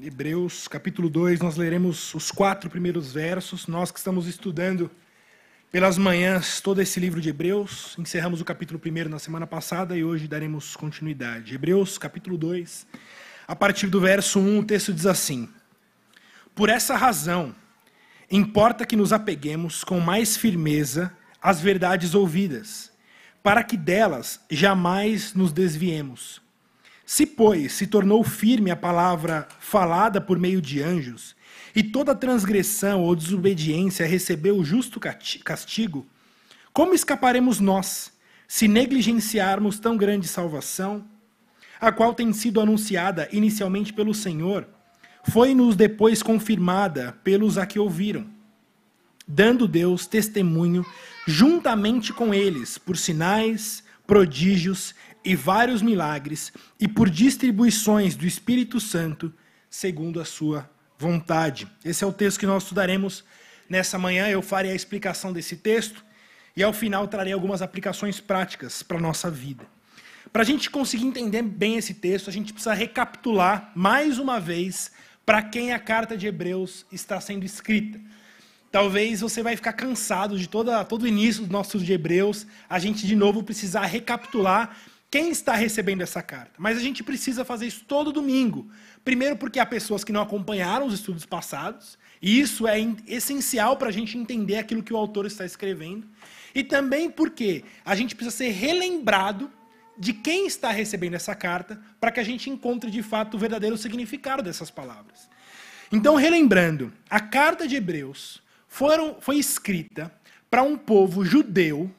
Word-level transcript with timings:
Hebreus, 0.00 0.66
capítulo 0.68 1.10
2, 1.10 1.40
nós 1.40 1.56
leremos 1.56 2.14
os 2.14 2.30
quatro 2.30 2.70
primeiros 2.70 3.12
versos. 3.12 3.66
Nós 3.66 3.90
que 3.90 3.98
estamos 3.98 4.26
estudando 4.26 4.90
pelas 5.70 5.98
manhãs 5.98 6.60
todo 6.62 6.80
esse 6.80 6.98
livro 6.98 7.20
de 7.20 7.28
Hebreus, 7.28 7.94
encerramos 7.98 8.40
o 8.40 8.44
capítulo 8.44 8.80
1 8.84 9.08
na 9.10 9.18
semana 9.18 9.46
passada 9.46 9.96
e 9.96 10.02
hoje 10.02 10.26
daremos 10.26 10.74
continuidade. 10.74 11.54
Hebreus, 11.54 11.98
capítulo 11.98 12.38
2, 12.38 12.86
a 13.46 13.54
partir 13.54 13.88
do 13.88 14.00
verso 14.00 14.40
1, 14.40 14.60
o 14.60 14.64
texto 14.64 14.94
diz 14.94 15.04
assim: 15.04 15.48
Por 16.54 16.70
essa 16.70 16.96
razão, 16.96 17.54
importa 18.30 18.86
que 18.86 18.96
nos 18.96 19.12
apeguemos 19.12 19.84
com 19.84 20.00
mais 20.00 20.38
firmeza 20.38 21.12
às 21.40 21.60
verdades 21.60 22.14
ouvidas, 22.14 22.90
para 23.42 23.62
que 23.62 23.76
delas 23.76 24.40
jamais 24.50 25.34
nos 25.34 25.52
desviemos. 25.52 26.41
Se, 27.04 27.26
pois, 27.26 27.72
se 27.72 27.86
tornou 27.86 28.22
firme 28.22 28.70
a 28.70 28.76
palavra 28.76 29.48
falada 29.58 30.20
por 30.20 30.38
meio 30.38 30.60
de 30.60 30.82
anjos, 30.82 31.34
e 31.74 31.82
toda 31.82 32.14
transgressão 32.14 33.02
ou 33.02 33.16
desobediência 33.16 34.06
recebeu 34.06 34.56
o 34.56 34.64
justo 34.64 35.00
castigo, 35.00 36.06
como 36.72 36.94
escaparemos 36.94 37.60
nós, 37.60 38.12
se 38.46 38.68
negligenciarmos 38.68 39.78
tão 39.78 39.96
grande 39.96 40.28
salvação, 40.28 41.04
a 41.80 41.90
qual 41.90 42.14
tem 42.14 42.32
sido 42.32 42.60
anunciada 42.60 43.28
inicialmente 43.32 43.92
pelo 43.92 44.14
Senhor, 44.14 44.68
foi-nos 45.24 45.74
depois 45.74 46.22
confirmada 46.22 47.18
pelos 47.24 47.58
a 47.58 47.66
que 47.66 47.78
ouviram, 47.78 48.26
dando 49.26 49.66
Deus 49.66 50.06
testemunho 50.06 50.84
juntamente 51.26 52.12
com 52.12 52.34
eles, 52.34 52.78
por 52.78 52.96
sinais, 52.96 53.82
prodígios 54.06 54.94
e 55.24 55.34
vários 55.36 55.82
milagres, 55.82 56.52
e 56.80 56.88
por 56.88 57.08
distribuições 57.08 58.16
do 58.16 58.26
Espírito 58.26 58.80
Santo, 58.80 59.32
segundo 59.70 60.20
a 60.20 60.24
sua 60.24 60.68
vontade. 60.98 61.66
Esse 61.84 62.04
é 62.04 62.06
o 62.06 62.12
texto 62.12 62.40
que 62.40 62.46
nós 62.46 62.62
estudaremos 62.62 63.24
nessa 63.68 63.98
manhã. 63.98 64.28
Eu 64.28 64.42
farei 64.42 64.72
a 64.72 64.74
explicação 64.74 65.32
desse 65.32 65.56
texto 65.56 66.04
e 66.56 66.62
ao 66.62 66.72
final 66.72 67.08
trarei 67.08 67.32
algumas 67.32 67.62
aplicações 67.62 68.20
práticas 68.20 68.82
para 68.82 68.98
a 68.98 69.00
nossa 69.00 69.30
vida. 69.30 69.66
Para 70.32 70.42
a 70.42 70.46
gente 70.46 70.70
conseguir 70.70 71.06
entender 71.06 71.42
bem 71.42 71.76
esse 71.76 71.94
texto, 71.94 72.30
a 72.30 72.32
gente 72.32 72.52
precisa 72.52 72.74
recapitular 72.74 73.72
mais 73.74 74.18
uma 74.18 74.40
vez 74.40 74.92
para 75.26 75.42
quem 75.42 75.72
a 75.72 75.78
carta 75.78 76.16
de 76.16 76.26
Hebreus 76.26 76.86
está 76.90 77.20
sendo 77.20 77.44
escrita. 77.44 78.00
Talvez 78.70 79.20
você 79.20 79.42
vai 79.42 79.54
ficar 79.54 79.74
cansado 79.74 80.38
de 80.38 80.48
toda, 80.48 80.82
todo 80.84 81.02
o 81.02 81.06
início 81.06 81.44
do 81.44 81.52
nosso 81.52 81.78
de 81.78 81.92
Hebreus, 81.92 82.46
a 82.68 82.78
gente 82.78 83.06
de 83.06 83.14
novo 83.14 83.42
precisar 83.42 83.84
recapitular 83.84 84.74
quem 85.12 85.28
está 85.28 85.54
recebendo 85.54 86.00
essa 86.00 86.22
carta. 86.22 86.54
Mas 86.56 86.78
a 86.78 86.80
gente 86.80 87.04
precisa 87.04 87.44
fazer 87.44 87.66
isso 87.66 87.84
todo 87.86 88.14
domingo. 88.14 88.70
Primeiro, 89.04 89.36
porque 89.36 89.60
há 89.60 89.66
pessoas 89.66 90.02
que 90.02 90.10
não 90.10 90.22
acompanharam 90.22 90.86
os 90.86 90.94
estudos 90.94 91.26
passados, 91.26 91.98
e 92.22 92.40
isso 92.40 92.66
é 92.66 92.78
essencial 93.06 93.76
para 93.76 93.90
a 93.90 93.92
gente 93.92 94.16
entender 94.16 94.56
aquilo 94.56 94.82
que 94.82 94.94
o 94.94 94.96
autor 94.96 95.26
está 95.26 95.44
escrevendo. 95.44 96.08
E 96.54 96.64
também 96.64 97.10
porque 97.10 97.62
a 97.84 97.94
gente 97.94 98.14
precisa 98.14 98.34
ser 98.34 98.52
relembrado 98.52 99.50
de 99.98 100.14
quem 100.14 100.46
está 100.46 100.70
recebendo 100.70 101.12
essa 101.12 101.34
carta, 101.34 101.78
para 102.00 102.10
que 102.10 102.18
a 102.18 102.24
gente 102.24 102.48
encontre 102.48 102.90
de 102.90 103.02
fato 103.02 103.34
o 103.34 103.38
verdadeiro 103.38 103.76
significado 103.76 104.42
dessas 104.42 104.70
palavras. 104.70 105.28
Então, 105.92 106.14
relembrando, 106.14 106.90
a 107.10 107.20
carta 107.20 107.68
de 107.68 107.76
Hebreus 107.76 108.42
foram, 108.66 109.18
foi 109.20 109.36
escrita 109.36 110.10
para 110.50 110.62
um 110.62 110.78
povo 110.78 111.22
judeu 111.22 111.90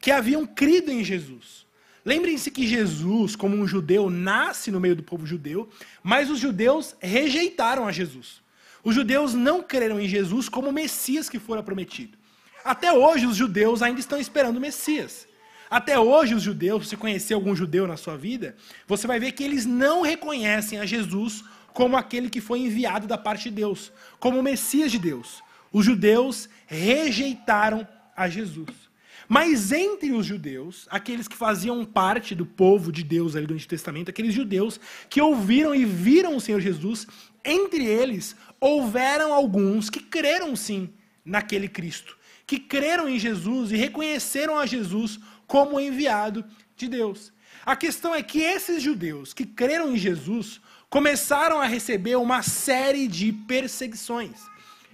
que 0.00 0.12
haviam 0.12 0.46
crido 0.46 0.92
em 0.92 1.02
Jesus. 1.02 1.68
Lembrem-se 2.04 2.50
que 2.50 2.66
Jesus, 2.66 3.36
como 3.36 3.56
um 3.56 3.66
judeu, 3.66 4.08
nasce 4.08 4.70
no 4.70 4.80
meio 4.80 4.96
do 4.96 5.02
povo 5.02 5.26
judeu, 5.26 5.68
mas 6.02 6.30
os 6.30 6.38
judeus 6.38 6.96
rejeitaram 6.98 7.86
a 7.86 7.92
Jesus. 7.92 8.40
Os 8.82 8.94
judeus 8.94 9.34
não 9.34 9.62
creram 9.62 10.00
em 10.00 10.08
Jesus 10.08 10.48
como 10.48 10.70
o 10.70 10.72
Messias 10.72 11.28
que 11.28 11.38
fora 11.38 11.62
prometido. 11.62 12.16
Até 12.64 12.92
hoje, 12.92 13.26
os 13.26 13.36
judeus 13.36 13.82
ainda 13.82 14.00
estão 14.00 14.18
esperando 14.18 14.56
o 14.56 14.60
Messias. 14.60 15.28
Até 15.70 15.98
hoje, 15.98 16.34
os 16.34 16.42
judeus, 16.42 16.88
se 16.88 16.96
conhecer 16.96 17.34
algum 17.34 17.54
judeu 17.54 17.86
na 17.86 17.96
sua 17.96 18.16
vida, 18.16 18.56
você 18.86 19.06
vai 19.06 19.20
ver 19.20 19.32
que 19.32 19.44
eles 19.44 19.66
não 19.66 20.02
reconhecem 20.02 20.80
a 20.80 20.86
Jesus 20.86 21.44
como 21.72 21.96
aquele 21.96 22.28
que 22.28 22.40
foi 22.40 22.60
enviado 22.60 23.06
da 23.06 23.16
parte 23.16 23.44
de 23.44 23.56
Deus, 23.56 23.92
como 24.18 24.38
o 24.38 24.42
Messias 24.42 24.90
de 24.90 24.98
Deus. 24.98 25.42
Os 25.72 25.84
judeus 25.84 26.48
rejeitaram 26.66 27.86
a 28.16 28.28
Jesus. 28.28 28.89
Mas 29.32 29.70
entre 29.70 30.10
os 30.10 30.26
judeus, 30.26 30.88
aqueles 30.90 31.28
que 31.28 31.36
faziam 31.36 31.84
parte 31.84 32.34
do 32.34 32.44
povo 32.44 32.90
de 32.90 33.04
Deus 33.04 33.36
ali 33.36 33.46
do 33.46 33.54
Antigo 33.54 33.70
Testamento, 33.70 34.10
aqueles 34.10 34.34
judeus 34.34 34.80
que 35.08 35.20
ouviram 35.20 35.72
e 35.72 35.84
viram 35.84 36.34
o 36.34 36.40
Senhor 36.40 36.60
Jesus, 36.60 37.06
entre 37.44 37.86
eles 37.86 38.34
houveram 38.60 39.32
alguns 39.32 39.88
que 39.88 40.00
creram 40.00 40.56
sim 40.56 40.92
naquele 41.24 41.68
Cristo, 41.68 42.18
que 42.44 42.58
creram 42.58 43.08
em 43.08 43.20
Jesus 43.20 43.70
e 43.70 43.76
reconheceram 43.76 44.58
a 44.58 44.66
Jesus 44.66 45.20
como 45.46 45.78
enviado 45.78 46.44
de 46.76 46.88
Deus. 46.88 47.32
A 47.64 47.76
questão 47.76 48.12
é 48.12 48.24
que 48.24 48.40
esses 48.40 48.82
judeus 48.82 49.32
que 49.32 49.46
creram 49.46 49.92
em 49.92 49.96
Jesus 49.96 50.60
começaram 50.88 51.60
a 51.60 51.66
receber 51.66 52.16
uma 52.16 52.42
série 52.42 53.06
de 53.06 53.32
perseguições. 53.32 54.40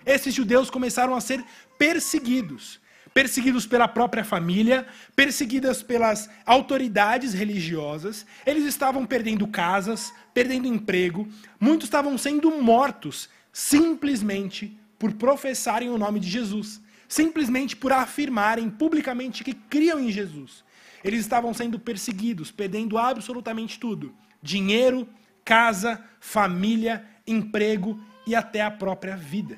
Esses 0.04 0.34
judeus 0.34 0.68
começaram 0.68 1.14
a 1.14 1.22
ser 1.22 1.42
perseguidos 1.78 2.84
perseguidos 3.16 3.66
pela 3.66 3.88
própria 3.88 4.22
família, 4.22 4.86
perseguidas 5.14 5.82
pelas 5.82 6.28
autoridades 6.44 7.32
religiosas, 7.32 8.26
eles 8.44 8.66
estavam 8.66 9.06
perdendo 9.06 9.46
casas, 9.46 10.12
perdendo 10.34 10.68
emprego, 10.68 11.26
muitos 11.58 11.86
estavam 11.86 12.18
sendo 12.18 12.50
mortos 12.60 13.30
simplesmente 13.50 14.78
por 14.98 15.14
professarem 15.14 15.88
o 15.88 15.96
nome 15.96 16.20
de 16.20 16.28
Jesus, 16.28 16.78
simplesmente 17.08 17.74
por 17.74 17.90
afirmarem 17.90 18.68
publicamente 18.68 19.42
que 19.42 19.54
criam 19.54 19.98
em 19.98 20.12
Jesus. 20.12 20.62
Eles 21.02 21.20
estavam 21.20 21.54
sendo 21.54 21.78
perseguidos, 21.78 22.50
perdendo 22.50 22.98
absolutamente 22.98 23.80
tudo: 23.80 24.14
dinheiro, 24.42 25.08
casa, 25.42 26.04
família, 26.20 27.02
emprego 27.26 27.98
e 28.26 28.34
até 28.34 28.60
a 28.60 28.70
própria 28.70 29.16
vida. 29.16 29.56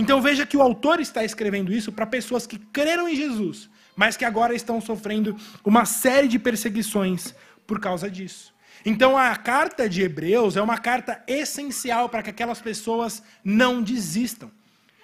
Então 0.00 0.18
veja 0.22 0.46
que 0.46 0.56
o 0.56 0.62
autor 0.62 0.98
está 0.98 1.22
escrevendo 1.22 1.70
isso 1.70 1.92
para 1.92 2.06
pessoas 2.06 2.46
que 2.46 2.58
creram 2.58 3.06
em 3.06 3.14
Jesus, 3.14 3.68
mas 3.94 4.16
que 4.16 4.24
agora 4.24 4.54
estão 4.54 4.80
sofrendo 4.80 5.36
uma 5.62 5.84
série 5.84 6.26
de 6.26 6.38
perseguições 6.38 7.34
por 7.66 7.78
causa 7.78 8.10
disso. 8.10 8.54
Então 8.82 9.14
a 9.14 9.36
carta 9.36 9.86
de 9.86 10.00
Hebreus 10.00 10.56
é 10.56 10.62
uma 10.62 10.78
carta 10.78 11.22
essencial 11.26 12.08
para 12.08 12.22
que 12.22 12.30
aquelas 12.30 12.62
pessoas 12.62 13.22
não 13.44 13.82
desistam. 13.82 14.50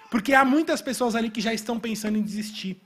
Porque 0.09 0.33
há 0.33 0.43
muitas 0.43 0.81
pessoas 0.81 1.13
ali 1.13 1.29
que 1.29 1.41
já 1.41 1.53
estão 1.53 1.79
pensando 1.79 2.17
em 2.17 2.23
desistir. 2.23 2.81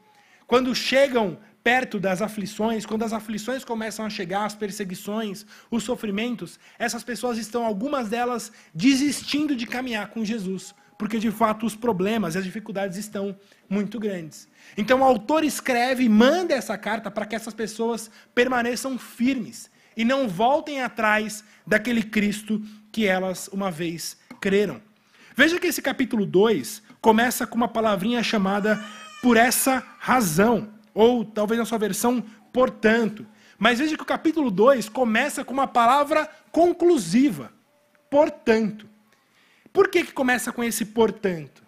Quando 0.46 0.76
chegam 0.76 1.38
perto 1.64 1.98
das 1.98 2.22
aflições, 2.22 2.86
quando 2.86 3.04
as 3.04 3.14
aflições 3.14 3.64
começam 3.64 4.06
a 4.06 4.10
chegar, 4.10 4.44
as 4.44 4.54
perseguições, 4.54 5.46
os 5.70 5.86
sofrimentos, 5.86 6.60
essas 6.78 7.06
pessoas 7.06 7.38
estão, 7.38 7.66
algumas 7.66 8.10
delas, 8.10 8.52
desistindo 8.76 9.56
de 9.56 9.66
caminhar 9.66 10.10
com 10.10 10.26
Jesus, 10.26 10.76
porque 11.02 11.18
de 11.18 11.32
fato 11.32 11.66
os 11.66 11.76
problemas 11.76 12.36
e 12.36 12.38
as 12.38 12.44
dificuldades 12.44 12.96
estão 12.96 13.36
muito 13.68 14.00
grandes. 14.00 14.48
Então 14.78 15.00
o 15.00 15.04
autor 15.04 15.44
escreve 15.44 16.04
e 16.04 16.08
manda 16.08 16.54
essa 16.54 16.78
carta 16.78 17.10
para 17.10 17.26
que 17.26 17.36
essas 17.36 17.56
pessoas 17.56 18.12
permaneçam 18.36 19.00
firmes 19.00 19.68
e 19.98 20.06
não 20.06 20.28
voltem 20.28 20.80
atrás 20.84 21.44
daquele 21.66 22.04
Cristo 22.04 22.62
que 22.92 23.08
elas 23.08 23.48
uma 23.48 23.72
vez 23.72 24.16
creram. 24.40 24.80
Veja 25.36 25.60
que 25.60 25.66
esse 25.66 25.82
capítulo 25.82 26.24
2 26.24 26.84
começa 27.02 27.48
com 27.48 27.56
uma 27.56 27.68
palavrinha 27.68 28.22
chamada 28.22 28.80
por 29.24 29.38
essa 29.38 29.84
razão, 29.98 30.70
ou 30.94 31.26
talvez 31.26 31.58
na 31.58 31.66
sua 31.66 31.80
versão, 31.80 32.24
portanto. 32.54 33.26
Mas 33.58 33.80
veja 33.80 33.98
que 33.98 34.04
o 34.04 34.06
capítulo 34.06 34.52
2 34.52 34.88
começa 34.88 35.44
com 35.44 35.52
uma 35.52 35.66
palavra 35.66 36.30
conclusiva, 36.52 37.52
portanto. 38.08 38.91
Por 39.74 39.88
que, 39.88 40.04
que 40.04 40.12
começa 40.12 40.52
com 40.52 40.64
esse 40.64 40.86
portanto? 40.86 41.64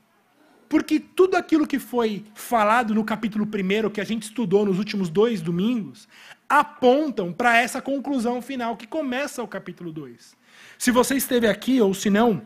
Porque 0.67 0.99
tudo 0.99 1.35
aquilo 1.35 1.67
que 1.67 1.77
foi 1.79 2.25
falado 2.33 2.95
no 2.95 3.03
capítulo 3.03 3.45
1, 3.45 3.89
que 3.91 4.01
a 4.01 4.03
gente 4.03 4.23
estudou 4.23 4.65
nos 4.65 4.79
últimos 4.79 5.09
dois 5.09 5.41
domingos, 5.41 6.07
apontam 6.49 7.31
para 7.31 7.57
essa 7.57 7.81
conclusão 7.81 8.41
final 8.41 8.75
que 8.75 8.87
começa 8.87 9.43
o 9.43 9.47
capítulo 9.47 9.91
2. 9.91 10.35
Se 10.77 10.91
você 10.91 11.15
esteve 11.15 11.47
aqui, 11.47 11.79
ou 11.79 11.93
se 11.93 12.09
não, 12.09 12.41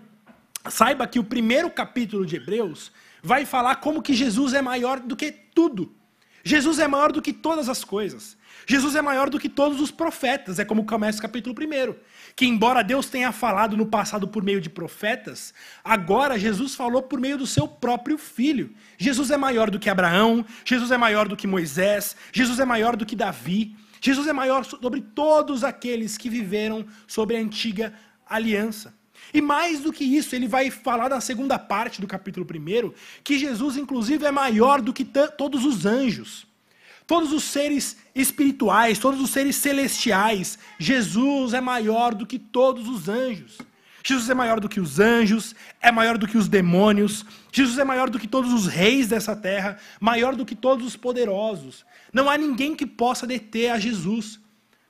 saiba 0.70 1.08
que 1.08 1.20
o 1.20 1.24
primeiro 1.24 1.70
capítulo 1.70 2.26
de 2.26 2.36
Hebreus 2.36 2.92
vai 3.24 3.46
falar 3.46 3.78
como 3.78 4.02
que 4.02 4.14
Jesus 4.14 4.54
é 4.54 4.62
maior 4.62 5.00
do 5.00 5.16
que 5.16 5.32
tudo. 5.32 5.96
Jesus 6.44 6.80
é 6.80 6.88
maior 6.88 7.12
do 7.12 7.22
que 7.22 7.34
todas 7.34 7.70
as 7.70 7.84
coisas. 7.84 8.38
Jesus 8.66 8.96
é 8.96 9.02
maior 9.02 9.30
do 9.30 9.40
que 9.40 9.48
todos 9.48 9.80
os 9.80 9.92
profetas, 9.92 10.60
é 10.60 10.66
como 10.66 10.86
começa 10.86 11.20
o 11.20 11.22
capítulo 11.22 11.56
1. 11.56 11.96
Que, 12.36 12.46
embora 12.46 12.84
Deus 12.84 13.08
tenha 13.08 13.32
falado 13.32 13.78
no 13.78 13.86
passado 13.86 14.28
por 14.28 14.44
meio 14.44 14.60
de 14.60 14.70
profetas, 14.70 15.54
agora 15.84 16.38
Jesus 16.38 16.76
falou 16.76 17.02
por 17.02 17.20
meio 17.20 17.38
do 17.38 17.48
seu 17.48 17.68
próprio 17.68 18.18
filho. 18.18 18.74
Jesus 18.98 19.32
é 19.32 19.38
maior 19.38 19.70
do 19.70 19.80
que 19.80 19.90
Abraão, 19.90 20.46
Jesus 20.66 20.92
é 20.92 20.98
maior 20.98 21.28
do 21.28 21.38
que 21.38 21.48
Moisés, 21.48 22.16
Jesus 22.34 22.60
é 22.60 22.66
maior 22.66 22.96
do 22.98 23.06
que 23.06 23.16
Davi, 23.16 23.76
Jesus 24.02 24.28
é 24.28 24.34
maior 24.34 24.66
sobre 24.66 25.02
todos 25.02 25.64
aqueles 25.64 26.18
que 26.18 26.30
viveram 26.30 26.86
sob 27.08 27.36
a 27.36 27.40
antiga 27.40 27.94
aliança. 28.26 28.97
E 29.34 29.42
mais 29.42 29.82
do 29.82 29.92
que 29.92 30.04
isso, 30.04 30.36
ele 30.36 30.48
vai 30.48 30.70
falar 30.72 31.10
na 31.10 31.22
segunda 31.22 31.60
parte 31.60 32.00
do 32.00 32.08
capítulo 32.08 32.46
1 32.46 32.92
que 33.24 33.38
Jesus, 33.38 33.78
inclusive, 33.78 34.26
é 34.26 34.32
maior 34.32 34.82
do 34.82 34.94
que 34.94 35.06
todos 35.06 35.66
os 35.66 35.86
anjos, 35.86 36.48
todos 37.06 37.32
os 37.32 37.44
seres 37.44 37.98
espirituais, 38.16 39.00
todos 39.00 39.20
os 39.22 39.30
seres 39.30 39.56
celestiais. 39.56 40.58
Jesus 40.80 41.54
é 41.54 41.62
maior 41.62 42.14
do 42.14 42.26
que 42.26 42.40
todos 42.40 42.88
os 42.88 43.10
anjos. 43.10 43.58
Jesus 44.04 44.30
é 44.30 44.34
maior 44.34 44.62
do 44.62 44.70
que 44.70 44.80
os 44.80 45.02
anjos, 45.02 45.54
é 45.82 45.92
maior 45.92 46.18
do 46.18 46.28
que 46.28 46.38
os 46.38 46.48
demônios, 46.48 47.26
Jesus 47.52 47.78
é 47.78 47.84
maior 47.84 48.10
do 48.10 48.18
que 48.18 48.28
todos 48.28 48.54
os 48.54 48.66
reis 48.66 49.10
dessa 49.10 49.36
terra, 49.36 49.78
maior 50.00 50.34
do 50.34 50.46
que 50.46 50.56
todos 50.56 50.88
os 50.88 50.96
poderosos. 50.96 51.86
Não 52.14 52.30
há 52.30 52.38
ninguém 52.38 52.74
que 52.74 52.86
possa 52.86 53.28
deter 53.28 53.70
a 53.70 53.78
Jesus 53.78 54.40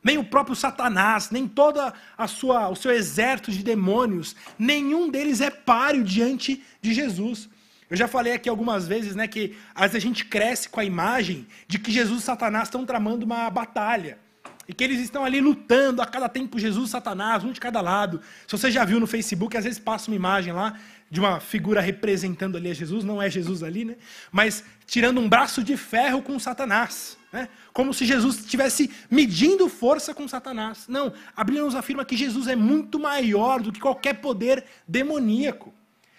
nem 0.08 0.18
o 0.18 0.24
próprio 0.24 0.56
Satanás, 0.56 1.32
nem 1.32 1.46
toda 1.46 1.94
a 2.18 2.28
sua, 2.28 2.70
o 2.70 2.78
seu 2.78 2.92
exército 2.92 3.52
de 3.52 3.62
demônios, 3.62 4.38
nenhum 4.58 5.10
deles 5.10 5.42
é 5.42 5.50
páreo 5.50 6.02
diante 6.02 6.64
de 6.82 6.94
Jesus. 6.94 7.50
Eu 7.90 7.98
já 7.98 8.08
falei 8.08 8.32
aqui 8.32 8.48
algumas 8.48 8.88
vezes, 8.88 9.16
né, 9.16 9.28
que 9.28 9.58
às 9.76 9.92
vezes 9.92 9.98
a 9.98 10.08
gente 10.08 10.24
cresce 10.24 10.70
com 10.70 10.80
a 10.80 10.86
imagem 10.86 11.46
de 11.68 11.78
que 11.78 11.92
Jesus 11.92 12.22
e 12.22 12.24
Satanás 12.24 12.70
estão 12.70 12.86
tramando 12.86 13.26
uma 13.26 13.50
batalha. 13.50 14.18
E 14.66 14.74
que 14.74 14.82
eles 14.82 15.00
estão 15.02 15.26
ali 15.26 15.42
lutando 15.42 16.02
a 16.02 16.06
cada 16.06 16.30
tempo, 16.30 16.58
Jesus 16.58 16.88
e 16.88 16.92
Satanás, 16.92 17.44
um 17.44 17.52
de 17.52 17.60
cada 17.60 17.82
lado. 17.82 18.22
Se 18.46 18.58
você 18.58 18.72
já 18.72 18.86
viu 18.86 19.02
no 19.02 19.08
Facebook, 19.08 19.58
às 19.58 19.66
vezes 19.66 19.80
passa 19.80 20.10
uma 20.10 20.16
imagem 20.16 20.54
lá 20.54 20.78
de 21.10 21.20
uma 21.20 21.40
figura 21.40 21.80
representando 21.80 22.58
ali 22.58 22.70
a 22.70 22.74
Jesus, 22.74 23.04
não 23.04 23.22
é 23.22 23.30
Jesus 23.30 23.64
ali, 23.64 23.86
né? 23.86 23.96
Mas 24.32 24.64
tirando 24.86 25.20
um 25.20 25.30
braço 25.30 25.64
de 25.64 25.78
ferro 25.78 26.22
com 26.22 26.38
Satanás. 26.38 27.18
Né? 27.32 27.50
Como 27.74 27.94
se 27.94 28.06
Jesus 28.06 28.40
estivesse 28.40 28.90
medindo 29.10 29.68
força 29.70 30.14
com 30.14 30.28
Satanás. 30.28 30.86
Não, 30.88 31.14
a 31.36 31.44
Bíblia 31.44 31.64
nos 31.64 31.76
afirma 31.76 32.06
que 32.06 32.18
Jesus 32.18 32.48
é 32.48 32.56
muito 32.56 33.00
maior 33.00 33.62
do 33.62 33.72
que 33.72 33.80
qualquer 33.80 34.16
poder 34.16 34.64
demoníaco. 34.88 35.74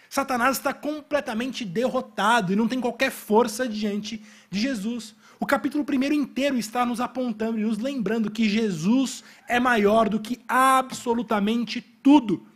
Satanás 0.08 0.56
está 0.56 0.73
completamente 0.73 1.64
derrotado 1.64 2.52
e 2.52 2.56
não 2.56 2.69
tem 2.69 2.81
qualquer 2.81 3.11
força 3.11 3.69
diante 3.69 4.23
de 4.50 4.58
Jesus. 4.58 5.14
O 5.41 5.46
capítulo 5.46 5.84
primeiro 5.84 6.14
inteiro 6.14 6.56
está 6.56 6.84
nos 6.84 7.00
apontando 7.00 7.58
e 7.58 7.62
nos 7.62 7.79
lembrando 7.79 8.31
que 8.31 8.49
Jesus 8.49 9.23
é 9.46 9.61
maior 9.61 10.08
do 10.08 10.19
que 10.19 10.41
absolutamente 10.49 11.81
tudo. 11.81 12.46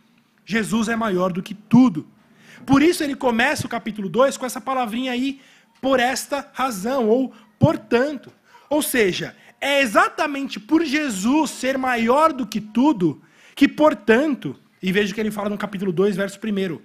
Jesus 0.45 0.89
é 0.89 0.95
maior 0.95 1.31
do 1.31 1.41
que 1.41 1.53
tudo. 1.53 2.07
Por 2.65 2.81
isso 2.81 3.03
ele 3.03 3.15
começa 3.15 3.65
o 3.65 3.69
capítulo 3.69 4.09
2 4.09 4.37
com 4.37 4.45
essa 4.45 4.61
palavrinha 4.61 5.11
aí, 5.11 5.41
por 5.81 5.99
esta 5.99 6.49
razão, 6.53 7.07
ou 7.07 7.33
portanto. 7.59 8.31
Ou 8.69 8.81
seja, 8.81 9.35
é 9.59 9.81
exatamente 9.81 10.59
por 10.59 10.83
Jesus 10.83 11.51
ser 11.51 11.77
maior 11.77 12.33
do 12.33 12.45
que 12.45 12.59
tudo 12.59 13.21
que, 13.55 13.67
portanto, 13.67 14.55
e 14.81 14.91
veja 14.91 15.11
o 15.11 15.15
que 15.15 15.21
ele 15.21 15.31
fala 15.31 15.49
no 15.49 15.57
capítulo 15.57 15.91
2, 15.91 16.15
verso 16.15 16.39
1, 16.43 16.79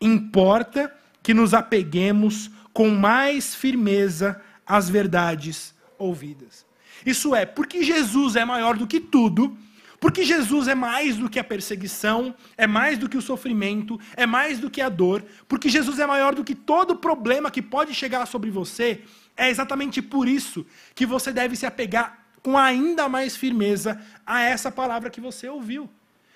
importa 0.00 0.94
que 1.22 1.32
nos 1.34 1.54
apeguemos 1.54 2.50
com 2.72 2.88
mais 2.90 3.54
firmeza 3.54 4.40
às 4.66 4.88
verdades 4.88 5.74
ouvidas. 5.98 6.64
Isso 7.04 7.34
é, 7.34 7.44
porque 7.44 7.82
Jesus 7.82 8.36
é 8.36 8.44
maior 8.44 8.76
do 8.76 8.86
que 8.86 9.00
tudo, 9.00 9.56
porque 10.02 10.24
Jesus 10.24 10.66
é 10.66 10.74
mais 10.74 11.16
do 11.16 11.30
que 11.30 11.38
a 11.38 11.44
perseguição, 11.44 12.34
é 12.58 12.66
mais 12.66 12.98
do 12.98 13.08
que 13.08 13.16
o 13.16 13.22
sofrimento, 13.22 14.00
é 14.16 14.26
mais 14.26 14.58
do 14.58 14.68
que 14.68 14.80
a 14.80 14.88
dor, 14.88 15.24
porque 15.46 15.68
Jesus 15.68 16.00
é 16.00 16.04
maior 16.04 16.34
do 16.34 16.42
que 16.42 16.56
todo 16.56 16.96
problema 16.96 17.52
que 17.52 17.62
pode 17.62 17.94
chegar 17.94 18.26
sobre 18.26 18.50
você, 18.50 19.02
é 19.36 19.48
exatamente 19.48 20.02
por 20.02 20.26
isso 20.26 20.66
que 20.92 21.06
você 21.06 21.30
deve 21.30 21.54
se 21.54 21.66
apegar 21.66 22.26
com 22.42 22.58
ainda 22.58 23.08
mais 23.08 23.36
firmeza 23.36 24.02
a 24.26 24.42
essa 24.42 24.72
palavra 24.72 25.08
que 25.08 25.20
você 25.20 25.48
ouviu. 25.48 25.88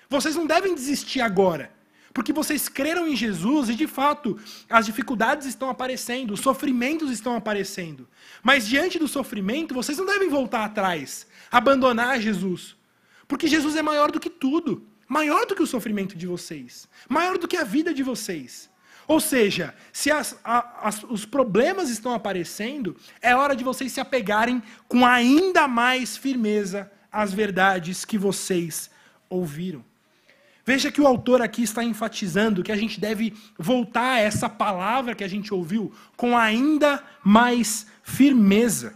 Vocês 0.09 0.33
não 0.33 0.47
devem 0.47 0.73
desistir 0.73 1.19
agora, 1.19 1.69
porque 2.13 2.31
vocês 2.31 2.69
creram 2.69 3.05
em 3.05 3.17
Jesus 3.17 3.67
e, 3.67 3.75
de 3.75 3.85
fato, 3.85 4.39
as 4.69 4.85
dificuldades 4.85 5.45
estão 5.45 5.69
aparecendo, 5.69 6.33
os 6.33 6.39
sofrimentos 6.39 7.11
estão 7.11 7.35
aparecendo. 7.35 8.07
Mas 8.41 8.65
diante 8.65 8.97
do 8.97 9.09
sofrimento, 9.09 9.73
vocês 9.73 9.97
não 9.97 10.05
devem 10.05 10.29
voltar 10.29 10.63
atrás, 10.63 11.27
abandonar 11.51 12.21
Jesus, 12.21 12.76
porque 13.27 13.47
Jesus 13.47 13.75
é 13.75 13.81
maior 13.81 14.11
do 14.11 14.19
que 14.19 14.29
tudo 14.29 14.85
maior 15.07 15.45
do 15.45 15.55
que 15.55 15.63
o 15.63 15.67
sofrimento 15.67 16.17
de 16.17 16.27
vocês, 16.27 16.87
maior 17.07 17.37
do 17.37 17.47
que 17.47 17.55
a 17.55 17.63
vida 17.63 17.93
de 17.93 18.03
vocês. 18.03 18.69
Ou 19.07 19.21
seja, 19.21 19.73
se 19.93 20.11
as, 20.11 20.37
as, 20.43 21.01
os 21.03 21.25
problemas 21.25 21.89
estão 21.89 22.13
aparecendo, 22.13 22.95
é 23.21 23.33
hora 23.33 23.55
de 23.55 23.63
vocês 23.63 23.91
se 23.93 24.01
apegarem 24.01 24.61
com 24.87 25.05
ainda 25.05 25.65
mais 25.65 26.17
firmeza 26.17 26.91
às 27.09 27.33
verdades 27.33 28.03
que 28.03 28.17
vocês 28.17 28.89
ouviram. 29.29 29.83
Veja 30.65 30.91
que 30.91 30.99
o 30.99 31.07
autor 31.07 31.41
aqui 31.41 31.63
está 31.63 31.81
enfatizando 31.81 32.61
que 32.61 32.71
a 32.73 32.75
gente 32.75 32.99
deve 32.99 33.33
voltar 33.57 34.15
a 34.15 34.19
essa 34.19 34.49
palavra 34.49 35.15
que 35.15 35.23
a 35.23 35.27
gente 35.27 35.53
ouviu 35.53 35.93
com 36.17 36.37
ainda 36.37 37.01
mais 37.23 37.87
firmeza. 38.03 38.93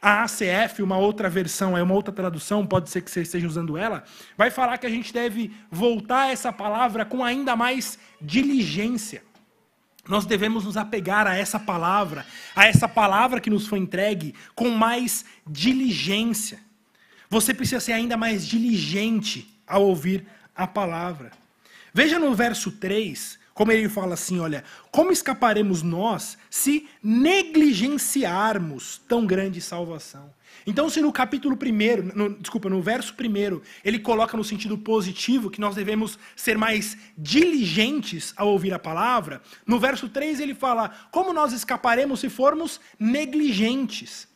A 0.00 0.22
ACF, 0.22 0.82
uma 0.82 0.96
outra 0.96 1.28
versão, 1.28 1.76
é 1.76 1.82
uma 1.82 1.94
outra 1.94 2.12
tradução, 2.12 2.66
pode 2.66 2.88
ser 2.88 3.02
que 3.02 3.10
você 3.10 3.22
esteja 3.22 3.46
usando 3.46 3.76
ela, 3.76 4.04
vai 4.36 4.50
falar 4.50 4.78
que 4.78 4.86
a 4.86 4.90
gente 4.90 5.12
deve 5.12 5.52
voltar 5.70 6.22
a 6.22 6.30
essa 6.30 6.52
palavra 6.52 7.04
com 7.04 7.24
ainda 7.24 7.56
mais 7.56 7.98
diligência. 8.20 9.22
Nós 10.08 10.24
devemos 10.24 10.64
nos 10.64 10.76
apegar 10.76 11.26
a 11.26 11.36
essa 11.36 11.58
palavra, 11.60 12.24
a 12.56 12.66
essa 12.66 12.88
palavra 12.88 13.40
que 13.40 13.50
nos 13.50 13.66
foi 13.66 13.78
entregue, 13.78 14.34
com 14.54 14.70
mais 14.70 15.24
diligência. 15.46 16.60
Você 17.28 17.52
precisa 17.52 17.80
ser 17.80 17.92
ainda 17.92 18.16
mais 18.16 18.46
diligente 18.46 19.60
ao 19.66 19.84
ouvir 19.84 20.26
a 20.56 20.66
palavra. 20.66 21.30
Veja 21.92 22.18
no 22.18 22.34
verso 22.34 22.70
3, 22.72 23.37
como 23.58 23.72
ele 23.72 23.88
fala 23.88 24.14
assim: 24.14 24.38
olha, 24.38 24.62
como 24.92 25.10
escaparemos 25.10 25.82
nós 25.82 26.38
se 26.48 26.88
negligenciarmos 27.02 28.98
tão 29.08 29.26
grande 29.26 29.60
salvação? 29.60 30.32
Então, 30.64 30.88
se 30.88 31.00
no 31.00 31.10
capítulo 31.12 31.58
1, 31.60 32.34
desculpa, 32.34 32.70
no 32.70 32.80
verso 32.80 33.12
1, 33.12 33.60
ele 33.84 33.98
coloca 33.98 34.36
no 34.36 34.44
sentido 34.44 34.78
positivo 34.78 35.50
que 35.50 35.60
nós 35.60 35.74
devemos 35.74 36.16
ser 36.36 36.56
mais 36.56 36.96
diligentes 37.16 38.32
ao 38.36 38.46
ouvir 38.46 38.72
a 38.72 38.78
palavra, 38.78 39.42
no 39.66 39.80
verso 39.80 40.08
3 40.08 40.38
ele 40.38 40.54
fala: 40.54 40.90
como 41.10 41.32
nós 41.32 41.52
escaparemos 41.52 42.20
se 42.20 42.28
formos 42.28 42.80
negligentes? 42.96 44.28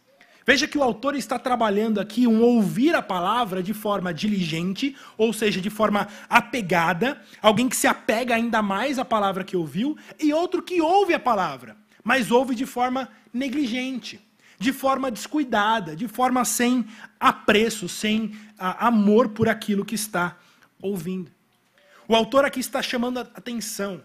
Veja 0.45 0.67
que 0.67 0.77
o 0.77 0.83
autor 0.83 1.15
está 1.15 1.39
trabalhando 1.39 2.01
aqui 2.01 2.27
um 2.27 2.43
ouvir 2.43 2.95
a 2.95 3.03
palavra 3.03 3.63
de 3.63 3.73
forma 3.73 4.13
diligente, 4.13 4.97
ou 5.17 5.33
seja, 5.33 5.61
de 5.61 5.71
forma 5.71 6.09
apegada, 6.29 7.21
alguém 7.41 7.69
que 7.69 7.77
se 7.77 7.87
apega 7.87 8.35
ainda 8.35 8.61
mais 8.61 8.99
à 8.99 9.05
palavra 9.05 9.45
que 9.45 9.57
ouviu, 9.57 9.97
e 10.19 10.33
outro 10.33 10.63
que 10.63 10.81
ouve 10.81 11.15
a 11.15 11.21
palavra, 11.21 11.77
mas 12.03 12.31
ouve 12.31 12.55
de 12.55 12.67
forma 12.67 13.09
negligente 13.33 14.21
de 14.63 14.73
forma 14.73 15.11
descuidada, 15.11 15.97
de 15.97 16.07
forma 16.07 16.45
sem 16.45 16.87
apreço, 17.19 17.89
sem 17.89 18.33
a, 18.57 18.87
amor 18.87 19.31
por 19.31 19.49
aquilo 19.49 19.85
que 19.85 19.97
está 19.97 20.39
ouvindo. 20.81 21.33
O 22.07 22.15
autor 22.15 22.45
aqui 22.45 22.61
está 22.61 22.81
chamando 22.81 23.19
a 23.19 23.23
atenção 23.23 24.03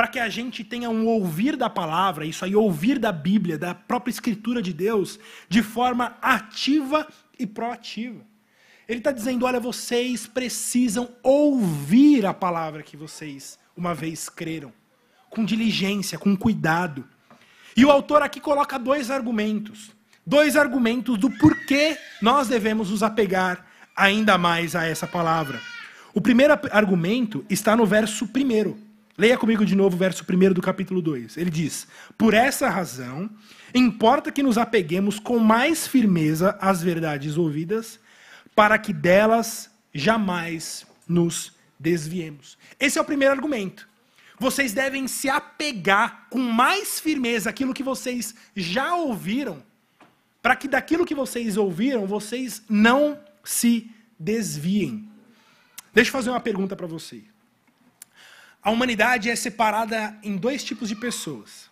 para 0.00 0.08
que 0.08 0.18
a 0.18 0.30
gente 0.30 0.64
tenha 0.64 0.88
um 0.88 1.06
ouvir 1.06 1.56
da 1.56 1.68
palavra, 1.68 2.24
isso 2.24 2.42
aí, 2.42 2.56
ouvir 2.56 2.98
da 2.98 3.12
Bíblia, 3.12 3.58
da 3.58 3.74
própria 3.74 4.10
Escritura 4.10 4.62
de 4.62 4.72
Deus, 4.72 5.20
de 5.46 5.62
forma 5.62 6.16
ativa 6.22 7.06
e 7.38 7.46
proativa. 7.46 8.24
Ele 8.88 9.00
está 9.00 9.12
dizendo: 9.12 9.44
olha, 9.44 9.60
vocês 9.60 10.26
precisam 10.26 11.10
ouvir 11.22 12.24
a 12.24 12.32
palavra 12.32 12.82
que 12.82 12.96
vocês 12.96 13.58
uma 13.76 13.94
vez 13.94 14.30
creram, 14.30 14.72
com 15.28 15.44
diligência, 15.44 16.18
com 16.18 16.34
cuidado. 16.34 17.06
E 17.76 17.84
o 17.84 17.90
autor 17.90 18.22
aqui 18.22 18.40
coloca 18.40 18.78
dois 18.78 19.10
argumentos. 19.10 19.90
Dois 20.24 20.56
argumentos 20.56 21.18
do 21.18 21.30
porquê 21.30 21.98
nós 22.22 22.48
devemos 22.48 22.88
nos 22.88 23.02
apegar 23.02 23.66
ainda 23.94 24.38
mais 24.38 24.74
a 24.74 24.86
essa 24.86 25.06
palavra. 25.06 25.60
O 26.14 26.22
primeiro 26.22 26.58
argumento 26.72 27.44
está 27.50 27.76
no 27.76 27.84
verso 27.84 28.26
primeiro. 28.28 28.88
Leia 29.20 29.36
comigo 29.36 29.66
de 29.66 29.76
novo 29.76 29.96
o 29.96 29.98
verso 29.98 30.24
primeiro 30.24 30.54
do 30.54 30.62
capítulo 30.62 31.02
2. 31.02 31.36
Ele 31.36 31.50
diz: 31.50 31.86
Por 32.16 32.32
essa 32.32 32.70
razão, 32.70 33.28
importa 33.74 34.32
que 34.32 34.42
nos 34.42 34.56
apeguemos 34.56 35.18
com 35.18 35.38
mais 35.38 35.86
firmeza 35.86 36.56
às 36.58 36.82
verdades 36.82 37.36
ouvidas, 37.36 38.00
para 38.56 38.78
que 38.78 38.94
delas 38.94 39.70
jamais 39.92 40.86
nos 41.06 41.52
desviemos. 41.78 42.56
Esse 42.78 42.98
é 42.98 43.02
o 43.02 43.04
primeiro 43.04 43.34
argumento 43.34 43.90
vocês 44.38 44.72
devem 44.72 45.06
se 45.06 45.28
apegar 45.28 46.26
com 46.30 46.38
mais 46.38 46.98
firmeza 46.98 47.50
àquilo 47.50 47.74
que 47.74 47.82
vocês 47.82 48.34
já 48.56 48.94
ouviram, 48.94 49.62
para 50.40 50.56
que 50.56 50.66
daquilo 50.66 51.04
que 51.04 51.14
vocês 51.14 51.58
ouviram, 51.58 52.06
vocês 52.06 52.62
não 52.66 53.20
se 53.44 53.90
desviem. 54.18 55.06
Deixa 55.92 56.08
eu 56.08 56.12
fazer 56.12 56.30
uma 56.30 56.40
pergunta 56.40 56.74
para 56.74 56.86
você. 56.86 57.22
A 58.62 58.70
humanidade 58.70 59.30
é 59.30 59.36
separada 59.36 60.18
em 60.22 60.36
dois 60.36 60.62
tipos 60.62 60.88
de 60.88 60.96
pessoas: 60.96 61.70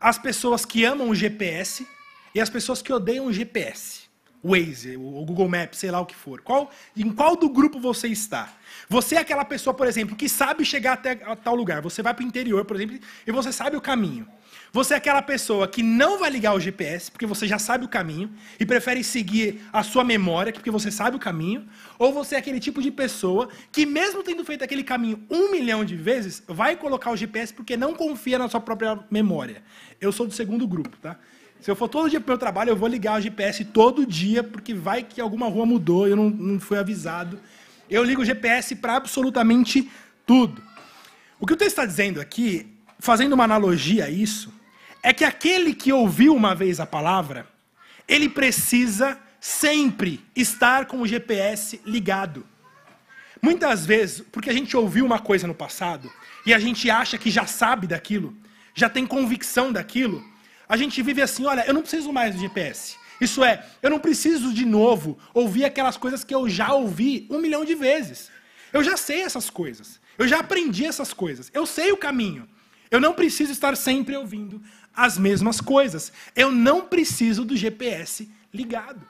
as 0.00 0.18
pessoas 0.18 0.64
que 0.64 0.84
amam 0.84 1.10
o 1.10 1.14
GPS 1.14 1.86
e 2.34 2.40
as 2.40 2.48
pessoas 2.48 2.80
que 2.80 2.92
odeiam 2.92 3.26
o 3.26 3.32
GPS. 3.32 4.02
Waze, 4.44 4.96
o 4.96 5.24
Google 5.24 5.48
Maps, 5.48 5.78
sei 5.78 5.90
lá 5.92 6.00
o 6.00 6.06
que 6.06 6.16
for. 6.16 6.40
Qual, 6.40 6.68
em 6.96 7.12
qual 7.12 7.36
do 7.36 7.48
grupo 7.48 7.78
você 7.78 8.08
está? 8.08 8.52
Você 8.88 9.14
é 9.14 9.18
aquela 9.18 9.44
pessoa, 9.44 9.72
por 9.72 9.86
exemplo, 9.86 10.16
que 10.16 10.28
sabe 10.28 10.64
chegar 10.64 10.94
até 10.94 11.14
tal 11.36 11.54
lugar. 11.54 11.80
Você 11.80 12.02
vai 12.02 12.12
para 12.12 12.24
o 12.24 12.26
interior, 12.26 12.64
por 12.64 12.74
exemplo, 12.74 12.98
e 13.24 13.30
você 13.30 13.52
sabe 13.52 13.76
o 13.76 13.80
caminho. 13.80 14.26
Você 14.72 14.94
é 14.94 14.96
aquela 14.96 15.20
pessoa 15.20 15.68
que 15.68 15.82
não 15.82 16.18
vai 16.18 16.30
ligar 16.30 16.54
o 16.54 16.60
GPS, 16.60 17.10
porque 17.10 17.26
você 17.26 17.46
já 17.46 17.58
sabe 17.58 17.84
o 17.84 17.88
caminho, 17.88 18.30
e 18.58 18.64
prefere 18.64 19.04
seguir 19.04 19.60
a 19.72 19.82
sua 19.82 20.02
memória, 20.02 20.52
porque 20.52 20.70
você 20.70 20.90
sabe 20.90 21.16
o 21.16 21.20
caminho. 21.20 21.68
Ou 21.98 22.12
você 22.12 22.36
é 22.36 22.38
aquele 22.38 22.58
tipo 22.58 22.80
de 22.80 22.90
pessoa 22.90 23.48
que, 23.70 23.84
mesmo 23.84 24.22
tendo 24.22 24.44
feito 24.44 24.64
aquele 24.64 24.82
caminho 24.82 25.22
um 25.30 25.50
milhão 25.50 25.84
de 25.84 25.94
vezes, 25.94 26.42
vai 26.48 26.76
colocar 26.76 27.10
o 27.10 27.16
GPS 27.16 27.52
porque 27.52 27.76
não 27.76 27.94
confia 27.94 28.38
na 28.38 28.48
sua 28.48 28.60
própria 28.60 28.98
memória. 29.10 29.62
Eu 30.00 30.10
sou 30.10 30.26
do 30.26 30.32
segundo 30.32 30.66
grupo, 30.66 30.96
tá? 30.96 31.18
Se 31.60 31.70
eu 31.70 31.76
for 31.76 31.88
todo 31.88 32.10
dia 32.10 32.20
para 32.20 32.26
o 32.26 32.32
meu 32.32 32.38
trabalho, 32.38 32.70
eu 32.70 32.76
vou 32.76 32.88
ligar 32.88 33.18
o 33.18 33.20
GPS 33.20 33.64
todo 33.66 34.04
dia, 34.04 34.42
porque 34.42 34.74
vai 34.74 35.02
que 35.02 35.20
alguma 35.20 35.48
rua 35.48 35.64
mudou, 35.64 36.08
eu 36.08 36.16
não, 36.16 36.28
não 36.28 36.58
fui 36.58 36.76
avisado. 36.76 37.38
Eu 37.88 38.02
ligo 38.02 38.22
o 38.22 38.24
GPS 38.24 38.74
para 38.74 38.96
absolutamente 38.96 39.88
tudo. 40.26 40.60
O 41.38 41.46
que 41.46 41.52
o 41.52 41.56
texto 41.56 41.72
está 41.72 41.86
dizendo 41.86 42.20
aqui, 42.20 42.71
fazendo 43.02 43.32
uma 43.32 43.42
analogia 43.42 44.04
a 44.04 44.08
isso, 44.08 44.54
é 45.02 45.12
que 45.12 45.24
aquele 45.24 45.74
que 45.74 45.92
ouviu 45.92 46.36
uma 46.36 46.54
vez 46.54 46.78
a 46.78 46.86
palavra, 46.86 47.48
ele 48.06 48.28
precisa 48.28 49.18
sempre 49.40 50.24
estar 50.36 50.86
com 50.86 51.00
o 51.00 51.06
GPS 51.06 51.80
ligado. 51.84 52.46
Muitas 53.42 53.84
vezes, 53.84 54.20
porque 54.30 54.48
a 54.48 54.52
gente 54.52 54.76
ouviu 54.76 55.04
uma 55.04 55.18
coisa 55.18 55.48
no 55.48 55.54
passado 55.54 56.12
e 56.46 56.54
a 56.54 56.60
gente 56.60 56.88
acha 56.88 57.18
que 57.18 57.28
já 57.28 57.44
sabe 57.44 57.88
daquilo, 57.88 58.36
já 58.72 58.88
tem 58.88 59.04
convicção 59.04 59.72
daquilo, 59.72 60.24
a 60.68 60.76
gente 60.76 61.02
vive 61.02 61.22
assim: 61.22 61.44
olha, 61.44 61.66
eu 61.66 61.74
não 61.74 61.82
preciso 61.82 62.12
mais 62.12 62.36
do 62.36 62.40
GPS. 62.40 62.94
Isso 63.20 63.42
é, 63.42 63.66
eu 63.82 63.90
não 63.90 63.98
preciso 63.98 64.54
de 64.54 64.64
novo 64.64 65.18
ouvir 65.34 65.64
aquelas 65.64 65.96
coisas 65.96 66.22
que 66.22 66.32
eu 66.32 66.48
já 66.48 66.72
ouvi 66.72 67.26
um 67.28 67.40
milhão 67.40 67.64
de 67.64 67.74
vezes. 67.74 68.30
Eu 68.72 68.84
já 68.84 68.96
sei 68.96 69.22
essas 69.22 69.50
coisas. 69.50 70.00
Eu 70.16 70.28
já 70.28 70.38
aprendi 70.38 70.86
essas 70.86 71.12
coisas. 71.12 71.50
Eu 71.52 71.66
sei 71.66 71.90
o 71.90 71.96
caminho. 71.96 72.48
Eu 72.92 73.00
não 73.00 73.14
preciso 73.14 73.50
estar 73.50 73.74
sempre 73.74 74.14
ouvindo 74.14 74.60
as 74.94 75.16
mesmas 75.16 75.62
coisas. 75.62 76.12
Eu 76.36 76.52
não 76.52 76.86
preciso 76.86 77.42
do 77.42 77.56
GPS 77.56 78.30
ligado. 78.52 79.00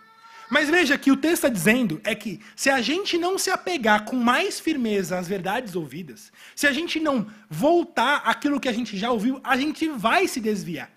Mas 0.49 0.71
veja 0.71 0.97
que 0.97 1.11
o 1.11 1.17
texto 1.17 1.47
está 1.47 1.49
dizendo 1.49 2.01
é 2.05 2.15
que 2.15 2.41
se 2.55 2.71
a 2.71 2.81
gente 2.81 3.19
não 3.19 3.37
se 3.37 3.51
apegar 3.51 4.05
com 4.05 4.15
mais 4.15 4.61
firmeza 4.61 5.19
às 5.19 5.27
verdades 5.27 5.75
ouvidas, 5.75 6.31
se 6.55 6.67
a 6.69 6.73
gente 6.73 7.01
não 7.01 7.27
voltar 7.51 8.19
àquilo 8.19 8.61
que 8.61 8.69
a 8.69 8.73
gente 8.73 8.97
já 8.97 9.11
ouviu, 9.11 9.41
a 9.43 9.57
gente 9.57 9.89
vai 9.89 10.29
se 10.29 10.41
desviar. 10.41 10.89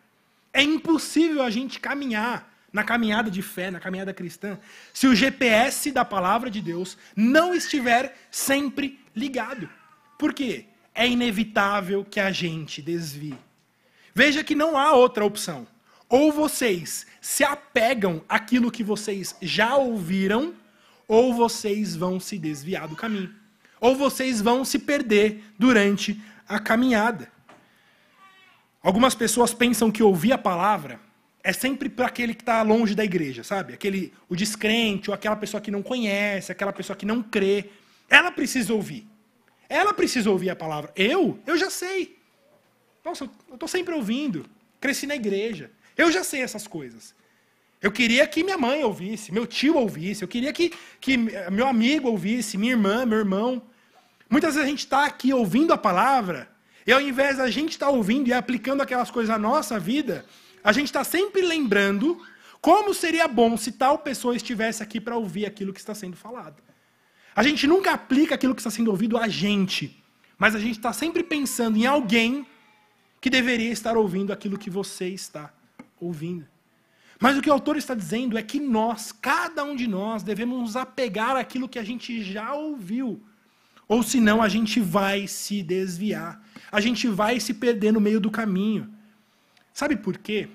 É 0.53 0.61
impossível 0.61 1.41
a 1.41 1.49
gente 1.49 1.79
caminhar 1.79 2.53
na 2.71 2.83
caminhada 2.83 3.31
de 3.31 3.41
fé, 3.41 3.71
na 3.71 3.79
caminhada 3.79 4.13
cristã, 4.13 4.59
se 4.93 5.07
o 5.07 5.15
GPS 5.15 5.91
da 5.91 6.05
palavra 6.05 6.51
de 6.51 6.61
Deus 6.61 6.97
não 7.15 7.55
estiver 7.55 8.15
sempre 8.29 8.99
ligado. 9.15 9.67
Por 10.19 10.33
quê? 10.33 10.65
É 10.95 11.07
inevitável 11.07 12.05
que 12.05 12.19
a 12.19 12.31
gente 12.31 12.81
desvie. 12.81 13.37
Veja 14.13 14.43
que 14.43 14.55
não 14.55 14.77
há 14.77 14.93
outra 14.93 15.25
opção. 15.25 15.67
Ou 16.07 16.31
vocês 16.31 17.05
se 17.19 17.43
apegam 17.43 18.23
àquilo 18.29 18.71
que 18.71 18.83
vocês 18.83 19.35
já 19.41 19.75
ouviram, 19.75 20.53
ou 21.07 21.33
vocês 21.33 21.95
vão 21.95 22.19
se 22.19 22.37
desviar 22.37 22.87
do 22.87 22.95
caminho. 22.95 23.33
Ou 23.81 23.95
vocês 23.95 24.41
vão 24.41 24.63
se 24.63 24.79
perder 24.79 25.43
durante 25.59 26.19
a 26.47 26.59
caminhada. 26.59 27.29
Algumas 28.81 29.15
pessoas 29.15 29.53
pensam 29.53 29.91
que 29.91 30.01
ouvir 30.01 30.31
a 30.31 30.37
palavra 30.37 30.99
é 31.43 31.51
sempre 31.51 31.89
para 31.89 32.07
aquele 32.07 32.33
que 32.33 32.41
está 32.41 32.61
longe 32.61 32.95
da 32.95 33.03
igreja, 33.03 33.43
sabe? 33.43 33.73
Aquele, 33.73 34.13
o 34.29 34.35
descrente, 34.35 35.09
ou 35.09 35.13
aquela 35.13 35.35
pessoa 35.35 35.59
que 35.59 35.69
não 35.69 35.83
conhece, 35.83 36.51
aquela 36.51 36.71
pessoa 36.71 36.95
que 36.95 37.05
não 37.05 37.21
crê. 37.21 37.69
Ela 38.09 38.31
precisa 38.31 38.73
ouvir. 38.73 39.07
Ela 39.69 39.93
precisa 39.93 40.29
ouvir 40.29 40.49
a 40.49 40.55
palavra. 40.55 40.91
Eu? 40.95 41.39
Eu 41.45 41.57
já 41.57 41.69
sei. 41.69 42.19
Nossa, 43.03 43.25
eu 43.47 43.53
estou 43.53 43.67
sempre 43.67 43.93
ouvindo. 43.93 44.45
Cresci 44.79 45.07
na 45.07 45.15
igreja. 45.15 45.71
Eu 45.97 46.11
já 46.11 46.23
sei 46.23 46.41
essas 46.41 46.67
coisas. 46.67 47.15
Eu 47.81 47.91
queria 47.91 48.25
que 48.25 48.43
minha 48.43 48.57
mãe 48.57 48.83
ouvisse, 48.83 49.31
meu 49.31 49.45
tio 49.45 49.77
ouvisse, 49.77 50.23
eu 50.23 50.27
queria 50.27 50.51
que, 50.51 50.73
que 50.99 51.17
meu 51.51 51.67
amigo 51.67 52.09
ouvisse, 52.09 52.57
minha 52.57 52.71
irmã, 52.71 53.05
meu 53.05 53.19
irmão. 53.19 53.61
Muitas 54.29 54.55
vezes 54.55 54.67
a 54.67 54.69
gente 54.69 54.79
está 54.79 55.05
aqui 55.05 55.31
ouvindo 55.31 55.71
a 55.71 55.77
palavra, 55.77 56.49
e 56.87 56.91
ao 56.91 56.99
invés 56.99 57.37
da 57.37 57.49
gente 57.49 57.71
estar 57.71 57.87
tá 57.87 57.91
ouvindo 57.91 58.27
e 58.27 58.33
aplicando 58.33 58.81
aquelas 58.81 59.11
coisas 59.11 59.33
à 59.33 59.37
nossa 59.37 59.79
vida, 59.79 60.25
a 60.63 60.71
gente 60.71 60.87
está 60.87 61.03
sempre 61.03 61.41
lembrando 61.41 62.19
como 62.59 62.91
seria 62.91 63.27
bom 63.27 63.55
se 63.55 63.71
tal 63.71 63.99
pessoa 63.99 64.35
estivesse 64.35 64.81
aqui 64.81 64.99
para 64.99 65.15
ouvir 65.15 65.45
aquilo 65.45 65.71
que 65.71 65.79
está 65.79 65.93
sendo 65.93 66.17
falado. 66.17 66.63
A 67.35 67.43
gente 67.43 67.67
nunca 67.67 67.91
aplica 67.91 68.35
aquilo 68.35 68.55
que 68.55 68.61
está 68.61 68.71
sendo 68.71 68.89
ouvido 68.89 69.17
a 69.17 69.27
gente, 69.27 70.01
mas 70.37 70.55
a 70.55 70.59
gente 70.59 70.77
está 70.77 70.93
sempre 70.93 71.21
pensando 71.21 71.77
em 71.77 71.85
alguém 71.85 72.47
que 73.19 73.29
deveria 73.29 73.71
estar 73.71 73.97
ouvindo 73.97 74.31
aquilo 74.31 74.57
que 74.57 74.69
você 74.69 75.09
está 75.09 75.53
ouvindo. 75.99 76.47
Mas 77.19 77.37
o 77.37 77.41
que 77.41 77.49
o 77.49 77.53
autor 77.53 77.75
está 77.75 77.93
dizendo 77.93 78.37
é 78.37 78.43
que 78.43 78.59
nós, 78.59 79.11
cada 79.11 79.63
um 79.63 79.75
de 79.75 79.87
nós, 79.87 80.23
devemos 80.23 80.59
nos 80.59 80.75
apegar 80.75 81.35
àquilo 81.35 81.67
que 81.67 81.79
a 81.79 81.83
gente 81.83 82.23
já 82.23 82.53
ouviu. 82.53 83.21
Ou 83.87 84.01
senão 84.01 84.41
a 84.41 84.47
gente 84.47 84.79
vai 84.79 85.27
se 85.27 85.61
desviar. 85.61 86.41
A 86.71 86.79
gente 86.79 87.07
vai 87.07 87.39
se 87.39 87.53
perder 87.53 87.91
no 87.91 87.99
meio 87.99 88.19
do 88.19 88.31
caminho. 88.31 88.93
Sabe 89.73 89.95
por 89.95 90.17
quê? 90.17 90.47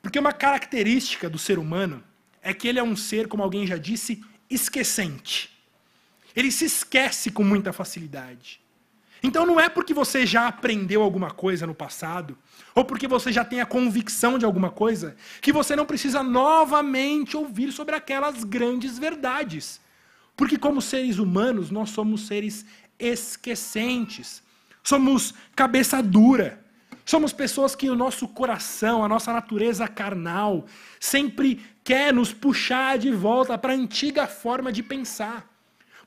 Porque 0.00 0.18
uma 0.18 0.32
característica 0.32 1.28
do 1.28 1.38
ser 1.38 1.58
humano 1.58 2.02
é 2.42 2.54
que 2.54 2.68
ele 2.68 2.78
é 2.78 2.82
um 2.82 2.96
ser, 2.96 3.28
como 3.28 3.42
alguém 3.42 3.66
já 3.66 3.76
disse, 3.76 4.22
esquecente. 4.48 5.57
Ele 6.34 6.50
se 6.50 6.64
esquece 6.64 7.30
com 7.30 7.42
muita 7.42 7.72
facilidade. 7.72 8.60
Então 9.22 9.44
não 9.44 9.58
é 9.58 9.68
porque 9.68 9.92
você 9.92 10.24
já 10.24 10.46
aprendeu 10.46 11.02
alguma 11.02 11.30
coisa 11.30 11.66
no 11.66 11.74
passado, 11.74 12.38
ou 12.74 12.84
porque 12.84 13.08
você 13.08 13.32
já 13.32 13.44
tem 13.44 13.60
a 13.60 13.66
convicção 13.66 14.38
de 14.38 14.44
alguma 14.44 14.70
coisa, 14.70 15.16
que 15.40 15.52
você 15.52 15.74
não 15.74 15.84
precisa 15.84 16.22
novamente 16.22 17.36
ouvir 17.36 17.72
sobre 17.72 17.94
aquelas 17.94 18.44
grandes 18.44 18.98
verdades. 18.98 19.80
Porque, 20.36 20.56
como 20.56 20.80
seres 20.80 21.18
humanos, 21.18 21.68
nós 21.70 21.90
somos 21.90 22.28
seres 22.28 22.64
esquecentes, 22.96 24.40
somos 24.84 25.34
cabeça 25.56 26.00
dura, 26.00 26.64
somos 27.04 27.32
pessoas 27.32 27.74
que 27.74 27.90
o 27.90 27.96
nosso 27.96 28.28
coração, 28.28 29.02
a 29.02 29.08
nossa 29.08 29.32
natureza 29.32 29.88
carnal, 29.88 30.66
sempre 31.00 31.60
quer 31.82 32.14
nos 32.14 32.32
puxar 32.32 32.98
de 32.98 33.10
volta 33.10 33.58
para 33.58 33.72
a 33.72 33.76
antiga 33.76 34.28
forma 34.28 34.70
de 34.70 34.82
pensar. 34.82 35.44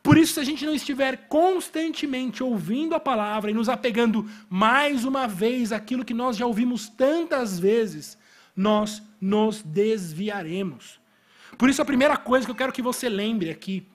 Por 0.04 0.18
isso, 0.18 0.34
se 0.34 0.40
a 0.40 0.44
gente 0.44 0.66
não 0.66 0.74
estiver 0.74 1.28
constantemente 1.28 2.44
ouvindo 2.44 2.96
a 2.96 3.00
palavra 3.00 3.52
e 3.52 3.54
nos 3.54 3.70
apegando 3.70 4.28
mais 4.50 5.06
uma 5.06 5.28
vez 5.28 5.72
àquilo 5.72 6.04
que 6.04 6.14
nós 6.14 6.38
já 6.38 6.46
ouvimos 6.46 6.90
tantas 6.90 7.60
vezes, 7.60 8.18
nós 8.56 9.02
nos 9.20 9.62
desviaremos. 9.62 11.00
Por 11.58 11.70
isso, 11.70 11.82
a 11.82 11.86
primeira 11.86 12.18
coisa 12.18 12.46
que 12.46 12.52
eu 12.52 12.56
quero 12.56 12.74
que 12.74 12.82
você 12.82 13.08
lembre 13.08 13.52
aqui 13.52 13.88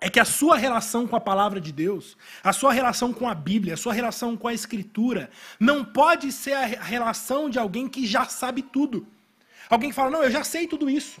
é 0.00 0.08
que 0.08 0.20
a 0.20 0.24
sua 0.24 0.56
relação 0.56 1.06
com 1.06 1.16
a 1.16 1.20
palavra 1.20 1.60
de 1.60 1.72
Deus, 1.72 2.16
a 2.42 2.52
sua 2.52 2.72
relação 2.72 3.12
com 3.12 3.28
a 3.28 3.34
Bíblia, 3.34 3.74
a 3.74 3.76
sua 3.76 3.92
relação 3.92 4.36
com 4.36 4.48
a 4.48 4.54
Escritura, 4.54 5.30
não 5.58 5.84
pode 5.84 6.30
ser 6.32 6.54
a 6.54 6.64
relação 6.64 7.50
de 7.50 7.58
alguém 7.58 7.88
que 7.88 8.06
já 8.06 8.24
sabe 8.24 8.62
tudo. 8.62 9.06
Alguém 9.68 9.90
que 9.90 9.96
fala, 9.96 10.10
não, 10.10 10.22
eu 10.22 10.30
já 10.30 10.44
sei 10.44 10.66
tudo 10.66 10.90
isso. 10.90 11.20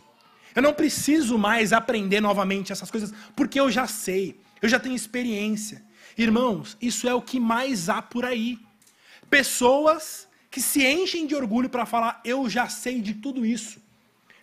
Eu 0.54 0.62
não 0.62 0.74
preciso 0.74 1.38
mais 1.38 1.72
aprender 1.72 2.20
novamente 2.20 2.72
essas 2.72 2.90
coisas, 2.90 3.12
porque 3.34 3.58
eu 3.58 3.70
já 3.70 3.86
sei, 3.86 4.38
eu 4.60 4.68
já 4.68 4.78
tenho 4.78 4.94
experiência. 4.94 5.82
Irmãos, 6.16 6.76
isso 6.80 7.08
é 7.08 7.14
o 7.14 7.22
que 7.22 7.40
mais 7.40 7.88
há 7.88 8.02
por 8.02 8.24
aí. 8.24 8.58
Pessoas 9.30 10.28
que 10.50 10.60
se 10.60 10.86
enchem 10.86 11.26
de 11.26 11.34
orgulho 11.34 11.70
para 11.70 11.86
falar, 11.86 12.20
eu 12.24 12.48
já 12.48 12.68
sei 12.68 13.00
de 13.00 13.14
tudo 13.14 13.46
isso. 13.46 13.80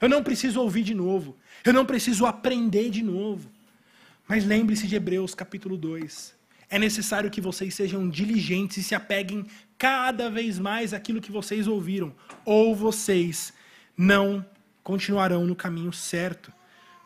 Eu 0.02 0.10
não 0.10 0.24
preciso 0.24 0.60
ouvir 0.62 0.84
de 0.84 0.96
novo. 0.96 1.38
Eu 1.64 1.74
não 1.74 1.86
preciso 1.86 2.26
aprender 2.26 2.90
de 2.90 3.04
novo. 3.04 3.50
Mas 4.28 4.46
lembre-se 4.46 4.88
de 4.88 4.96
Hebreus 4.96 5.36
capítulo 5.36 5.78
2. 5.78 6.34
É 6.70 6.80
necessário 6.80 7.30
que 7.30 7.42
vocês 7.42 7.74
sejam 7.74 8.10
diligentes 8.10 8.78
e 8.78 8.84
se 8.84 8.96
apeguem 8.96 9.46
cada 9.78 10.30
vez 10.30 10.60
mais 10.60 10.94
àquilo 10.94 11.22
que 11.22 11.32
vocês 11.32 11.68
ouviram, 11.68 12.14
ou 12.46 12.76
vocês 12.76 13.54
não 13.98 14.46
continuarão 14.84 15.46
no 15.46 15.56
caminho 15.56 15.94
certo. 15.94 16.52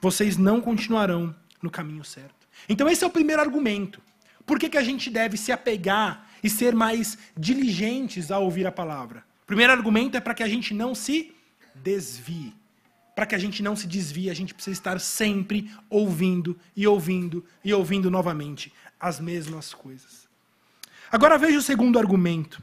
Vocês 0.02 0.38
não 0.38 0.62
continuarão 0.62 1.36
no 1.62 1.70
caminho 1.70 2.04
certo. 2.04 2.48
Então, 2.68 2.90
esse 2.90 3.04
é 3.04 3.08
o 3.08 3.10
primeiro 3.10 3.42
argumento. 3.42 4.02
Por 4.46 4.60
que, 4.60 4.70
que 4.70 4.78
a 4.78 4.84
gente 4.84 5.10
deve 5.10 5.38
se 5.38 5.52
apegar 5.52 6.30
e 6.44 6.50
ser 6.50 6.76
mais 6.76 7.18
diligentes 7.38 8.32
ao 8.32 8.44
ouvir 8.44 8.68
a 8.68 8.72
palavra? 8.72 9.24
O 9.44 9.46
primeiro 9.46 9.72
argumento 9.72 10.18
é 10.18 10.20
para 10.20 10.34
que 10.34 10.44
a 10.44 10.48
gente 10.48 10.74
não 10.74 10.94
se 10.94 11.34
desvie. 11.76 12.54
Para 13.16 13.26
que 13.26 13.36
a 13.36 13.38
gente 13.38 13.62
não 13.62 13.76
se 13.76 13.88
desvie, 13.88 14.30
a 14.30 14.34
gente 14.34 14.54
precisa 14.54 14.78
estar 14.78 15.00
sempre 15.00 15.72
ouvindo 15.90 16.58
e 16.76 16.88
ouvindo 16.88 17.46
e 17.64 17.74
ouvindo 17.74 18.10
novamente 18.10 18.74
as 19.00 19.20
mesmas 19.20 19.74
coisas. 19.74 20.28
Agora 21.12 21.38
veja 21.38 21.60
o 21.60 21.62
segundo 21.62 22.00
argumento. 22.00 22.62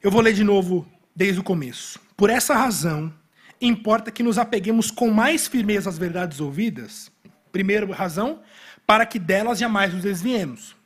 Eu 0.00 0.10
vou 0.10 0.20
ler 0.20 0.32
de 0.32 0.44
novo 0.44 0.86
desde 1.14 1.40
o 1.40 1.44
começo. 1.44 2.00
Por 2.22 2.30
essa 2.30 2.54
razão, 2.54 3.12
importa 3.60 4.12
que 4.12 4.22
nos 4.22 4.38
apeguemos 4.38 4.92
com 4.92 5.10
mais 5.10 5.48
firmeza 5.48 5.90
às 5.90 5.98
verdades 5.98 6.38
ouvidas? 6.38 7.10
Primeira 7.50 7.84
razão, 7.92 8.42
para 8.86 9.04
que 9.04 9.18
delas 9.18 9.58
jamais 9.58 9.92
nos 9.92 10.04
desviemos. 10.04 10.76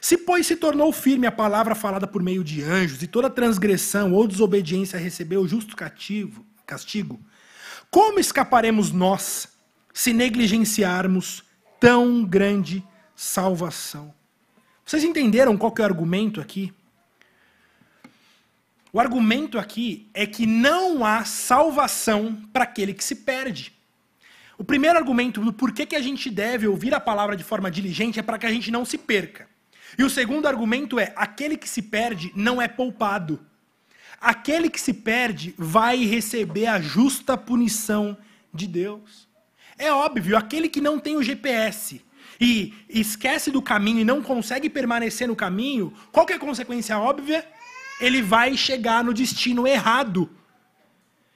Se, 0.00 0.18
pois, 0.18 0.48
se 0.48 0.56
tornou 0.56 0.92
firme 0.92 1.28
a 1.28 1.30
palavra 1.30 1.76
falada 1.76 2.08
por 2.08 2.24
meio 2.24 2.42
de 2.42 2.60
anjos, 2.60 3.00
e 3.04 3.06
toda 3.06 3.30
transgressão 3.30 4.12
ou 4.12 4.26
desobediência 4.26 4.98
recebeu 4.98 5.46
justo 5.46 5.76
cativo, 5.76 6.44
castigo, 6.66 7.20
como 7.88 8.18
escaparemos 8.18 8.90
nós 8.90 9.46
se 9.94 10.12
negligenciarmos 10.12 11.44
tão 11.78 12.24
grande 12.24 12.82
salvação? 13.14 14.12
Vocês 14.84 15.04
entenderam 15.04 15.56
qual 15.56 15.72
é 15.78 15.82
o 15.82 15.84
argumento 15.84 16.40
aqui? 16.40 16.74
O 18.92 18.98
argumento 18.98 19.58
aqui 19.58 20.08
é 20.14 20.26
que 20.26 20.46
não 20.46 21.04
há 21.04 21.24
salvação 21.24 22.42
para 22.52 22.64
aquele 22.64 22.94
que 22.94 23.04
se 23.04 23.16
perde. 23.16 23.72
O 24.56 24.64
primeiro 24.64 24.98
argumento 24.98 25.40
do 25.40 25.52
porquê 25.52 25.86
que 25.86 25.94
a 25.94 26.00
gente 26.00 26.30
deve 26.30 26.66
ouvir 26.66 26.94
a 26.94 27.00
palavra 27.00 27.36
de 27.36 27.44
forma 27.44 27.70
diligente 27.70 28.18
é 28.18 28.22
para 28.22 28.38
que 28.38 28.46
a 28.46 28.50
gente 28.50 28.70
não 28.70 28.84
se 28.84 28.98
perca. 28.98 29.46
E 29.96 30.02
o 30.02 30.10
segundo 30.10 30.48
argumento 30.48 30.98
é: 30.98 31.12
aquele 31.16 31.56
que 31.56 31.68
se 31.68 31.82
perde 31.82 32.32
não 32.34 32.60
é 32.60 32.66
poupado. 32.66 33.40
Aquele 34.20 34.68
que 34.68 34.80
se 34.80 34.92
perde 34.92 35.54
vai 35.56 36.04
receber 36.04 36.66
a 36.66 36.80
justa 36.80 37.36
punição 37.36 38.16
de 38.52 38.66
Deus. 38.66 39.28
É 39.78 39.92
óbvio, 39.92 40.36
aquele 40.36 40.68
que 40.68 40.80
não 40.80 40.98
tem 40.98 41.16
o 41.16 41.22
GPS 41.22 42.04
e 42.40 42.74
esquece 42.88 43.50
do 43.50 43.62
caminho 43.62 44.00
e 44.00 44.04
não 44.04 44.22
consegue 44.22 44.68
permanecer 44.68 45.28
no 45.28 45.36
caminho, 45.36 45.92
qual 46.10 46.26
é 46.28 46.32
a 46.32 46.38
consequência 46.38 46.98
óbvia? 46.98 47.46
Ele 48.00 48.22
vai 48.22 48.56
chegar 48.56 49.02
no 49.02 49.12
destino 49.12 49.66
errado. 49.66 50.30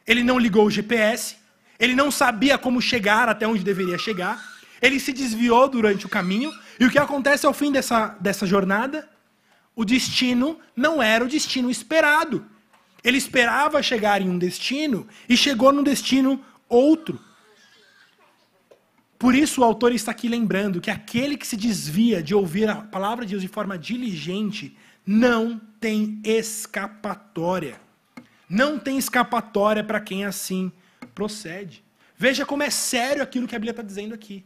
Ele 0.07 0.23
não 0.23 0.39
ligou 0.39 0.67
o 0.67 0.71
GPS, 0.71 1.37
ele 1.79 1.95
não 1.95 2.11
sabia 2.11 2.57
como 2.57 2.81
chegar 2.81 3.29
até 3.29 3.47
onde 3.47 3.65
deveria 3.65 3.99
chegar, 3.99 4.41
ele 4.81 4.99
se 4.99 5.13
desviou 5.13 5.69
durante 5.69 6.07
o 6.07 6.09
caminho, 6.09 6.53
e 6.79 6.85
o 6.85 6.91
que 6.91 6.99
acontece 6.99 7.47
ao 7.47 7.53
fim 7.53 7.71
dessa, 7.71 8.17
dessa 8.21 8.47
jornada? 8.47 9.09
O 9.75 9.85
destino 9.85 10.59
não 10.77 11.03
era 11.03 11.25
o 11.25 11.29
destino 11.29 11.71
esperado. 11.71 12.45
Ele 13.03 13.17
esperava 13.17 13.83
chegar 13.83 14.21
em 14.21 14.29
um 14.29 14.39
destino 14.39 15.07
e 15.29 15.37
chegou 15.37 15.73
num 15.73 15.83
destino 15.83 16.45
outro. 16.69 17.21
Por 19.19 19.35
isso 19.35 19.61
o 19.61 19.65
autor 19.65 19.93
está 19.93 20.11
aqui 20.11 20.29
lembrando 20.29 20.81
que 20.81 20.91
aquele 20.91 21.37
que 21.37 21.47
se 21.47 21.57
desvia 21.57 22.23
de 22.23 22.35
ouvir 22.35 22.69
a 22.69 22.77
palavra 22.77 23.25
de 23.25 23.31
Deus 23.31 23.43
de 23.43 23.49
forma 23.49 23.79
diligente 23.79 24.77
não 25.07 25.61
tem 25.83 26.21
escapatória. 26.23 27.81
Não 28.49 28.79
tem 28.79 28.97
escapatória 28.97 29.83
para 29.83 30.01
quem 30.01 30.25
assim 30.25 30.71
procede. 31.13 31.83
Veja 32.17 32.47
como 32.47 32.63
é 32.63 32.71
sério 32.71 33.21
aquilo 33.21 33.49
que 33.49 33.57
a 33.57 33.59
Bíblia 33.59 33.73
está 33.73 33.83
dizendo 33.83 34.15
aqui. 34.15 34.45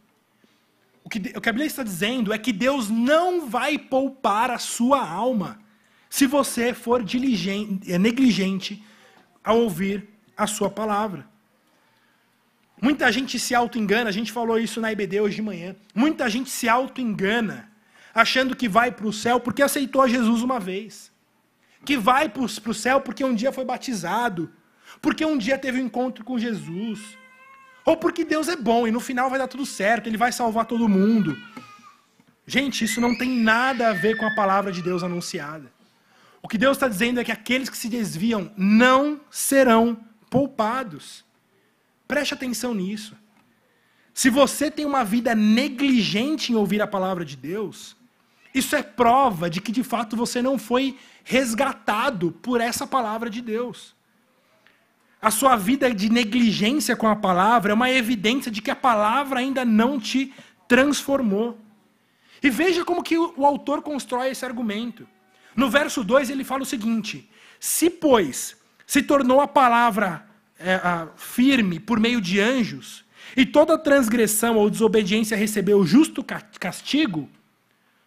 O 1.04 1.10
que, 1.10 1.18
o 1.36 1.40
que 1.40 1.48
a 1.48 1.52
Bíblia 1.52 1.66
está 1.66 1.82
dizendo 1.82 2.32
é 2.32 2.38
que 2.38 2.52
Deus 2.52 2.88
não 2.88 3.46
vai 3.48 3.76
poupar 3.76 4.50
a 4.50 4.58
sua 4.58 5.06
alma 5.06 5.60
se 6.08 6.26
você 6.26 6.72
for 6.72 7.04
diligente, 7.04 7.92
é, 7.92 7.98
negligente 7.98 8.82
ao 9.44 9.58
ouvir 9.58 10.08
a 10.34 10.46
sua 10.46 10.70
palavra. 10.70 11.28
Muita 12.80 13.12
gente 13.12 13.38
se 13.38 13.54
auto-engana, 13.54 14.08
a 14.08 14.12
gente 14.12 14.32
falou 14.32 14.58
isso 14.58 14.80
na 14.80 14.90
IBD 14.90 15.20
hoje 15.20 15.36
de 15.36 15.42
manhã. 15.42 15.76
Muita 15.94 16.28
gente 16.30 16.48
se 16.48 16.68
auto-engana, 16.68 17.70
achando 18.14 18.56
que 18.56 18.68
vai 18.68 18.90
para 18.90 19.06
o 19.06 19.12
céu 19.12 19.38
porque 19.38 19.62
aceitou 19.62 20.00
a 20.00 20.08
Jesus 20.08 20.42
uma 20.42 20.58
vez. 20.58 21.14
Que 21.86 21.96
vai 21.96 22.28
para 22.28 22.42
o 22.42 22.74
céu 22.74 23.00
porque 23.00 23.24
um 23.24 23.34
dia 23.34 23.50
foi 23.52 23.64
batizado, 23.64 24.52
porque 25.00 25.24
um 25.24 25.38
dia 25.38 25.56
teve 25.56 25.80
um 25.80 25.86
encontro 25.86 26.22
com 26.24 26.38
Jesus 26.38 27.16
ou 27.86 27.96
porque 27.96 28.24
Deus 28.24 28.48
é 28.48 28.56
bom 28.56 28.88
e 28.88 28.90
no 28.90 28.98
final 28.98 29.30
vai 29.30 29.38
dar 29.38 29.46
tudo 29.46 29.64
certo, 29.64 30.08
ele 30.08 30.16
vai 30.16 30.32
salvar 30.32 30.66
todo 30.66 30.88
mundo. 30.88 31.38
Gente, 32.44 32.84
isso 32.84 33.00
não 33.00 33.16
tem 33.16 33.30
nada 33.30 33.90
a 33.90 33.92
ver 33.92 34.16
com 34.16 34.26
a 34.26 34.34
palavra 34.34 34.72
de 34.72 34.82
Deus 34.82 35.04
anunciada. 35.04 35.72
O 36.42 36.48
que 36.48 36.58
Deus 36.58 36.76
está 36.76 36.88
dizendo 36.88 37.20
é 37.20 37.24
que 37.24 37.30
aqueles 37.30 37.70
que 37.70 37.76
se 37.76 37.88
desviam 37.88 38.52
não 38.56 39.20
serão 39.30 39.96
poupados. 40.28 41.24
Preste 42.08 42.34
atenção 42.34 42.74
nisso. 42.74 43.16
Se 44.12 44.30
você 44.30 44.68
tem 44.68 44.84
uma 44.84 45.04
vida 45.04 45.34
negligente 45.34 46.52
em 46.52 46.56
ouvir 46.56 46.82
a 46.82 46.86
palavra 46.86 47.24
de 47.24 47.36
Deus, 47.36 47.96
isso 48.52 48.74
é 48.74 48.82
prova 48.82 49.48
de 49.48 49.60
que 49.60 49.70
de 49.70 49.84
fato 49.84 50.16
você 50.16 50.42
não 50.42 50.58
foi 50.58 50.98
resgatado 51.26 52.32
por 52.32 52.60
essa 52.60 52.86
palavra 52.86 53.28
de 53.28 53.42
Deus 53.42 53.96
a 55.26 55.30
sua 55.30 55.56
vida 55.56 55.92
de 55.92 56.08
negligência 56.08 56.94
com 56.94 57.08
a 57.08 57.16
palavra 57.16 57.72
é 57.72 57.74
uma 57.74 57.90
evidência 57.90 58.48
de 58.48 58.62
que 58.62 58.70
a 58.70 58.76
palavra 58.76 59.40
ainda 59.40 59.64
não 59.64 59.98
te 59.98 60.32
transformou. 60.68 61.58
E 62.40 62.48
veja 62.48 62.84
como 62.84 63.02
que 63.02 63.18
o, 63.18 63.44
autor 63.44 63.82
constrói 63.82 64.28
esse 64.28 64.44
argumento. 64.44 65.04
No 65.56 65.68
verso 65.68 66.04
2 66.04 66.30
ele 66.30 66.44
fala 66.44 66.62
o 66.62 66.66
seguinte: 66.66 67.28
Se, 67.58 67.90
pois, 67.90 68.56
se 68.86 69.02
tornou 69.02 69.40
a 69.40 69.48
palavra 69.48 70.26
é, 70.60 70.74
a, 70.74 71.08
firme 71.16 71.80
por 71.80 71.98
meio 71.98 72.20
de 72.20 72.38
anjos, 72.38 73.04
e 73.36 73.44
toda 73.44 73.76
transgressão 73.76 74.56
ou 74.56 74.70
desobediência 74.70 75.36
recebeu 75.36 75.84
justo 75.84 76.24
castigo, 76.60 77.28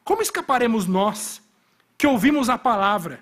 como 0.06 0.22
escaparemos 0.22 0.86
nós, 0.86 1.42
que 2.00 2.08
ouvimos 2.08 2.48
a 2.50 2.58
palavra? 2.58 3.20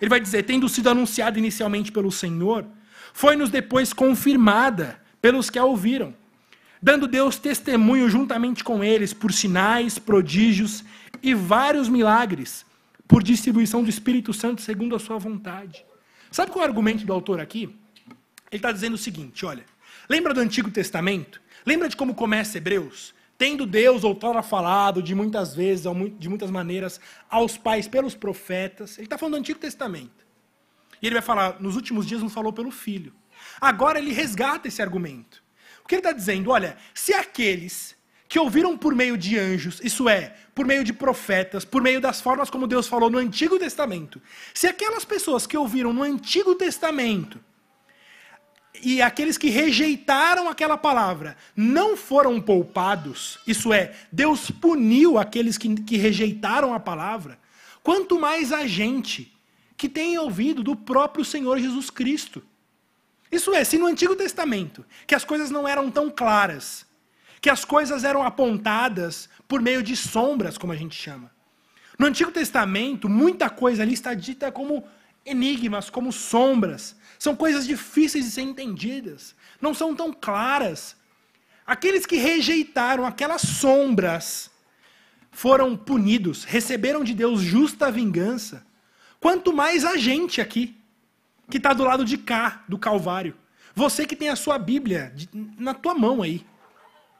Ele 0.00 0.08
vai 0.08 0.20
dizer, 0.20 0.44
tendo 0.44 0.68
sido 0.68 0.88
anunciada 0.88 1.40
inicialmente 1.40 1.90
pelo 1.90 2.12
Senhor, 2.12 2.64
foi-nos 3.12 3.50
depois 3.50 3.92
confirmada 3.92 5.02
pelos 5.20 5.50
que 5.50 5.58
a 5.58 5.64
ouviram, 5.64 6.14
dando 6.80 7.08
Deus 7.08 7.36
testemunho 7.36 8.08
juntamente 8.08 8.62
com 8.62 8.82
eles 8.82 9.12
por 9.12 9.32
sinais, 9.32 9.98
prodígios 9.98 10.84
e 11.20 11.34
vários 11.34 11.88
milagres, 11.88 12.64
por 13.08 13.24
distribuição 13.24 13.82
do 13.82 13.90
Espírito 13.90 14.32
Santo 14.32 14.62
segundo 14.62 14.94
a 14.94 15.00
sua 15.00 15.18
vontade. 15.18 15.84
Sabe 16.30 16.52
qual 16.52 16.64
é 16.64 16.66
o 16.68 16.70
argumento 16.70 17.04
do 17.04 17.12
autor 17.12 17.40
aqui? 17.40 17.64
Ele 18.52 18.58
está 18.58 18.70
dizendo 18.70 18.94
o 18.94 18.98
seguinte: 18.98 19.44
olha, 19.44 19.64
lembra 20.08 20.32
do 20.32 20.40
Antigo 20.40 20.70
Testamento? 20.70 21.42
Lembra 21.66 21.88
de 21.88 21.96
como 21.96 22.14
começa 22.14 22.56
Hebreus? 22.56 23.12
Tendo 23.38 23.66
Deus 23.66 24.04
outrora 24.04 24.42
falado 24.42 25.02
de 25.02 25.14
muitas 25.14 25.54
vezes, 25.54 25.84
de 26.18 26.28
muitas 26.28 26.50
maneiras, 26.50 27.00
aos 27.28 27.56
pais 27.56 27.88
pelos 27.88 28.14
profetas. 28.14 28.96
Ele 28.98 29.06
está 29.06 29.18
falando 29.18 29.34
do 29.34 29.40
Antigo 29.40 29.58
Testamento. 29.58 30.26
E 31.00 31.06
ele 31.06 31.14
vai 31.14 31.22
falar, 31.22 31.60
nos 31.60 31.74
últimos 31.74 32.06
dias 32.06 32.22
não 32.22 32.28
falou 32.28 32.52
pelo 32.52 32.70
filho. 32.70 33.12
Agora 33.60 33.98
ele 33.98 34.12
resgata 34.12 34.68
esse 34.68 34.80
argumento. 34.80 35.42
O 35.84 35.88
que 35.88 35.96
ele 35.96 36.00
está 36.00 36.12
dizendo? 36.12 36.50
Olha, 36.50 36.76
se 36.94 37.12
aqueles 37.12 37.96
que 38.28 38.38
ouviram 38.38 38.78
por 38.78 38.94
meio 38.94 39.18
de 39.18 39.38
anjos, 39.38 39.80
isso 39.82 40.08
é, 40.08 40.34
por 40.54 40.64
meio 40.64 40.84
de 40.84 40.92
profetas, 40.92 41.64
por 41.64 41.82
meio 41.82 42.00
das 42.00 42.20
formas 42.20 42.48
como 42.48 42.66
Deus 42.66 42.86
falou 42.86 43.10
no 43.10 43.18
Antigo 43.18 43.58
Testamento, 43.58 44.22
se 44.54 44.66
aquelas 44.66 45.04
pessoas 45.04 45.46
que 45.46 45.56
ouviram 45.56 45.92
no 45.92 46.02
Antigo 46.02 46.54
Testamento 46.54 47.38
e 48.80 49.02
aqueles 49.02 49.36
que 49.36 49.50
rejeitaram 49.50 50.48
aquela 50.48 50.78
palavra 50.78 51.36
não 51.54 51.96
foram 51.96 52.40
poupados, 52.40 53.38
isso 53.46 53.72
é, 53.72 53.94
Deus 54.10 54.50
puniu 54.50 55.18
aqueles 55.18 55.58
que, 55.58 55.74
que 55.82 55.96
rejeitaram 55.96 56.72
a 56.72 56.80
palavra, 56.80 57.38
quanto 57.82 58.18
mais 58.18 58.52
a 58.52 58.66
gente 58.66 59.32
que 59.76 59.88
têm 59.88 60.16
ouvido 60.16 60.62
do 60.62 60.76
próprio 60.76 61.24
Senhor 61.24 61.58
Jesus 61.58 61.90
Cristo. 61.90 62.42
Isso 63.30 63.54
é, 63.54 63.64
se 63.64 63.78
no 63.78 63.86
Antigo 63.86 64.14
Testamento, 64.14 64.84
que 65.06 65.14
as 65.14 65.24
coisas 65.24 65.50
não 65.50 65.66
eram 65.66 65.90
tão 65.90 66.10
claras, 66.10 66.86
que 67.40 67.50
as 67.50 67.64
coisas 67.64 68.04
eram 68.04 68.22
apontadas 68.22 69.28
por 69.48 69.60
meio 69.60 69.82
de 69.82 69.96
sombras, 69.96 70.56
como 70.56 70.72
a 70.72 70.76
gente 70.76 70.94
chama. 70.94 71.30
No 71.98 72.06
Antigo 72.06 72.30
Testamento, 72.30 73.08
muita 73.08 73.50
coisa 73.50 73.82
ali 73.82 73.94
está 73.94 74.14
dita 74.14 74.52
como 74.52 74.84
enigmas, 75.26 75.90
como 75.90 76.12
sombras. 76.12 76.96
São 77.22 77.36
coisas 77.36 77.64
difíceis 77.64 78.24
de 78.24 78.32
ser 78.32 78.42
entendidas, 78.42 79.36
não 79.60 79.72
são 79.72 79.94
tão 79.94 80.12
claras. 80.12 80.96
Aqueles 81.64 82.04
que 82.04 82.16
rejeitaram 82.16 83.06
aquelas 83.06 83.42
sombras 83.42 84.50
foram 85.30 85.76
punidos, 85.76 86.42
receberam 86.42 87.04
de 87.04 87.14
Deus 87.14 87.40
justa 87.40 87.92
vingança. 87.92 88.66
Quanto 89.20 89.52
mais 89.52 89.84
a 89.84 89.96
gente 89.96 90.40
aqui, 90.40 90.76
que 91.48 91.58
está 91.58 91.72
do 91.72 91.84
lado 91.84 92.04
de 92.04 92.18
cá, 92.18 92.64
do 92.68 92.76
Calvário. 92.76 93.36
Você 93.72 94.04
que 94.04 94.16
tem 94.16 94.28
a 94.28 94.34
sua 94.34 94.58
Bíblia 94.58 95.14
na 95.56 95.74
tua 95.74 95.94
mão 95.94 96.22
aí. 96.22 96.44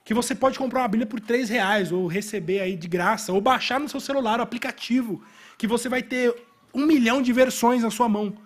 Que 0.05 0.13
você 0.13 0.35
pode 0.35 0.59
comprar 0.59 0.81
uma 0.81 0.89
Bíblia 0.89 1.07
por 1.07 1.21
três 1.21 1.49
reais, 1.49 1.93
ou 1.93 2.09
receber 2.09 2.59
aí 2.59 2.75
de 2.75 2.89
graça, 2.89 3.33
ou 3.33 3.41
baixar 3.41 3.79
no 3.79 3.89
seu 3.89 4.01
celular 4.01 4.41
o 4.41 4.43
aplicativo, 4.43 5.23
que 5.57 5.69
você 5.69 5.89
vai 5.89 6.03
ter 6.03 6.35
um 6.75 6.87
milhão 6.87 7.23
de 7.23 7.33
versões 7.33 7.85
na 7.85 7.91
sua 7.93 8.09
mão. 8.09 8.37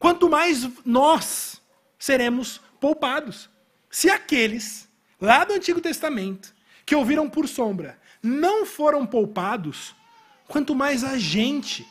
Quanto 0.00 0.30
mais 0.30 0.66
nós 0.84 1.60
seremos 1.98 2.58
poupados. 2.80 3.50
Se 3.90 4.08
aqueles, 4.08 4.88
lá 5.20 5.44
do 5.44 5.52
Antigo 5.52 5.78
Testamento, 5.78 6.54
que 6.86 6.94
ouviram 6.96 7.28
por 7.28 7.46
sombra, 7.46 8.00
não 8.22 8.64
foram 8.64 9.06
poupados, 9.06 9.94
quanto 10.48 10.74
mais 10.74 11.04
a 11.04 11.18
gente 11.18 11.86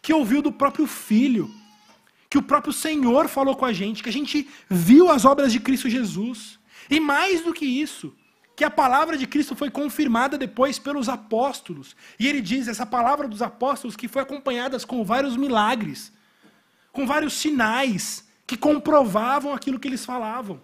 que 0.00 0.12
ouviu 0.12 0.40
do 0.40 0.52
próprio 0.52 0.86
filho, 0.86 1.52
que 2.30 2.38
o 2.38 2.42
próprio 2.42 2.72
Senhor 2.72 3.26
falou 3.28 3.56
com 3.56 3.64
a 3.64 3.72
gente, 3.72 4.04
que 4.04 4.08
a 4.08 4.12
gente 4.12 4.48
viu 4.70 5.10
as 5.10 5.24
obras 5.24 5.52
de 5.52 5.58
Cristo 5.58 5.90
Jesus. 5.90 6.60
E 6.88 7.00
mais 7.00 7.40
do 7.40 7.52
que 7.52 7.66
isso, 7.66 8.14
que 8.54 8.62
a 8.62 8.70
palavra 8.70 9.18
de 9.18 9.26
Cristo 9.26 9.56
foi 9.56 9.68
confirmada 9.68 10.38
depois 10.38 10.78
pelos 10.78 11.08
apóstolos. 11.08 11.96
E 12.20 12.28
ele 12.28 12.40
diz, 12.40 12.68
essa 12.68 12.86
palavra 12.86 13.26
dos 13.26 13.42
apóstolos 13.42 13.96
que 13.96 14.06
foi 14.06 14.22
acompanhada 14.22 14.78
com 14.86 15.04
vários 15.04 15.36
milagres, 15.36 16.12
com 16.96 17.06
vários 17.06 17.34
sinais 17.34 18.26
que 18.46 18.56
comprovavam 18.56 19.52
aquilo 19.52 19.78
que 19.78 19.86
eles 19.86 20.04
falavam. 20.04 20.60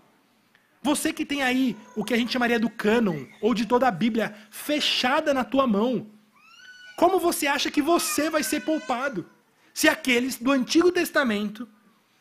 Você 0.82 1.12
que 1.12 1.26
tem 1.26 1.42
aí 1.42 1.76
o 1.94 2.02
que 2.02 2.14
a 2.14 2.16
gente 2.16 2.32
chamaria 2.32 2.58
do 2.58 2.70
cânon, 2.70 3.26
ou 3.40 3.52
de 3.52 3.66
toda 3.66 3.86
a 3.86 3.90
Bíblia, 3.90 4.34
fechada 4.50 5.34
na 5.34 5.44
tua 5.44 5.66
mão, 5.66 6.06
como 6.96 7.20
você 7.20 7.46
acha 7.46 7.70
que 7.70 7.82
você 7.82 8.30
vai 8.30 8.42
ser 8.42 8.60
poupado? 8.60 9.26
Se 9.74 9.88
aqueles 9.88 10.36
do 10.38 10.50
Antigo 10.50 10.90
Testamento, 10.90 11.68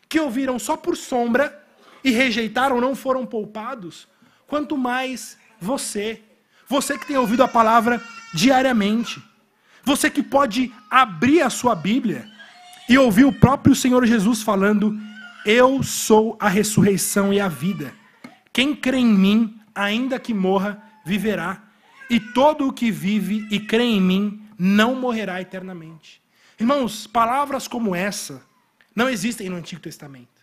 que 0.10 0.20
ouviram 0.20 0.60
só 0.60 0.76
por 0.76 0.98
sombra 0.98 1.66
e 2.04 2.12
rejeitaram, 2.12 2.82
não 2.82 2.96
foram 2.96 3.26
poupados, 3.26 4.08
quanto 4.46 4.78
mais 4.78 5.38
você. 5.60 6.22
Você 6.68 6.98
que 6.98 7.08
tem 7.08 7.18
ouvido 7.18 7.44
a 7.44 7.48
palavra 7.48 8.02
diariamente. 8.34 9.24
Você 9.84 10.10
que 10.10 10.22
pode 10.22 10.72
abrir 10.90 11.42
a 11.42 11.50
sua 11.50 11.76
Bíblia 11.76 12.31
e 12.90 12.98
ouvir 12.98 13.26
o 13.26 13.34
próprio 13.34 13.76
Senhor 13.76 14.06
Jesus 14.06 14.42
falando: 14.42 14.98
Eu 15.46 15.82
sou 15.84 16.38
a 16.40 16.50
ressurreição 16.50 17.34
e 17.34 17.40
a 17.40 17.48
vida. 17.48 17.94
Quem 18.54 18.76
crê 18.76 18.98
em 18.98 19.06
mim, 19.06 19.60
ainda 19.74 20.20
que 20.20 20.34
morra, 20.34 20.82
viverá. 21.06 21.64
E 22.10 22.20
todo 22.20 22.68
o 22.68 22.74
que 22.74 22.92
vive 22.92 23.48
e 23.50 23.60
crê 23.60 23.84
em 23.84 24.02
mim 24.02 24.42
não 24.58 24.96
morrerá 24.96 25.42
eternamente. 25.42 26.22
Irmãos, 26.60 27.08
palavras 27.08 27.68
como 27.68 27.96
essa 27.96 28.44
não 28.96 29.10
existem 29.10 29.50
no 29.50 29.56
Antigo 29.56 29.82
Testamento. 29.82 30.42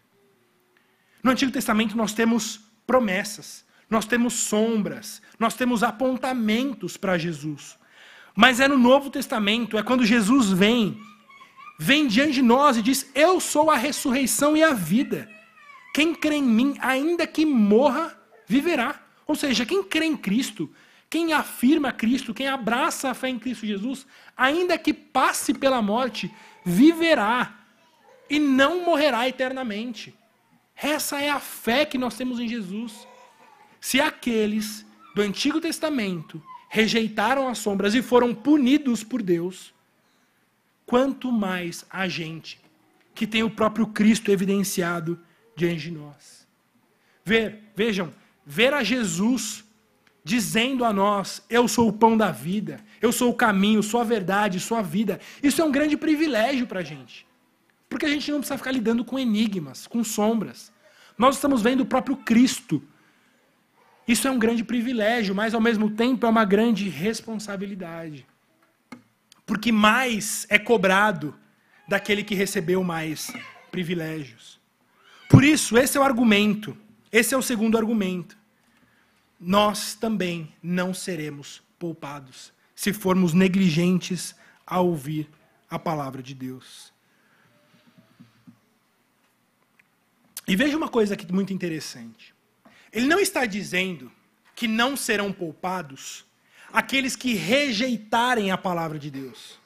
No 1.22 1.30
Antigo 1.30 1.52
Testamento 1.52 1.96
nós 1.96 2.12
temos 2.12 2.60
promessas, 2.86 3.64
nós 3.90 4.06
temos 4.06 4.34
sombras, 4.34 5.20
nós 5.38 5.54
temos 5.54 5.82
apontamentos 5.82 6.96
para 6.96 7.18
Jesus. 7.18 7.78
Mas 8.34 8.60
é 8.60 8.68
no 8.68 8.78
Novo 8.78 9.10
Testamento, 9.10 9.76
é 9.76 9.82
quando 9.82 10.04
Jesus 10.04 10.50
vem, 10.50 10.98
vem 11.78 12.08
diante 12.08 12.32
de 12.32 12.42
nós 12.42 12.76
e 12.76 12.82
diz: 12.82 13.08
Eu 13.14 13.38
sou 13.38 13.70
a 13.70 13.76
ressurreição 13.76 14.56
e 14.56 14.62
a 14.62 14.74
vida. 14.74 15.30
Quem 15.94 16.14
crê 16.14 16.36
em 16.36 16.42
mim, 16.42 16.76
ainda 16.80 17.26
que 17.26 17.46
morra, 17.46 18.18
viverá. 18.46 19.00
Ou 19.26 19.34
seja, 19.36 19.64
quem 19.64 19.82
crê 19.82 20.06
em 20.06 20.16
Cristo, 20.16 20.70
quem 21.08 21.32
afirma 21.32 21.92
Cristo, 21.92 22.34
quem 22.34 22.48
abraça 22.48 23.10
a 23.10 23.14
fé 23.14 23.28
em 23.28 23.38
Cristo 23.38 23.66
Jesus, 23.66 24.06
ainda 24.36 24.76
que 24.76 24.92
passe 24.92 25.54
pela 25.54 25.80
morte, 25.80 26.32
viverá 26.64 27.58
e 28.28 28.38
não 28.38 28.84
morrerá 28.84 29.28
eternamente. 29.28 30.14
Essa 30.76 31.20
é 31.20 31.30
a 31.30 31.40
fé 31.40 31.84
que 31.84 31.98
nós 31.98 32.16
temos 32.16 32.38
em 32.38 32.48
Jesus. 32.48 33.06
Se 33.80 34.00
aqueles 34.00 34.86
do 35.14 35.22
Antigo 35.22 35.60
Testamento 35.60 36.42
rejeitaram 36.68 37.48
as 37.48 37.58
sombras 37.58 37.94
e 37.94 38.02
foram 38.02 38.34
punidos 38.34 39.02
por 39.02 39.22
Deus, 39.22 39.72
quanto 40.88 41.30
mais 41.30 41.84
a 41.90 42.08
gente 42.08 42.58
que 43.14 43.26
tem 43.26 43.42
o 43.42 43.50
próprio 43.50 43.88
Cristo 43.88 44.30
evidenciado 44.30 45.20
diante 45.54 45.82
de 45.82 45.90
nós. 45.90 46.48
Ver, 47.22 47.58
vejam, 47.76 48.10
ver 48.46 48.72
a 48.72 48.82
Jesus 48.82 49.62
dizendo 50.24 50.86
a 50.86 50.92
nós: 50.92 51.44
Eu 51.50 51.68
sou 51.68 51.88
o 51.88 51.92
pão 51.92 52.16
da 52.16 52.30
vida, 52.30 52.80
eu 53.02 53.12
sou 53.12 53.30
o 53.30 53.34
caminho, 53.34 53.82
sou 53.82 54.00
a 54.00 54.04
verdade, 54.04 54.58
sou 54.58 54.78
a 54.78 54.82
vida. 54.82 55.20
Isso 55.42 55.60
é 55.60 55.64
um 55.64 55.70
grande 55.70 55.94
privilégio 55.94 56.66
para 56.66 56.80
a 56.80 56.84
gente. 56.84 57.26
Porque 57.86 58.06
a 58.06 58.08
gente 58.08 58.30
não 58.30 58.38
precisa 58.38 58.56
ficar 58.56 58.72
lidando 58.72 59.04
com 59.04 59.18
enigmas, 59.18 59.86
com 59.86 60.02
sombras. 60.02 60.72
Nós 61.18 61.34
estamos 61.34 61.60
vendo 61.60 61.82
o 61.82 61.86
próprio 61.86 62.16
Cristo. 62.16 62.82
Isso 64.06 64.26
é 64.26 64.30
um 64.30 64.38
grande 64.38 64.64
privilégio, 64.64 65.34
mas 65.34 65.52
ao 65.52 65.60
mesmo 65.60 65.90
tempo 65.90 66.24
é 66.24 66.28
uma 66.30 66.46
grande 66.46 66.88
responsabilidade. 66.88 68.26
Porque 69.48 69.72
mais 69.72 70.46
é 70.50 70.58
cobrado 70.58 71.34
daquele 71.88 72.22
que 72.22 72.34
recebeu 72.34 72.84
mais 72.84 73.32
privilégios. 73.70 74.60
Por 75.26 75.42
isso, 75.42 75.78
esse 75.78 75.96
é 75.96 76.00
o 76.00 76.04
argumento. 76.04 76.76
Esse 77.10 77.34
é 77.34 77.38
o 77.38 77.40
segundo 77.42 77.78
argumento. 77.78 78.36
Nós 79.40 79.94
também 79.94 80.54
não 80.62 80.92
seremos 80.92 81.62
poupados 81.78 82.52
se 82.74 82.92
formos 82.92 83.32
negligentes 83.32 84.34
a 84.66 84.80
ouvir 84.80 85.30
a 85.70 85.78
palavra 85.78 86.22
de 86.22 86.34
Deus. 86.34 86.92
E 90.46 90.54
veja 90.54 90.76
uma 90.76 90.90
coisa 90.90 91.14
aqui 91.14 91.32
muito 91.32 91.54
interessante. 91.54 92.34
Ele 92.92 93.06
não 93.06 93.18
está 93.18 93.46
dizendo 93.46 94.12
que 94.54 94.68
não 94.68 94.94
serão 94.94 95.32
poupados 95.32 96.27
aqueles 96.72 97.16
que 97.16 97.34
rejeitarem 97.34 98.50
a 98.50 98.58
palavra 98.58 98.98
de 98.98 99.10
Deus. 99.10 99.58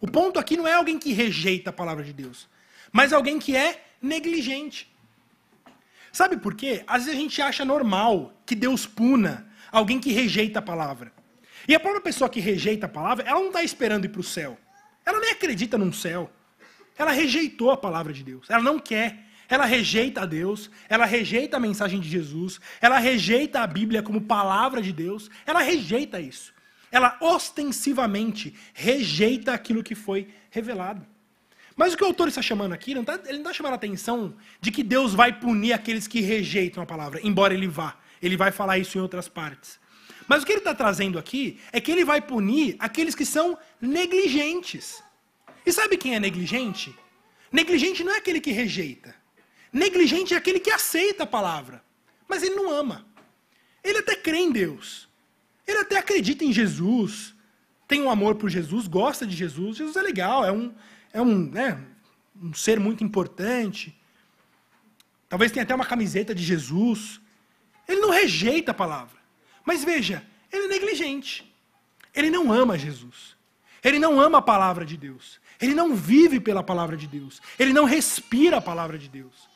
O 0.00 0.06
ponto 0.06 0.38
aqui 0.38 0.56
não 0.56 0.66
é 0.66 0.74
alguém 0.74 0.98
que 0.98 1.12
rejeita 1.12 1.70
a 1.70 1.72
palavra 1.72 2.04
de 2.04 2.12
Deus, 2.12 2.48
mas 2.90 3.12
alguém 3.12 3.38
que 3.38 3.56
é 3.56 3.84
negligente. 4.00 4.90
Sabe 6.12 6.36
por 6.36 6.54
quê? 6.54 6.82
Às 6.86 7.04
vezes 7.04 7.18
a 7.18 7.22
gente 7.22 7.40
acha 7.40 7.64
normal 7.64 8.34
que 8.44 8.54
Deus 8.54 8.86
puna 8.86 9.50
alguém 9.70 9.98
que 9.98 10.12
rejeita 10.12 10.58
a 10.58 10.62
palavra. 10.62 11.12
E 11.66 11.74
a 11.74 11.80
própria 11.80 12.02
pessoa 12.02 12.28
que 12.28 12.40
rejeita 12.40 12.86
a 12.86 12.88
palavra, 12.88 13.24
ela 13.26 13.40
não 13.40 13.46
está 13.46 13.62
esperando 13.62 14.04
ir 14.04 14.08
para 14.08 14.20
o 14.20 14.24
céu. 14.24 14.58
Ela 15.06 15.20
nem 15.20 15.30
acredita 15.30 15.78
num 15.78 15.92
céu. 15.92 16.30
Ela 16.98 17.12
rejeitou 17.12 17.70
a 17.70 17.76
palavra 17.76 18.12
de 18.12 18.22
Deus. 18.22 18.50
Ela 18.50 18.62
não 18.62 18.78
quer. 18.78 19.26
Ela 19.52 19.66
rejeita 19.66 20.26
Deus, 20.26 20.70
ela 20.88 21.04
rejeita 21.04 21.58
a 21.58 21.60
mensagem 21.60 22.00
de 22.00 22.08
Jesus, 22.08 22.58
ela 22.80 22.98
rejeita 22.98 23.60
a 23.60 23.66
Bíblia 23.66 24.02
como 24.02 24.18
palavra 24.18 24.80
de 24.80 24.94
Deus, 24.94 25.30
ela 25.44 25.60
rejeita 25.60 26.18
isso. 26.18 26.54
Ela 26.90 27.18
ostensivamente 27.20 28.54
rejeita 28.72 29.52
aquilo 29.52 29.82
que 29.82 29.94
foi 29.94 30.28
revelado. 30.48 31.06
Mas 31.76 31.92
o 31.92 31.98
que 31.98 32.02
o 32.02 32.06
autor 32.06 32.28
está 32.28 32.40
chamando 32.40 32.72
aqui, 32.72 32.94
não 32.94 33.04
tá, 33.04 33.20
ele 33.26 33.34
não 33.34 33.42
está 33.42 33.52
chamando 33.52 33.74
a 33.74 33.76
atenção 33.76 34.34
de 34.58 34.70
que 34.70 34.82
Deus 34.82 35.12
vai 35.12 35.38
punir 35.38 35.74
aqueles 35.74 36.06
que 36.08 36.22
rejeitam 36.22 36.82
a 36.82 36.86
palavra, 36.86 37.20
embora 37.22 37.52
ele 37.52 37.68
vá. 37.68 37.98
Ele 38.22 38.38
vai 38.38 38.52
falar 38.52 38.78
isso 38.78 38.96
em 38.96 39.02
outras 39.02 39.28
partes. 39.28 39.78
Mas 40.26 40.42
o 40.42 40.46
que 40.46 40.52
ele 40.52 40.60
está 40.60 40.74
trazendo 40.74 41.18
aqui 41.18 41.60
é 41.72 41.78
que 41.78 41.92
ele 41.92 42.06
vai 42.06 42.22
punir 42.22 42.74
aqueles 42.78 43.14
que 43.14 43.26
são 43.26 43.58
negligentes. 43.78 45.04
E 45.66 45.70
sabe 45.70 45.98
quem 45.98 46.14
é 46.14 46.20
negligente? 46.20 46.96
Negligente 47.52 48.02
não 48.02 48.14
é 48.14 48.16
aquele 48.16 48.40
que 48.40 48.50
rejeita. 48.50 49.20
Negligente 49.72 50.34
é 50.34 50.36
aquele 50.36 50.60
que 50.60 50.70
aceita 50.70 51.22
a 51.22 51.26
palavra, 51.26 51.82
mas 52.28 52.42
ele 52.42 52.54
não 52.54 52.70
ama. 52.70 53.06
Ele 53.82 53.98
até 53.98 54.14
crê 54.14 54.38
em 54.38 54.52
Deus. 54.52 55.08
Ele 55.66 55.78
até 55.78 55.96
acredita 55.96 56.44
em 56.44 56.52
Jesus, 56.52 57.34
tem 57.88 58.02
um 58.02 58.10
amor 58.10 58.34
por 58.34 58.50
Jesus, 58.50 58.86
gosta 58.86 59.26
de 59.26 59.34
Jesus. 59.34 59.76
Jesus 59.76 59.96
é 59.96 60.02
legal, 60.02 60.44
é 60.44 60.52
um, 60.52 60.74
é 61.12 61.22
um, 61.22 61.50
né, 61.50 61.82
um 62.40 62.52
ser 62.52 62.78
muito 62.78 63.02
importante. 63.02 63.96
Talvez 65.28 65.50
tenha 65.52 65.62
até 65.62 65.74
uma 65.74 65.86
camiseta 65.86 66.34
de 66.34 66.42
Jesus. 66.42 67.20
Ele 67.88 68.00
não 68.00 68.10
rejeita 68.10 68.72
a 68.72 68.74
palavra. 68.74 69.18
Mas 69.64 69.84
veja, 69.84 70.26
ele 70.52 70.64
é 70.64 70.68
negligente. 70.68 71.50
Ele 72.14 72.30
não 72.30 72.52
ama 72.52 72.78
Jesus. 72.78 73.36
Ele 73.82 73.98
não 73.98 74.20
ama 74.20 74.38
a 74.38 74.42
palavra 74.42 74.84
de 74.84 74.96
Deus. 74.96 75.40
Ele 75.60 75.74
não 75.74 75.94
vive 75.94 76.38
pela 76.40 76.62
palavra 76.62 76.96
de 76.96 77.06
Deus. 77.06 77.40
Ele 77.58 77.72
não 77.72 77.84
respira 77.84 78.58
a 78.58 78.60
palavra 78.60 78.98
de 78.98 79.08
Deus. 79.08 79.51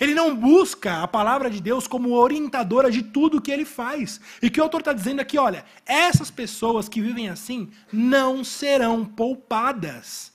Ele 0.00 0.14
não 0.14 0.34
busca 0.34 1.02
a 1.02 1.08
palavra 1.08 1.50
de 1.50 1.60
Deus 1.60 1.86
como 1.86 2.12
orientadora 2.14 2.90
de 2.90 3.02
tudo 3.02 3.40
que 3.40 3.50
ele 3.50 3.64
faz. 3.64 4.20
E 4.40 4.48
que 4.48 4.60
o 4.60 4.62
autor 4.62 4.80
está 4.80 4.92
dizendo 4.92 5.20
aqui, 5.20 5.38
olha, 5.38 5.64
essas 5.84 6.30
pessoas 6.30 6.88
que 6.88 7.00
vivem 7.00 7.28
assim 7.28 7.68
não 7.92 8.44
serão 8.44 9.04
poupadas 9.04 10.32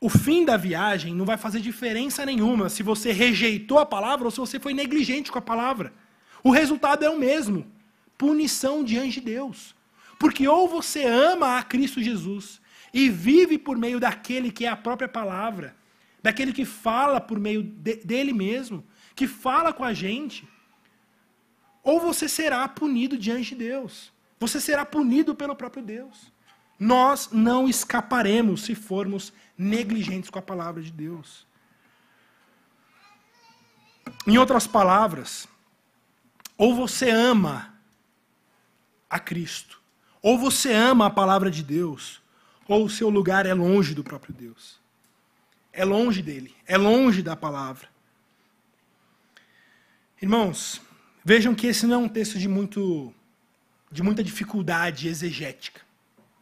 o 0.00 0.08
fim 0.08 0.44
da 0.44 0.56
viagem 0.56 1.14
não 1.14 1.24
vai 1.24 1.36
fazer 1.36 1.60
diferença 1.60 2.24
nenhuma 2.24 2.68
se 2.68 2.82
você 2.82 3.12
rejeitou 3.12 3.78
a 3.78 3.86
palavra 3.86 4.26
ou 4.26 4.30
se 4.30 4.38
você 4.38 4.60
foi 4.60 4.74
negligente 4.74 5.32
com 5.32 5.38
a 5.38 5.42
palavra. 5.42 5.92
O 6.44 6.50
resultado 6.50 7.04
é 7.04 7.10
o 7.10 7.18
mesmo: 7.18 7.66
punição 8.16 8.84
diante 8.84 9.20
de 9.20 9.22
Deus. 9.22 9.74
Porque 10.18 10.46
ou 10.46 10.68
você 10.68 11.04
ama 11.04 11.58
a 11.58 11.62
Cristo 11.62 12.02
Jesus 12.02 12.60
e 12.92 13.08
vive 13.08 13.58
por 13.58 13.76
meio 13.76 13.98
daquele 13.98 14.52
que 14.52 14.64
é 14.64 14.68
a 14.68 14.76
própria 14.76 15.08
palavra, 15.08 15.74
daquele 16.26 16.52
que 16.52 16.64
fala 16.64 17.20
por 17.20 17.38
meio 17.38 17.62
de, 17.62 17.96
dele 17.98 18.32
mesmo, 18.32 18.84
que 19.14 19.28
fala 19.28 19.72
com 19.72 19.84
a 19.84 19.94
gente, 19.94 20.46
ou 21.84 22.00
você 22.00 22.28
será 22.28 22.66
punido 22.66 23.16
diante 23.16 23.50
de 23.50 23.54
Deus. 23.54 24.12
Você 24.40 24.60
será 24.60 24.84
punido 24.84 25.36
pelo 25.36 25.54
próprio 25.54 25.84
Deus. 25.84 26.32
Nós 26.80 27.30
não 27.30 27.68
escaparemos 27.68 28.62
se 28.62 28.74
formos 28.74 29.32
negligentes 29.56 30.28
com 30.28 30.40
a 30.40 30.42
palavra 30.42 30.82
de 30.82 30.90
Deus. 30.90 31.46
Em 34.26 34.36
outras 34.36 34.66
palavras, 34.66 35.46
ou 36.58 36.74
você 36.74 37.08
ama 37.08 37.72
a 39.08 39.20
Cristo, 39.20 39.80
ou 40.20 40.36
você 40.36 40.72
ama 40.72 41.06
a 41.06 41.10
palavra 41.10 41.52
de 41.52 41.62
Deus, 41.62 42.20
ou 42.66 42.84
o 42.84 42.90
seu 42.90 43.08
lugar 43.10 43.46
é 43.46 43.54
longe 43.54 43.94
do 43.94 44.02
próprio 44.02 44.34
Deus. 44.34 44.84
É 45.76 45.84
longe 45.84 46.22
dele, 46.22 46.54
é 46.66 46.76
longe 46.76 47.22
da 47.22 47.36
palavra. 47.36 47.86
Irmãos, 50.20 50.80
vejam 51.22 51.54
que 51.54 51.66
esse 51.66 51.86
não 51.86 51.94
é 51.94 51.98
um 51.98 52.08
texto 52.08 52.38
de, 52.38 52.48
muito, 52.48 53.12
de 53.92 54.02
muita 54.02 54.24
dificuldade 54.24 55.06
exegética. 55.06 55.82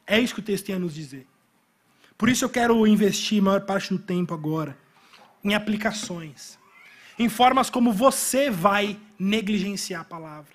É 0.07 0.21
isso 0.21 0.35
que 0.35 0.41
o 0.41 0.45
texto 0.45 0.67
tem 0.67 0.77
a 0.77 0.79
nos 0.79 0.95
dizer. 0.95 1.27
Por 2.17 2.29
isso 2.29 2.45
eu 2.45 2.49
quero 2.49 2.87
investir 2.87 3.41
a 3.41 3.45
maior 3.45 3.61
parte 3.63 3.93
do 3.93 3.99
tempo 3.99 4.33
agora 4.33 4.79
em 5.43 5.53
aplicações, 5.53 6.57
em 7.19 7.29
formas 7.29 7.69
como 7.69 7.93
você 7.93 8.51
vai 8.51 8.99
negligenciar 9.19 10.03
a 10.03 10.05
palavra, 10.05 10.55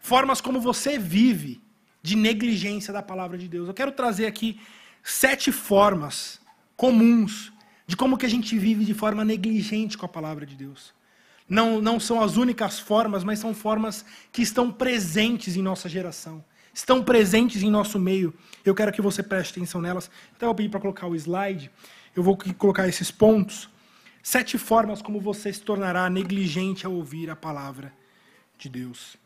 formas 0.00 0.40
como 0.40 0.60
você 0.60 0.96
vive 0.96 1.60
de 2.00 2.16
negligência 2.16 2.92
da 2.92 3.02
palavra 3.02 3.36
de 3.36 3.48
Deus. 3.48 3.66
Eu 3.66 3.74
quero 3.74 3.90
trazer 3.90 4.26
aqui 4.26 4.60
sete 5.02 5.50
formas 5.50 6.40
comuns 6.76 7.51
de 7.92 7.96
como 7.96 8.16
que 8.16 8.24
a 8.24 8.28
gente 8.28 8.58
vive 8.58 8.86
de 8.86 8.94
forma 8.94 9.22
negligente 9.22 9.98
com 9.98 10.06
a 10.06 10.08
palavra 10.08 10.46
de 10.46 10.54
Deus. 10.54 10.94
Não, 11.46 11.78
não 11.78 12.00
são 12.00 12.22
as 12.22 12.38
únicas 12.38 12.80
formas, 12.80 13.22
mas 13.22 13.38
são 13.38 13.52
formas 13.52 14.02
que 14.32 14.40
estão 14.40 14.72
presentes 14.72 15.58
em 15.58 15.62
nossa 15.62 15.90
geração, 15.90 16.42
estão 16.72 17.04
presentes 17.04 17.62
em 17.62 17.70
nosso 17.70 17.98
meio. 17.98 18.32
Eu 18.64 18.74
quero 18.74 18.92
que 18.92 19.02
você 19.02 19.22
preste 19.22 19.50
atenção 19.50 19.78
nelas. 19.78 20.10
Então 20.34 20.48
eu 20.48 20.54
pedi 20.54 20.70
para 20.70 20.80
colocar 20.80 21.06
o 21.06 21.14
slide. 21.14 21.70
Eu 22.16 22.22
vou 22.22 22.34
colocar 22.56 22.88
esses 22.88 23.10
pontos. 23.10 23.68
Sete 24.22 24.56
formas 24.56 25.02
como 25.02 25.20
você 25.20 25.52
se 25.52 25.60
tornará 25.60 26.08
negligente 26.08 26.86
ao 26.86 26.94
ouvir 26.94 27.28
a 27.28 27.36
palavra 27.36 27.92
de 28.56 28.70
Deus. 28.70 29.18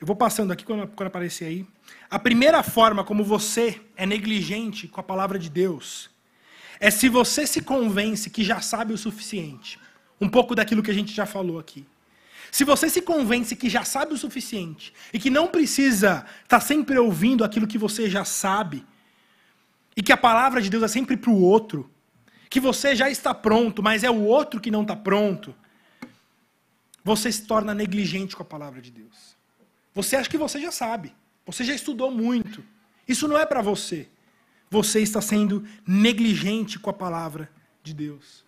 Eu 0.00 0.06
vou 0.06 0.16
passando 0.16 0.50
aqui 0.50 0.64
quando, 0.64 0.88
quando 0.88 1.08
aparecer 1.08 1.44
aí. 1.44 1.66
A 2.08 2.18
primeira 2.18 2.62
forma 2.62 3.04
como 3.04 3.22
você 3.22 3.80
é 3.96 4.06
negligente 4.06 4.88
com 4.88 4.98
a 4.98 5.04
palavra 5.04 5.38
de 5.38 5.50
Deus 5.50 6.08
é 6.80 6.90
se 6.90 7.08
você 7.08 7.46
se 7.46 7.60
convence 7.60 8.30
que 8.30 8.42
já 8.42 8.62
sabe 8.62 8.94
o 8.94 8.98
suficiente. 8.98 9.78
Um 10.18 10.28
pouco 10.28 10.54
daquilo 10.54 10.82
que 10.82 10.90
a 10.90 10.94
gente 10.94 11.12
já 11.12 11.26
falou 11.26 11.58
aqui. 11.58 11.86
Se 12.50 12.64
você 12.64 12.88
se 12.88 13.02
convence 13.02 13.54
que 13.54 13.68
já 13.68 13.84
sabe 13.84 14.14
o 14.14 14.16
suficiente 14.16 14.92
e 15.12 15.18
que 15.18 15.28
não 15.28 15.46
precisa 15.48 16.24
estar 16.42 16.58
tá 16.58 16.60
sempre 16.60 16.98
ouvindo 16.98 17.44
aquilo 17.44 17.66
que 17.66 17.78
você 17.78 18.08
já 18.08 18.24
sabe, 18.24 18.84
e 19.96 20.02
que 20.02 20.12
a 20.12 20.16
palavra 20.16 20.62
de 20.62 20.70
Deus 20.70 20.82
é 20.82 20.88
sempre 20.88 21.16
para 21.16 21.30
o 21.30 21.40
outro, 21.40 21.90
que 22.48 22.58
você 22.58 22.96
já 22.96 23.10
está 23.10 23.34
pronto, 23.34 23.82
mas 23.82 24.02
é 24.02 24.10
o 24.10 24.24
outro 24.24 24.60
que 24.60 24.70
não 24.70 24.82
está 24.82 24.96
pronto, 24.96 25.54
você 27.04 27.30
se 27.30 27.46
torna 27.46 27.74
negligente 27.74 28.34
com 28.34 28.42
a 28.42 28.46
palavra 28.46 28.80
de 28.80 28.90
Deus. 28.90 29.36
Você 30.02 30.16
acha 30.16 30.30
que 30.30 30.38
você 30.38 30.60
já 30.60 30.72
sabe. 30.72 31.14
Você 31.44 31.62
já 31.62 31.74
estudou 31.74 32.10
muito. 32.10 32.64
Isso 33.06 33.28
não 33.28 33.38
é 33.38 33.44
para 33.44 33.60
você. 33.60 34.08
Você 34.70 35.00
está 35.00 35.20
sendo 35.20 35.66
negligente 35.86 36.78
com 36.78 36.88
a 36.88 36.92
palavra 36.92 37.50
de 37.82 37.92
Deus. 37.92 38.44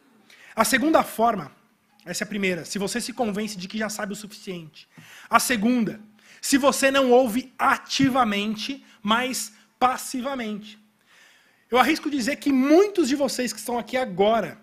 A 0.55 0.65
segunda 0.65 1.03
forma, 1.03 1.53
essa 2.07 2.25
é 2.25 2.27
a 2.27 2.29
primeira, 2.29 2.65
se 2.65 2.79
você 2.79 3.01
se 3.01 3.12
convence 3.12 3.57
de 3.57 3.69
que 3.69 3.77
já 3.77 3.88
sabe 3.88 4.12
o 4.12 4.17
suficiente. 4.17 4.88
A 5.29 5.38
segunda, 5.38 6.01
se 6.41 6.57
você 6.57 6.91
não 6.91 7.11
ouve 7.11 7.53
ativamente, 7.59 8.85
mas 9.03 9.53
passivamente. 9.79 10.79
Eu 11.71 11.79
arrisco 11.79 12.11
dizer 12.11 12.37
que 12.37 12.53
muitos 12.53 13.09
de 13.09 13.17
vocês 13.17 13.53
que 13.53 13.59
estão 13.59 13.79
aqui 13.79 13.97
agora 13.97 14.59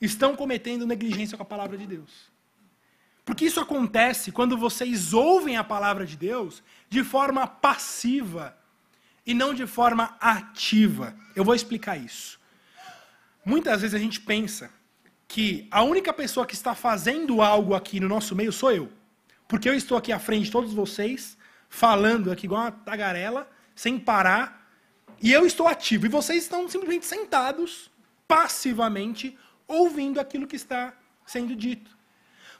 estão 0.00 0.34
cometendo 0.34 0.86
negligência 0.86 1.36
com 1.36 1.42
a 1.42 1.46
palavra 1.46 1.76
de 1.76 1.86
Deus. 1.86 2.30
Porque 3.26 3.44
isso 3.44 3.58
acontece 3.58 4.30
quando 4.30 4.56
vocês 4.56 5.12
ouvem 5.12 5.56
a 5.56 5.64
palavra 5.64 6.06
de 6.06 6.16
Deus 6.16 6.62
de 6.88 7.02
forma 7.02 7.44
passiva 7.44 8.56
e 9.26 9.34
não 9.34 9.52
de 9.52 9.66
forma 9.66 10.16
ativa. 10.20 11.12
Eu 11.34 11.44
vou 11.44 11.52
explicar 11.52 11.96
isso. 11.96 12.38
Muitas 13.44 13.80
vezes 13.80 13.96
a 13.96 13.98
gente 13.98 14.20
pensa 14.20 14.70
que 15.26 15.66
a 15.72 15.82
única 15.82 16.12
pessoa 16.12 16.46
que 16.46 16.54
está 16.54 16.72
fazendo 16.72 17.42
algo 17.42 17.74
aqui 17.74 17.98
no 17.98 18.08
nosso 18.08 18.36
meio 18.36 18.52
sou 18.52 18.70
eu. 18.70 18.92
Porque 19.48 19.68
eu 19.68 19.74
estou 19.74 19.98
aqui 19.98 20.12
à 20.12 20.20
frente 20.20 20.44
de 20.44 20.52
todos 20.52 20.72
vocês, 20.72 21.36
falando 21.68 22.30
aqui 22.30 22.46
igual 22.46 22.62
uma 22.62 22.70
tagarela, 22.70 23.50
sem 23.74 23.98
parar, 23.98 24.70
e 25.20 25.32
eu 25.32 25.44
estou 25.44 25.66
ativo. 25.66 26.06
E 26.06 26.08
vocês 26.08 26.44
estão 26.44 26.68
simplesmente 26.68 27.06
sentados, 27.06 27.90
passivamente, 28.28 29.36
ouvindo 29.66 30.20
aquilo 30.20 30.46
que 30.46 30.54
está 30.54 30.94
sendo 31.26 31.56
dito. 31.56 31.95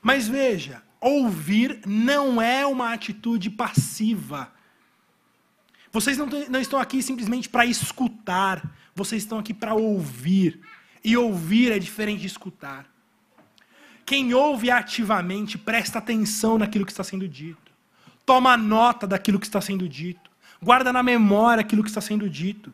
Mas 0.07 0.29
veja, 0.29 0.85
ouvir 1.01 1.81
não 1.85 2.41
é 2.41 2.65
uma 2.65 2.93
atitude 2.93 3.51
passiva. 3.51 4.53
Vocês 5.91 6.17
não, 6.17 6.29
não 6.49 6.61
estão 6.61 6.79
aqui 6.79 7.03
simplesmente 7.03 7.49
para 7.49 7.67
escutar, 7.67 8.73
vocês 8.95 9.25
estão 9.25 9.37
aqui 9.37 9.53
para 9.53 9.75
ouvir. 9.75 10.61
E 11.03 11.17
ouvir 11.17 11.73
é 11.73 11.81
diferente 11.81 12.21
de 12.21 12.29
escutar. 12.29 12.87
Quem 14.05 14.33
ouve 14.33 14.71
ativamente 14.71 15.59
presta 15.59 15.99
atenção 15.99 16.57
naquilo 16.57 16.87
que 16.87 16.93
está 16.93 17.03
sendo 17.03 17.27
dito, 17.27 17.73
toma 18.25 18.57
nota 18.57 19.09
daquilo 19.09 19.41
que 19.41 19.47
está 19.47 19.61
sendo 19.61 19.89
dito, 19.89 20.31
guarda 20.63 20.93
na 20.93 21.03
memória 21.03 21.63
aquilo 21.63 21.83
que 21.83 21.91
está 21.91 22.01
sendo 22.01 22.31
dito, 22.31 22.73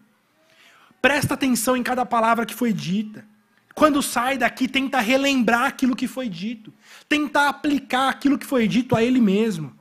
presta 1.00 1.32
atenção 1.32 1.78
em 1.78 1.82
cada 1.82 2.04
palavra 2.04 2.44
que 2.44 2.54
foi 2.54 2.74
dita. 2.74 3.24
Quando 3.74 4.02
sai 4.02 4.36
daqui, 4.36 4.68
tenta 4.68 5.00
relembrar 5.00 5.64
aquilo 5.64 5.96
que 5.96 6.06
foi 6.06 6.28
dito, 6.28 6.72
tentar 7.08 7.48
aplicar 7.48 8.08
aquilo 8.08 8.38
que 8.38 8.46
foi 8.46 8.68
dito 8.68 8.94
a 8.94 9.02
ele 9.02 9.20
mesmo. 9.20 9.74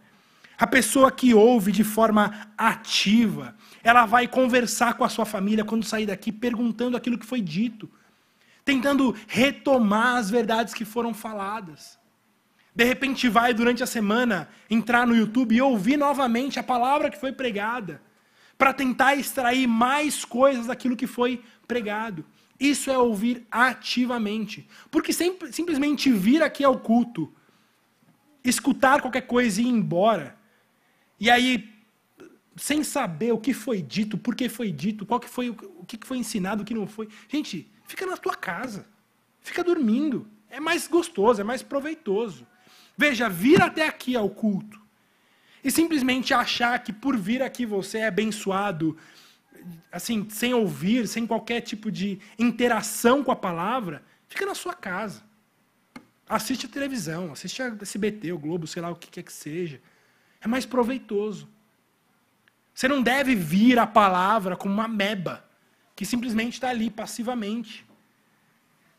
A 0.58 0.68
pessoa 0.68 1.12
que 1.12 1.34
ouve 1.34 1.72
de 1.72 1.84
forma 1.84 2.48
ativa, 2.58 3.56
ela 3.84 4.06
vai 4.06 4.28
conversar 4.28 4.94
com 4.94 5.04
a 5.04 5.10
sua 5.10 5.26
família 5.26 5.66
quando 5.66 5.84
sair 5.84 6.06
daqui, 6.06 6.32
perguntando 6.32 6.96
aquilo 6.96 7.18
que 7.18 7.26
foi 7.26 7.42
dito, 7.42 7.90
tentando 8.64 9.16
retomar 9.28 10.18
as 10.18 10.30
verdades 10.30 10.74
que 10.74 10.86
foram 10.86 11.14
faladas. 11.14 12.00
De 12.74 12.86
repente, 12.86 13.28
vai 13.28 13.54
durante 13.54 13.84
a 13.84 13.88
semana 13.88 14.48
entrar 14.70 15.06
no 15.06 15.16
YouTube 15.16 15.56
e 15.56 15.62
ouvir 15.62 15.98
novamente 15.98 16.60
a 16.60 16.64
palavra 16.64 17.10
que 17.10 17.20
foi 17.20 17.34
pregada, 17.34 18.02
para 18.58 18.72
tentar 18.72 19.16
extrair 19.16 19.68
mais 19.68 20.24
coisas 20.24 20.68
daquilo 20.68 20.96
que 20.96 21.08
foi 21.08 21.44
pregado. 21.68 22.24
Isso 22.62 22.92
é 22.92 22.98
ouvir 22.98 23.48
ativamente. 23.50 24.68
Porque 24.92 25.12
simplesmente 25.12 26.12
vir 26.12 26.44
aqui 26.44 26.64
ao 26.64 26.80
culto, 26.80 27.34
escutar 28.44 29.02
qualquer 29.02 29.22
coisa 29.22 29.60
e 29.60 29.66
ir 29.66 29.70
embora, 29.70 30.38
e 31.20 31.28
aí, 31.28 31.74
sem 32.56 32.84
saber 32.84 33.32
o 33.32 33.40
que 33.40 33.52
foi 33.52 33.82
dito, 33.82 34.16
por 34.16 34.36
que 34.36 34.48
foi 34.48 34.72
dito, 34.72 35.08
qual 35.08 35.20
que 35.20 35.28
foi, 35.28 35.50
o 35.50 35.86
que 35.88 35.98
foi 36.06 36.20
ensinado, 36.20 36.62
o 36.62 36.66
que 36.66 36.76
não 36.76 36.86
foi. 36.86 37.10
Gente, 37.28 37.68
fica 37.86 38.06
na 38.06 38.16
tua 38.16 38.36
casa. 38.36 38.88
Fica 39.42 39.64
dormindo. 39.64 40.28
É 40.48 40.60
mais 40.60 40.88
gostoso, 40.88 41.42
é 41.42 41.44
mais 41.44 41.64
proveitoso. 41.64 42.46
Veja, 42.96 43.28
vir 43.28 43.60
até 43.60 43.88
aqui 43.88 44.16
ao 44.16 44.30
culto 44.30 44.80
e 45.64 45.72
simplesmente 45.72 46.34
achar 46.34 46.78
que 46.84 46.94
por 46.94 47.18
vir 47.18 47.42
aqui 47.42 47.66
você 47.66 48.00
é 48.00 48.08
abençoado, 48.08 48.98
assim, 49.92 50.28
sem 50.30 50.54
ouvir, 50.54 51.08
sem 51.08 51.26
qualquer 51.28 51.62
tipo 51.62 51.92
de 51.92 52.20
interação 52.38 53.24
com 53.24 53.32
a 53.32 53.36
palavra, 53.36 54.04
fica 54.28 54.46
na 54.46 54.56
sua 54.56 54.74
casa. 54.74 55.24
Assiste 56.28 56.66
a 56.66 56.70
televisão, 56.70 57.32
assiste 57.32 57.62
a 57.62 57.76
SBT, 57.82 58.32
o 58.32 58.40
Globo, 58.40 58.66
sei 58.66 58.82
lá 58.82 58.90
o 58.90 58.96
que 58.96 59.10
quer 59.10 59.24
que 59.24 59.34
seja. 59.34 59.82
É 60.40 60.48
mais 60.48 60.66
proveitoso. 60.66 61.50
Você 62.74 62.88
não 62.88 63.02
deve 63.02 63.36
vir 63.36 63.78
a 63.78 63.86
palavra 63.86 64.56
como 64.56 64.74
uma 64.74 64.88
meba, 64.88 65.46
que 65.96 66.06
simplesmente 66.06 66.54
está 66.54 66.70
ali 66.70 66.90
passivamente. 66.90 67.86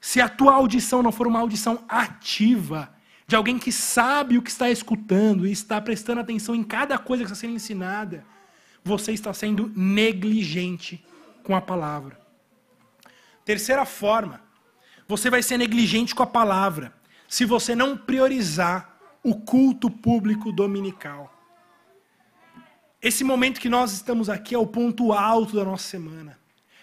Se 0.00 0.20
a 0.20 0.28
tua 0.28 0.54
audição 0.54 1.02
não 1.02 1.12
for 1.12 1.26
uma 1.26 1.40
audição 1.40 1.84
ativa, 1.88 2.94
de 3.26 3.34
alguém 3.34 3.58
que 3.58 3.72
sabe 3.72 4.36
o 4.36 4.42
que 4.42 4.50
está 4.50 4.70
escutando 4.70 5.46
e 5.46 5.52
está 5.52 5.80
prestando 5.80 6.20
atenção 6.20 6.54
em 6.54 6.62
cada 6.62 6.98
coisa 6.98 7.24
que 7.24 7.30
está 7.30 7.40
sendo 7.40 7.54
ensinada, 7.54 8.26
você 8.84 9.12
está 9.12 9.32
sendo 9.32 9.72
negligente 9.76 11.04
com 11.42 11.54
a 11.54 11.60
palavra. 11.60 12.20
Terceira 13.44 13.84
forma, 13.84 14.40
você 15.06 15.28
vai 15.28 15.42
ser 15.42 15.58
negligente 15.58 16.14
com 16.14 16.22
a 16.22 16.26
palavra 16.26 16.92
se 17.28 17.44
você 17.44 17.74
não 17.74 17.96
priorizar 17.96 18.98
o 19.22 19.34
culto 19.34 19.90
público 19.90 20.52
dominical. 20.52 21.32
Esse 23.00 23.24
momento 23.24 23.60
que 23.60 23.68
nós 23.68 23.92
estamos 23.92 24.28
aqui 24.28 24.54
é 24.54 24.58
o 24.58 24.66
ponto 24.66 25.12
alto 25.12 25.56
da 25.56 25.64
nossa 25.64 25.88
semana. 25.88 26.38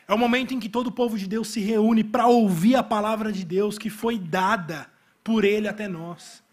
É 0.08 0.14
o 0.14 0.18
momento 0.18 0.54
em 0.54 0.60
que 0.60 0.68
todo 0.68 0.88
o 0.88 0.92
povo 0.92 1.18
de 1.18 1.28
Deus 1.28 1.50
se 1.50 1.60
reúne 1.60 2.04
para 2.04 2.28
ouvir 2.28 2.76
a 2.76 2.84
palavra 2.84 3.32
de 3.32 3.46
Deus 3.46 3.78
que 3.78 3.90
foi 3.90 4.18
dada 4.18 4.90
por 5.24 5.46
Ele 5.46 5.68
até 5.68 5.88
nós. 5.88 6.44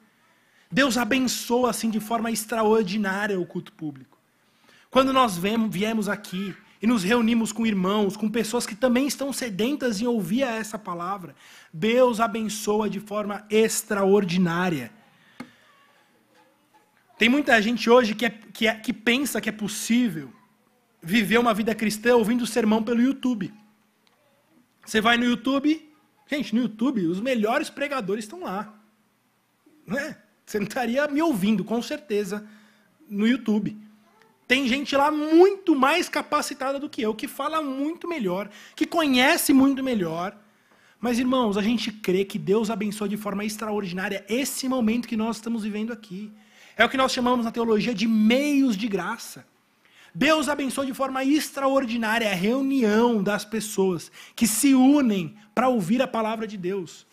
Deus 0.70 0.98
abençoa 0.98 1.70
assim 1.70 1.88
de 1.88 1.98
forma 1.98 2.30
extraordinária 2.30 3.40
o 3.40 3.46
culto 3.46 3.72
público. 3.72 4.15
Quando 4.90 5.12
nós 5.12 5.36
viemos 5.36 6.08
aqui 6.08 6.54
e 6.80 6.86
nos 6.86 7.02
reunimos 7.02 7.52
com 7.52 7.66
irmãos, 7.66 8.16
com 8.16 8.28
pessoas 8.28 8.66
que 8.66 8.74
também 8.74 9.06
estão 9.06 9.32
sedentas 9.32 10.00
em 10.00 10.06
ouvir 10.06 10.42
essa 10.42 10.78
palavra, 10.78 11.34
Deus 11.72 12.20
abençoa 12.20 12.88
de 12.88 13.00
forma 13.00 13.44
extraordinária. 13.50 14.92
Tem 17.18 17.28
muita 17.28 17.60
gente 17.62 17.88
hoje 17.88 18.14
que, 18.14 18.26
é, 18.26 18.30
que, 18.30 18.66
é, 18.66 18.74
que 18.74 18.92
pensa 18.92 19.40
que 19.40 19.48
é 19.48 19.52
possível 19.52 20.32
viver 21.02 21.38
uma 21.38 21.54
vida 21.54 21.74
cristã 21.74 22.14
ouvindo 22.14 22.46
sermão 22.46 22.82
pelo 22.82 23.00
YouTube. 23.00 23.52
Você 24.84 25.00
vai 25.00 25.16
no 25.16 25.24
YouTube, 25.24 25.92
gente, 26.26 26.54
no 26.54 26.62
YouTube 26.62 27.06
os 27.06 27.20
melhores 27.20 27.70
pregadores 27.70 28.24
estão 28.24 28.40
lá. 28.40 28.78
Né? 29.86 30.16
Você 30.44 30.58
não 30.58 30.66
estaria 30.66 31.08
me 31.08 31.22
ouvindo, 31.22 31.64
com 31.64 31.80
certeza, 31.80 32.46
no 33.08 33.26
YouTube. 33.26 33.85
Tem 34.46 34.68
gente 34.68 34.94
lá 34.96 35.10
muito 35.10 35.74
mais 35.74 36.08
capacitada 36.08 36.78
do 36.78 36.88
que 36.88 37.02
eu, 37.02 37.14
que 37.14 37.26
fala 37.26 37.60
muito 37.60 38.06
melhor, 38.06 38.48
que 38.76 38.86
conhece 38.86 39.52
muito 39.52 39.82
melhor. 39.82 40.36
Mas, 41.00 41.18
irmãos, 41.18 41.56
a 41.56 41.62
gente 41.62 41.90
crê 41.90 42.24
que 42.24 42.38
Deus 42.38 42.70
abençoa 42.70 43.08
de 43.08 43.16
forma 43.16 43.44
extraordinária 43.44 44.24
esse 44.28 44.68
momento 44.68 45.08
que 45.08 45.16
nós 45.16 45.36
estamos 45.36 45.64
vivendo 45.64 45.92
aqui. 45.92 46.32
É 46.76 46.84
o 46.84 46.88
que 46.88 46.96
nós 46.96 47.12
chamamos 47.12 47.44
na 47.44 47.50
teologia 47.50 47.94
de 47.94 48.06
meios 48.06 48.76
de 48.76 48.86
graça. 48.86 49.44
Deus 50.14 50.48
abençoa 50.48 50.86
de 50.86 50.94
forma 50.94 51.24
extraordinária 51.24 52.30
a 52.30 52.34
reunião 52.34 53.22
das 53.22 53.44
pessoas 53.44 54.10
que 54.34 54.46
se 54.46 54.74
unem 54.74 55.36
para 55.54 55.68
ouvir 55.68 56.00
a 56.00 56.06
palavra 56.06 56.46
de 56.46 56.56
Deus. 56.56 57.06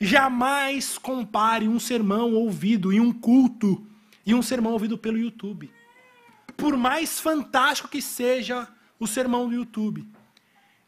Jamais 0.00 0.96
compare 0.96 1.68
um 1.68 1.78
sermão 1.78 2.34
ouvido 2.34 2.92
em 2.92 2.98
um 2.98 3.12
culto 3.12 3.86
e 4.24 4.34
um 4.34 4.42
sermão 4.42 4.72
ouvido 4.72 4.96
pelo 4.96 5.18
YouTube. 5.18 5.70
Por 6.58 6.76
mais 6.76 7.18
fantástico 7.18 7.88
que 7.88 8.02
seja 8.02 8.68
o 9.00 9.06
sermão 9.06 9.48
do 9.48 9.54
YouTube, 9.54 10.06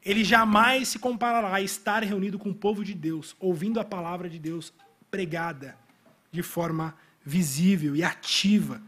ele 0.04 0.22
jamais 0.22 0.88
se 0.88 0.98
comparará 0.98 1.54
a 1.54 1.62
estar 1.62 2.02
reunido 2.02 2.38
com 2.38 2.50
o 2.50 2.54
povo 2.54 2.84
de 2.84 2.92
Deus, 2.92 3.34
ouvindo 3.40 3.80
a 3.80 3.84
palavra 3.84 4.28
de 4.28 4.38
Deus 4.38 4.70
pregada 5.10 5.78
de 6.30 6.42
forma 6.42 6.94
visível 7.24 7.96
e 7.96 8.04
ativa 8.04 8.82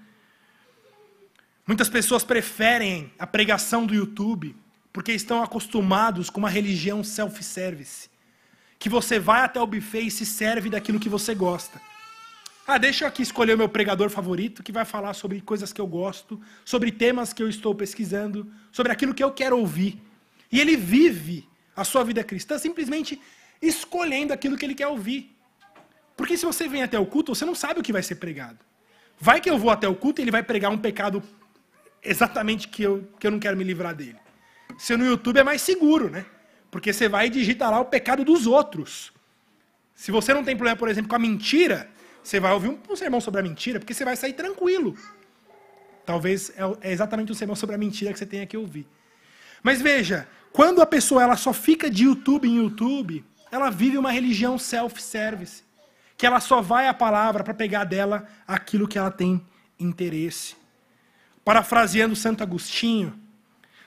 Muitas 1.67 1.89
pessoas 1.89 2.25
preferem 2.25 3.13
a 3.19 3.27
pregação 3.27 3.87
do 3.87 3.95
YouTube 3.95 4.55
porque 4.93 5.13
estão 5.13 5.43
acostumados 5.43 6.29
com 6.29 6.41
uma 6.41 6.51
religião 6.51 7.05
self-service. 7.05 8.11
Que 8.79 8.89
você 8.89 9.19
vai 9.19 9.43
até 9.43 9.61
o 9.61 9.67
buffet 9.67 10.07
e 10.07 10.11
se 10.11 10.27
serve 10.27 10.69
daquilo 10.69 10.99
que 10.99 11.09
você 11.09 11.35
gosta. 11.35 11.81
Ah, 12.67 12.79
deixa 12.79 13.05
eu 13.05 13.09
aqui 13.09 13.23
escolher 13.23 13.55
o 13.55 13.59
meu 13.59 13.69
pregador 13.69 14.09
favorito 14.09 14.63
que 14.63 14.71
vai 14.71 14.85
falar 14.85 15.15
sobre 15.15 15.41
coisas 15.41 15.73
que 15.73 15.81
eu 15.81 15.87
gosto, 15.87 16.41
sobre 16.65 16.93
temas 16.93 17.33
que 17.33 17.43
eu 17.43 17.49
estou 17.49 17.75
pesquisando, 17.75 18.51
sobre 18.71 18.93
aquilo 18.93 19.13
que 19.13 19.23
eu 19.23 19.33
quero 19.33 19.59
ouvir. 19.59 20.01
E 20.51 20.61
ele 20.61 20.77
vive 20.77 21.49
a 21.75 21.83
sua 21.83 22.05
vida 22.05 22.23
cristã 22.23 22.59
simplesmente 22.59 23.21
escolhendo 23.61 24.33
aquilo 24.33 24.57
que 24.57 24.65
ele 24.65 24.77
quer 24.77 24.87
ouvir. 24.87 25.37
Porque 26.17 26.37
se 26.37 26.47
você 26.47 26.69
vem 26.69 26.83
até 26.83 26.99
o 26.99 27.07
culto, 27.07 27.35
você 27.35 27.45
não 27.45 27.55
sabe 27.55 27.81
o 27.81 27.83
que 27.83 27.93
vai 27.93 28.03
ser 28.03 28.17
pregado. 28.17 28.59
Vai 29.19 29.41
que 29.41 29.51
eu 29.51 29.59
vou 29.59 29.71
até 29.71 29.89
o 29.89 29.95
culto 29.95 30.21
e 30.21 30.23
ele 30.23 30.31
vai 30.31 30.43
pregar 30.43 30.71
um 30.71 30.79
pecado 30.79 31.23
exatamente 32.03 32.69
que 32.69 32.83
eu, 32.83 33.09
que 33.19 33.27
eu 33.27 33.31
não 33.31 33.41
quero 33.41 33.57
me 33.57 33.65
livrar 33.65 33.95
dele. 33.95 34.19
Se 34.79 34.97
no 34.97 35.05
YouTube 35.05 35.39
é 35.39 35.45
mais 35.45 35.63
seguro, 35.63 36.11
né? 36.11 36.25
Porque 36.71 36.93
você 36.93 37.09
vai 37.09 37.27
e 37.27 37.31
digita 37.31 37.69
lá 37.69 37.81
o 37.81 37.85
pecado 37.85 38.25
dos 38.25 38.47
outros. 38.47 39.13
Se 39.95 40.11
você 40.11 40.33
não 40.33 40.45
tem 40.45 40.57
problema, 40.57 40.77
por 40.77 40.89
exemplo, 40.89 41.09
com 41.09 41.17
a 41.17 41.19
mentira, 41.19 41.89
você 42.23 42.39
vai 42.39 42.53
ouvir 42.53 42.69
um, 42.69 42.97
sermão 42.97 43.21
sobre 43.21 43.41
a 43.41 43.43
mentira, 43.43 43.79
porque 43.79 43.95
você 43.95 44.05
vai 44.05 44.17
sair 44.17 44.33
tranquilo. 44.33 44.97
Talvez 46.07 46.51
é, 46.51 46.89
é 46.89 46.93
exatamente 46.93 47.33
o 47.33 47.35
sermão 47.35 47.57
sobre 47.57 47.75
a 47.75 47.79
mentira 47.79 48.13
que 48.13 48.19
você 48.19 48.27
tenha 48.27 48.47
que 48.47 48.57
ouvir. 48.57 48.87
Mas 49.63 49.81
veja, 49.81 50.29
quando 50.53 50.81
a 50.83 50.87
pessoa 50.87 51.23
ela 51.23 51.37
só 51.37 51.53
fica 51.53 51.91
de 51.91 52.05
YouTube 52.05 52.49
em 52.49 52.57
YouTube, 52.57 53.25
ela 53.51 53.71
vive 53.71 53.99
uma 53.99 54.11
religião 54.11 54.59
self-service, 54.59 55.63
que 56.17 56.27
ela 56.27 56.41
só 56.41 56.61
vai 56.61 56.89
à 56.89 56.95
palavra 56.95 57.43
para 57.43 57.55
pegar 57.55 57.85
dela 57.85 58.27
aquilo 58.47 58.89
que 58.89 58.99
ela 58.99 59.11
tem 59.11 59.45
interesse. 59.79 60.57
Parafraseando 61.45 62.15
Santo 62.15 62.43
Agostinho, 62.43 63.19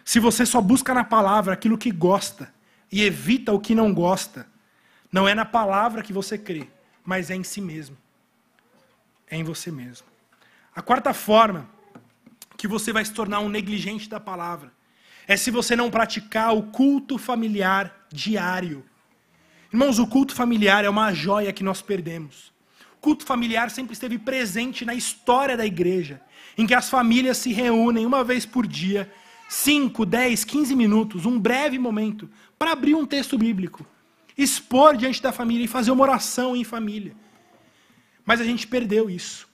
se 0.03 0.19
você 0.19 0.45
só 0.45 0.61
busca 0.61 0.93
na 0.93 1.03
palavra 1.03 1.53
aquilo 1.53 1.77
que 1.77 1.91
gosta 1.91 2.53
e 2.91 3.03
evita 3.03 3.51
o 3.51 3.59
que 3.59 3.73
não 3.73 3.93
gosta, 3.93 4.45
não 5.11 5.27
é 5.27 5.33
na 5.33 5.45
palavra 5.45 6.03
que 6.03 6.13
você 6.13 6.37
crê, 6.37 6.67
mas 7.03 7.29
é 7.29 7.35
em 7.35 7.43
si 7.43 7.61
mesmo. 7.61 7.97
É 9.29 9.37
em 9.37 9.43
você 9.43 9.71
mesmo. 9.71 10.07
A 10.75 10.81
quarta 10.81 11.13
forma 11.13 11.69
que 12.57 12.67
você 12.67 12.91
vai 12.91 13.03
se 13.03 13.13
tornar 13.13 13.39
um 13.39 13.49
negligente 13.49 14.09
da 14.09 14.19
palavra 14.19 14.71
é 15.27 15.35
se 15.35 15.49
você 15.49 15.75
não 15.75 15.89
praticar 15.89 16.55
o 16.55 16.63
culto 16.63 17.17
familiar 17.17 18.05
diário. 18.11 18.85
Irmãos, 19.71 19.99
o 19.99 20.07
culto 20.07 20.35
familiar 20.35 20.85
é 20.85 20.89
uma 20.89 21.13
joia 21.13 21.51
que 21.51 21.63
nós 21.63 21.81
perdemos. 21.81 22.53
O 22.97 23.01
culto 23.01 23.25
familiar 23.25 23.69
sempre 23.69 23.93
esteve 23.93 24.17
presente 24.17 24.85
na 24.85 24.93
história 24.93 25.57
da 25.57 25.65
igreja 25.65 26.21
em 26.57 26.65
que 26.65 26.73
as 26.73 26.89
famílias 26.89 27.37
se 27.37 27.51
reúnem 27.51 28.05
uma 28.05 28.23
vez 28.23 28.45
por 28.45 28.65
dia, 28.65 29.11
5, 29.49 30.05
10, 30.05 30.43
15 30.43 30.75
minutos, 30.75 31.25
um 31.25 31.39
breve 31.39 31.77
momento, 31.77 32.29
para 32.57 32.71
abrir 32.71 32.95
um 32.95 33.05
texto 33.05 33.37
bíblico, 33.37 33.85
expor 34.37 34.95
diante 34.95 35.21
da 35.21 35.31
família 35.31 35.65
e 35.65 35.67
fazer 35.67 35.91
uma 35.91 36.03
oração 36.03 36.55
em 36.55 36.63
família. 36.63 37.13
Mas 38.25 38.41
a 38.41 38.43
gente 38.43 38.67
perdeu 38.67 39.09
isso. 39.09 39.47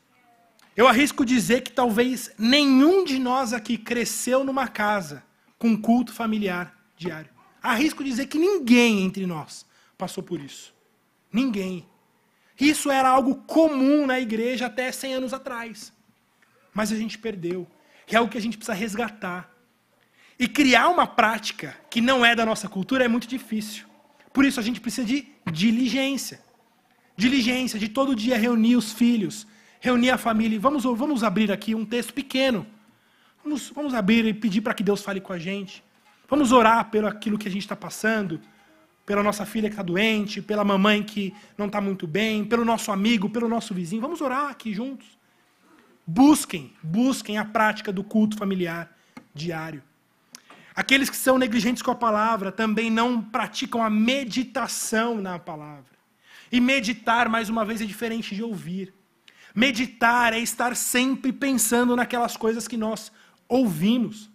Eu 0.76 0.88
arrisco 0.88 1.26
dizer 1.26 1.62
que 1.62 1.72
talvez 1.72 2.32
nenhum 2.38 3.04
de 3.04 3.20
nós 3.20 3.54
aqui 3.54 3.78
cresceu 3.78 4.44
numa 4.44 4.68
casa 4.68 5.24
com 5.60 5.80
culto 5.80 6.14
familiar 6.14 6.76
diário. 6.96 7.30
Arrisco 7.62 8.04
dizer 8.04 8.28
que 8.28 8.40
ninguém 8.40 9.02
entre 9.02 9.26
nós 9.26 9.66
passou 9.98 10.24
por 10.24 10.40
isso. 10.40 10.74
Ninguém. 11.32 11.86
Isso 12.60 12.90
era 12.90 13.10
algo 13.10 13.36
comum 13.44 14.06
na 14.08 14.20
igreja 14.20 14.68
até 14.68 14.92
100 14.92 15.16
anos 15.16 15.34
atrás 15.34 15.94
mas 16.74 16.92
a 16.92 16.96
gente 16.96 17.18
perdeu. 17.18 17.68
É 18.08 18.18
algo 18.18 18.32
que 18.32 18.38
a 18.38 18.42
gente 18.42 18.58
precisa 18.58 18.74
resgatar. 18.74 19.50
E 20.38 20.48
criar 20.48 20.90
uma 20.90 21.06
prática 21.06 21.78
que 21.90 22.02
não 22.02 22.26
é 22.26 22.36
da 22.36 22.46
nossa 22.46 22.68
cultura 22.68 23.06
é 23.06 23.08
muito 23.08 23.28
difícil. 23.28 23.86
Por 24.34 24.44
isso 24.44 24.60
a 24.60 24.64
gente 24.64 24.82
precisa 24.82 25.06
de 25.06 25.28
diligência. 25.52 26.42
Diligência, 27.22 27.78
de 27.78 27.88
todo 27.88 28.16
dia 28.16 28.36
reunir 28.36 28.76
os 28.76 28.92
filhos, 28.92 29.46
reunir 29.80 30.10
a 30.10 30.18
família. 30.18 30.60
Vamos, 30.60 30.86
vamos 30.86 31.24
abrir 31.24 31.52
aqui 31.52 31.76
um 31.76 31.86
texto 31.86 32.12
pequeno. 32.16 32.66
Vamos, 33.44 33.70
vamos 33.70 33.94
abrir 33.94 34.26
e 34.26 34.34
pedir 34.34 34.62
para 34.62 34.74
que 34.74 34.82
Deus 34.82 35.04
fale 35.04 35.22
com 35.22 35.32
a 35.32 35.38
gente. 35.38 35.84
Vamos 36.28 36.52
orar 36.52 36.90
pelo 36.90 37.06
aquilo 37.06 37.38
que 37.38 37.48
a 37.48 37.52
gente 37.52 37.62
está 37.62 37.76
passando, 37.76 38.42
pela 39.06 39.22
nossa 39.22 39.46
filha 39.46 39.70
que 39.70 39.76
está 39.76 39.84
doente, 39.84 40.42
pela 40.42 40.64
mamãe 40.64 41.04
que 41.04 41.32
não 41.56 41.68
está 41.68 41.80
muito 41.80 42.08
bem, 42.08 42.44
pelo 42.44 42.66
nosso 42.66 42.92
amigo, 42.92 43.30
pelo 43.30 43.48
nosso 43.48 43.72
vizinho. 43.72 44.02
Vamos 44.02 44.20
orar 44.20 44.50
aqui 44.50 44.74
juntos. 44.74 45.06
Busquem, 46.08 46.74
busquem 46.82 47.38
a 47.38 47.46
prática 47.46 47.94
do 47.94 48.04
culto 48.04 48.36
familiar 48.36 48.98
diário. 49.32 49.84
Aqueles 50.76 51.08
que 51.08 51.18
são 51.18 51.38
negligentes 51.38 51.84
com 51.84 51.92
a 51.92 51.96
palavra 51.96 52.52
também 52.52 52.90
não 52.90 53.22
praticam 53.22 53.84
a 53.84 53.92
meditação 53.92 55.22
na 55.22 55.38
palavra. 55.38 55.91
E 56.52 56.60
meditar, 56.60 57.30
mais 57.30 57.50
uma 57.50 57.64
vez, 57.64 57.82
é 57.82 57.86
diferente 57.86 58.36
de 58.36 58.44
ouvir. 58.44 58.94
Meditar 59.56 60.34
é 60.34 60.40
estar 60.40 60.76
sempre 60.76 61.32
pensando 61.32 61.96
naquelas 61.96 62.36
coisas 62.36 62.68
que 62.68 62.78
nós 62.78 63.12
ouvimos. 63.48 64.30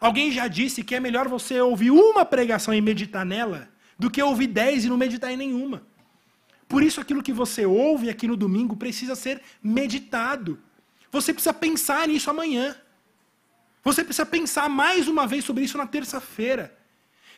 Alguém 0.00 0.30
já 0.30 0.48
disse 0.48 0.82
que 0.82 0.94
é 0.94 1.00
melhor 1.00 1.28
você 1.28 1.60
ouvir 1.60 1.90
uma 1.90 2.24
pregação 2.24 2.72
e 2.72 2.80
meditar 2.80 3.24
nela 3.24 3.68
do 3.98 4.10
que 4.10 4.22
ouvir 4.22 4.46
dez 4.46 4.84
e 4.84 4.88
não 4.88 4.96
meditar 4.96 5.30
em 5.30 5.36
nenhuma. 5.36 5.82
Por 6.66 6.82
isso, 6.82 7.00
aquilo 7.00 7.22
que 7.22 7.32
você 7.32 7.66
ouve 7.66 8.08
aqui 8.08 8.26
no 8.26 8.36
domingo 8.36 8.76
precisa 8.76 9.14
ser 9.14 9.42
meditado. 9.62 10.58
Você 11.10 11.32
precisa 11.34 11.52
pensar 11.52 12.08
nisso 12.08 12.30
amanhã. 12.30 12.76
Você 13.82 14.04
precisa 14.04 14.24
pensar 14.24 14.68
mais 14.68 15.08
uma 15.08 15.26
vez 15.26 15.44
sobre 15.44 15.64
isso 15.64 15.76
na 15.76 15.86
terça-feira. 15.86 16.76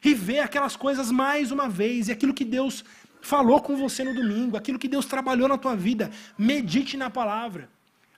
E 0.04 0.14
ver 0.14 0.40
aquelas 0.40 0.76
coisas 0.76 1.10
mais 1.10 1.50
uma 1.50 1.68
vez. 1.68 2.08
E 2.08 2.12
aquilo 2.12 2.34
que 2.34 2.44
Deus 2.44 2.84
falou 3.22 3.60
com 3.60 3.76
você 3.76 4.04
no 4.04 4.14
domingo. 4.14 4.56
Aquilo 4.56 4.78
que 4.78 4.88
Deus 4.88 5.06
trabalhou 5.06 5.48
na 5.48 5.56
tua 5.56 5.74
vida. 5.74 6.10
Medite 6.36 6.96
na 6.96 7.08
palavra. 7.08 7.70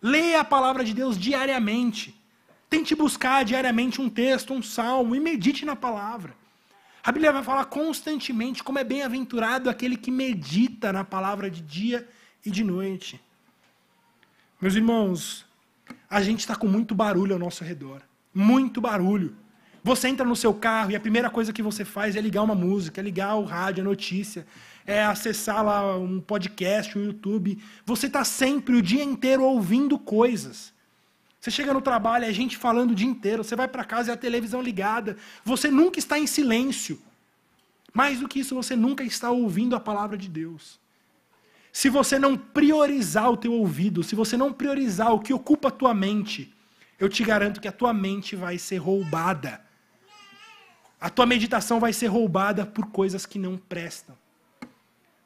Leia 0.02 0.40
a 0.40 0.44
palavra 0.44 0.84
de 0.84 0.92
Deus 0.92 1.16
diariamente. 1.16 2.20
Tente 2.68 2.94
buscar 2.94 3.44
diariamente 3.44 4.00
um 4.00 4.08
texto, 4.08 4.52
um 4.52 4.62
salmo. 4.62 5.14
E 5.14 5.20
medite 5.20 5.64
na 5.64 5.76
palavra. 5.76 6.34
A 7.04 7.12
Bíblia 7.12 7.32
vai 7.32 7.42
falar 7.42 7.66
constantemente 7.66 8.64
como 8.64 8.78
é 8.78 8.84
bem-aventurado 8.84 9.68
aquele 9.68 9.96
que 9.96 10.11
medita 10.11 10.90
na 10.92 11.05
palavra 11.05 11.50
de 11.50 11.61
dia 11.61 12.09
e 12.44 12.50
de 12.50 12.64
noite. 12.64 13.20
Meus 14.59 14.74
irmãos, 14.74 15.44
a 16.09 16.22
gente 16.22 16.40
está 16.40 16.57
com 16.57 16.66
muito 16.66 16.94
barulho 16.94 17.34
ao 17.34 17.38
nosso 17.38 17.62
redor. 17.62 18.00
Muito 18.32 18.80
barulho. 18.80 19.36
Você 19.85 20.09
entra 20.09 20.24
no 20.24 20.35
seu 20.35 20.55
carro 20.55 20.93
e 20.93 20.97
a 20.97 21.01
primeira 21.01 21.28
coisa 21.28 21.53
que 21.53 21.62
você 21.62 21.85
faz 21.85 22.16
é 22.16 22.20
ligar 22.22 22.43
uma 22.43 22.55
música, 22.55 23.03
é 23.03 23.05
ligar 23.05 23.35
o 23.35 23.45
rádio, 23.45 23.82
a 23.82 23.85
notícia, 23.85 24.47
é 24.87 25.05
acessar 25.05 25.62
lá 25.62 25.99
um 25.99 26.22
podcast, 26.22 26.99
um 26.99 27.05
YouTube. 27.05 27.62
Você 27.85 28.07
está 28.07 28.24
sempre 28.24 28.76
o 28.76 28.80
dia 28.80 29.05
inteiro 29.05 29.45
ouvindo 29.45 29.99
coisas. 29.99 30.72
Você 31.39 31.51
chega 31.51 31.74
no 31.74 31.82
trabalho, 31.82 32.24
é 32.24 32.32
gente 32.32 32.57
falando 32.57 32.93
o 32.93 32.95
dia 32.95 33.07
inteiro. 33.07 33.45
Você 33.45 33.55
vai 33.55 33.68
para 33.68 33.85
casa 33.85 34.09
e 34.09 34.12
é 34.12 34.14
a 34.14 34.16
televisão 34.16 34.62
ligada. 34.62 35.18
Você 35.45 35.70
nunca 35.70 35.99
está 35.99 36.18
em 36.18 36.26
silêncio. 36.26 36.99
Mais 37.93 38.20
do 38.20 38.26
que 38.26 38.41
isso, 38.41 38.55
você 38.55 38.74
nunca 38.74 39.05
está 39.05 39.30
ouvindo 39.30 39.76
a 39.76 39.80
palavra 39.80 40.16
de 40.16 40.30
Deus. 40.30 40.80
Se 41.70 41.91
você 41.91 42.18
não 42.18 42.39
priorizar 42.39 43.30
o 43.30 43.37
teu 43.37 43.53
ouvido, 43.53 44.03
se 44.03 44.14
você 44.14 44.35
não 44.35 44.51
priorizar 44.51 45.12
o 45.12 45.20
que 45.20 45.35
ocupa 45.35 45.68
a 45.68 45.70
tua 45.70 45.93
mente, 45.93 46.55
eu 46.99 47.07
te 47.07 47.22
garanto 47.22 47.61
que 47.61 47.68
a 47.68 47.72
tua 47.72 47.93
mente 47.93 48.35
vai 48.35 48.57
ser 48.57 48.78
roubada 48.78 49.62
a 51.05 51.11
tua 51.11 51.26
meditação 51.26 51.78
vai 51.78 51.92
ser 51.92 52.07
roubada 52.07 52.64
por 52.64 52.86
coisas 52.86 53.26
que 53.26 53.38
não 53.38 53.59
prestam. 53.59 54.16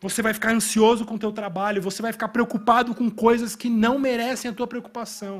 Você 0.01 0.21
vai 0.21 0.35
ficar 0.35 0.51
ansioso 0.51 1.07
com 1.07 1.15
o 1.15 1.19
teu 1.21 1.31
trabalho, 1.31 1.81
você 1.81 2.03
vai 2.03 2.11
ficar 2.11 2.27
preocupado 2.31 2.97
com 2.97 3.09
coisas 3.09 3.55
que 3.55 3.69
não 3.69 3.97
merecem 3.97 4.51
a 4.51 4.55
tua 4.55 4.67
preocupação. 4.67 5.39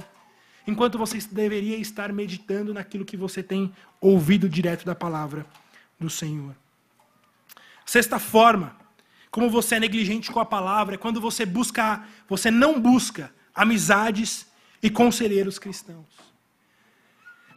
Enquanto 0.65 0.97
você 0.97 1.19
deveria 1.33 1.77
estar 1.77 2.13
meditando 2.13 2.73
naquilo 2.73 3.05
que 3.05 3.17
você 3.17 3.43
tem 3.43 3.73
ouvido 4.01 4.49
direto 4.49 4.87
da 4.87 4.95
palavra 4.95 5.45
do 5.99 6.09
Senhor. 6.09 6.55
Sexta 7.85 8.21
forma, 8.21 8.77
como 9.33 9.51
você 9.51 9.75
é 9.75 9.81
negligente 9.81 10.31
com 10.31 10.39
a 10.39 10.47
palavra, 10.47 10.95
é 10.95 10.99
quando 10.99 11.21
você 11.21 11.45
busca, 11.45 12.05
você 12.29 12.49
não 12.49 12.81
busca 12.81 13.33
amizades 13.53 14.47
e 14.81 14.89
conselheiros 14.89 15.59
cristãos. 15.59 16.07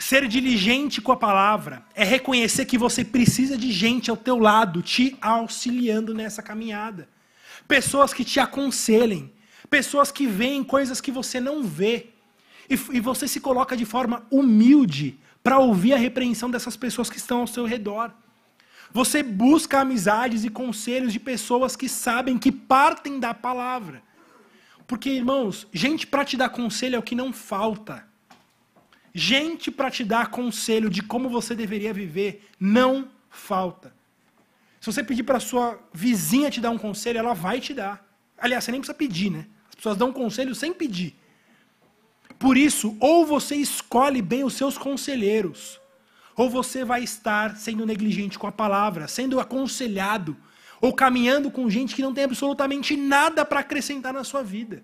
Ser 0.02 0.28
diligente 0.28 1.00
com 1.00 1.12
a 1.12 1.16
palavra 1.16 1.86
é 1.94 2.04
reconhecer 2.04 2.66
que 2.66 2.76
você 2.76 3.06
precisa 3.06 3.56
de 3.56 3.72
gente 3.72 4.10
ao 4.10 4.18
teu 4.18 4.40
lado, 4.40 4.82
te 4.82 5.16
auxiliando 5.22 6.12
nessa 6.12 6.42
caminhada. 6.42 7.08
Pessoas 7.68 8.12
que 8.12 8.26
te 8.26 8.40
aconselhem, 8.40 9.32
pessoas 9.70 10.12
que 10.12 10.26
veem 10.26 10.64
coisas 10.64 11.00
que 11.00 11.12
você 11.12 11.40
não 11.40 11.62
vê. 11.62 12.08
E, 12.68 12.74
e 12.74 13.00
você 13.00 13.28
se 13.28 13.40
coloca 13.40 13.78
de 13.78 13.86
forma 13.86 14.26
humilde 14.32 15.20
para 15.44 15.60
ouvir 15.60 15.94
a 15.94 15.98
repreensão 15.98 16.50
dessas 16.50 16.76
pessoas 16.76 17.08
que 17.08 17.18
estão 17.18 17.42
ao 17.42 17.48
seu 17.48 17.66
redor. 17.66 18.12
Você 18.92 19.22
busca 19.22 19.82
amizades 19.82 20.44
e 20.44 20.50
conselhos 20.50 21.14
de 21.14 21.20
pessoas 21.20 21.76
que 21.76 21.88
sabem 21.88 22.40
que 22.40 22.52
partem 22.52 23.20
da 23.20 23.36
palavra. 23.36 24.02
Porque, 24.88 25.12
irmãos, 25.12 25.68
gente 25.72 26.08
para 26.08 26.26
te 26.26 26.36
dar 26.36 26.50
conselho 26.50 26.96
é 26.96 27.00
o 27.00 27.04
que 27.04 27.14
não 27.14 27.32
falta. 27.32 28.10
Gente 29.14 29.70
para 29.70 29.92
te 29.92 30.04
dar 30.04 30.30
conselho 30.30 30.90
de 30.90 31.02
como 31.02 31.30
você 31.30 31.54
deveria 31.54 31.94
viver 31.94 32.48
não 32.60 33.10
falta. 33.30 33.94
Se 34.80 34.92
você 34.92 35.04
pedir 35.04 35.24
para 35.24 35.40
sua 35.40 35.80
vizinha 35.94 36.50
te 36.50 36.62
dar 36.62 36.72
um 36.72 36.78
conselho, 36.78 37.20
ela 37.20 37.34
vai 37.34 37.60
te 37.60 37.74
dar. 37.74 38.06
Aliás, 38.38 38.64
você 38.64 38.72
nem 38.72 38.82
precisa 38.82 38.98
pedir, 38.98 39.30
né? 39.30 39.46
As 39.70 39.76
pessoas 39.76 39.98
dão 39.98 40.12
conselho 40.12 40.56
sem 40.56 40.74
pedir. 40.74 41.16
Por 42.40 42.58
isso, 42.58 42.98
ou 43.00 43.24
você 43.26 43.56
escolhe 43.56 44.20
bem 44.20 44.44
os 44.44 44.54
seus 44.54 44.76
conselheiros, 44.78 45.80
ou 46.36 46.50
você 46.50 46.84
vai 46.84 47.04
estar 47.04 47.56
sendo 47.56 47.86
negligente 47.86 48.40
com 48.40 48.48
a 48.48 48.52
palavra, 48.52 49.08
sendo 49.08 49.40
aconselhado, 49.40 50.36
ou 50.82 50.92
caminhando 50.92 51.52
com 51.52 51.70
gente 51.70 51.94
que 51.94 52.02
não 52.02 52.12
tem 52.12 52.24
absolutamente 52.24 52.98
nada 52.98 53.46
para 53.46 53.60
acrescentar 53.60 54.12
na 54.12 54.24
sua 54.24 54.42
vida. 54.42 54.84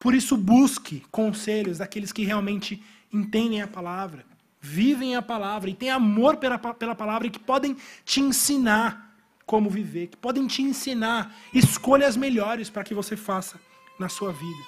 Por 0.00 0.12
isso, 0.12 0.36
busque 0.36 1.04
conselhos 1.12 1.78
daqueles 1.78 2.12
que 2.12 2.24
realmente 2.24 2.82
entendem 3.16 3.62
a 3.62 3.66
palavra, 3.66 4.24
vivem 4.60 5.16
a 5.16 5.22
palavra 5.22 5.70
e 5.70 5.74
têm 5.74 5.90
amor 5.90 6.36
pela, 6.36 6.58
pela 6.58 6.94
palavra 6.94 7.26
e 7.26 7.30
que 7.30 7.38
podem 7.38 7.76
te 8.04 8.20
ensinar 8.20 9.16
como 9.44 9.70
viver, 9.70 10.08
que 10.08 10.16
podem 10.16 10.46
te 10.46 10.62
ensinar 10.62 11.34
escolhas 11.54 12.16
melhores 12.16 12.68
para 12.68 12.82
que 12.82 12.94
você 12.94 13.16
faça 13.16 13.60
na 13.98 14.08
sua 14.08 14.32
vida. 14.32 14.64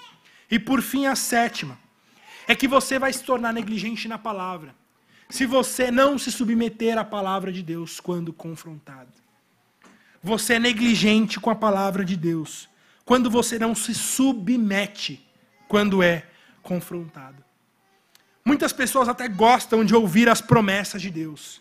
E 0.51 0.59
por 0.59 0.81
fim, 0.81 1.07
a 1.07 1.17
sétima 1.17 1.79
é 2.47 2.55
que 2.55 2.69
você 2.69 2.99
vai 2.99 3.13
se 3.13 3.23
tornar 3.23 3.53
negligente 3.53 4.09
na 4.09 4.17
palavra 4.17 4.75
se 5.29 5.45
você 5.45 5.91
não 5.91 6.17
se 6.17 6.33
submeter 6.33 6.97
à 6.97 7.05
palavra 7.05 7.53
de 7.53 7.63
Deus 7.63 8.01
quando 8.01 8.33
confrontado. 8.33 9.13
Você 10.23 10.55
é 10.55 10.59
negligente 10.59 11.39
com 11.39 11.51
a 11.51 11.55
palavra 11.55 12.05
de 12.05 12.17
Deus 12.17 12.69
quando 13.05 13.31
você 13.31 13.59
não 13.59 13.75
se 13.75 13.95
submete 13.95 15.27
quando 15.67 16.03
é 16.03 16.27
confrontado. 16.63 17.45
Muitas 18.49 18.73
pessoas 18.73 19.11
até 19.11 19.29
gostam 19.29 19.85
de 19.85 19.95
ouvir 19.95 20.27
as 20.27 20.41
promessas 20.41 21.03
de 21.03 21.11
Deus. 21.11 21.61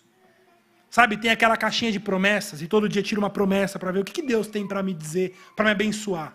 Sabe, 0.90 1.18
tem 1.18 1.30
aquela 1.30 1.58
caixinha 1.58 1.92
de 1.92 2.00
promessas 2.00 2.62
e 2.62 2.68
todo 2.68 2.88
dia 2.88 3.04
tira 3.04 3.20
uma 3.20 3.30
promessa 3.30 3.78
para 3.78 3.92
ver 3.92 4.00
o 4.00 4.06
que 4.06 4.22
Deus 4.22 4.48
tem 4.48 4.66
para 4.66 4.82
me 4.82 4.94
dizer, 4.94 5.38
para 5.54 5.66
me 5.66 5.72
abençoar. 5.72 6.34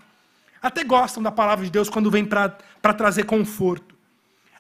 Até 0.60 0.84
gostam 0.84 1.22
da 1.22 1.32
palavra 1.32 1.64
de 1.64 1.70
Deus 1.70 1.88
quando 1.88 2.10
vem 2.10 2.26
para 2.26 2.92
trazer 2.92 3.24
conforto. 3.24 3.96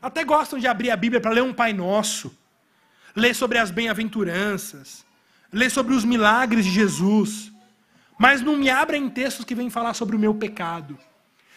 Até 0.00 0.24
gostam 0.24 0.58
de 0.58 0.66
abrir 0.66 0.90
a 0.90 0.96
Bíblia 0.96 1.20
para 1.20 1.30
ler 1.30 1.42
um 1.42 1.52
Pai 1.52 1.74
Nosso 1.74 2.34
ler 3.14 3.34
sobre 3.34 3.58
as 3.58 3.70
bem-aventuranças, 3.70 5.04
ler 5.52 5.70
sobre 5.70 5.92
os 5.94 6.06
milagres 6.06 6.64
de 6.64 6.70
Jesus, 6.70 7.52
mas 8.18 8.40
não 8.40 8.56
me 8.56 8.70
abrem 8.70 9.10
textos 9.10 9.44
que 9.44 9.54
vêm 9.54 9.68
falar 9.68 9.92
sobre 9.92 10.16
o 10.16 10.18
meu 10.18 10.34
pecado. 10.34 10.98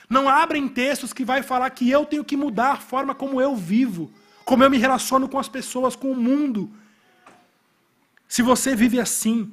Não 0.10 0.28
abrem 0.28 0.68
textos 0.68 1.14
que 1.14 1.24
vai 1.24 1.42
falar 1.42 1.70
que 1.70 1.90
eu 1.90 2.06
tenho 2.06 2.26
que 2.26 2.36
mudar 2.36 2.74
a 2.74 2.78
forma 2.78 3.16
como 3.16 3.40
eu 3.40 3.56
vivo, 3.56 4.12
como 4.46 4.64
eu 4.64 4.70
me 4.70 4.78
relaciono 4.78 5.28
com 5.28 5.40
as 5.40 5.50
pessoas, 5.50 5.96
com 5.96 6.12
o 6.12 6.16
mundo. 6.16 6.72
Se 8.28 8.44
você 8.44 8.76
vive 8.76 9.00
assim, 9.00 9.52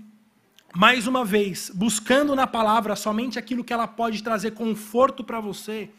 mais 0.74 1.06
uma 1.06 1.24
vez, 1.24 1.70
buscando 1.74 2.36
na 2.36 2.46
palavra 2.46 2.94
somente 2.94 3.38
aquilo 3.38 3.64
que 3.64 3.72
ela 3.72 3.88
pode 3.88 4.22
trazer 4.22 4.52
conforto 4.52 5.24
para 5.24 5.40
você, 5.40 5.90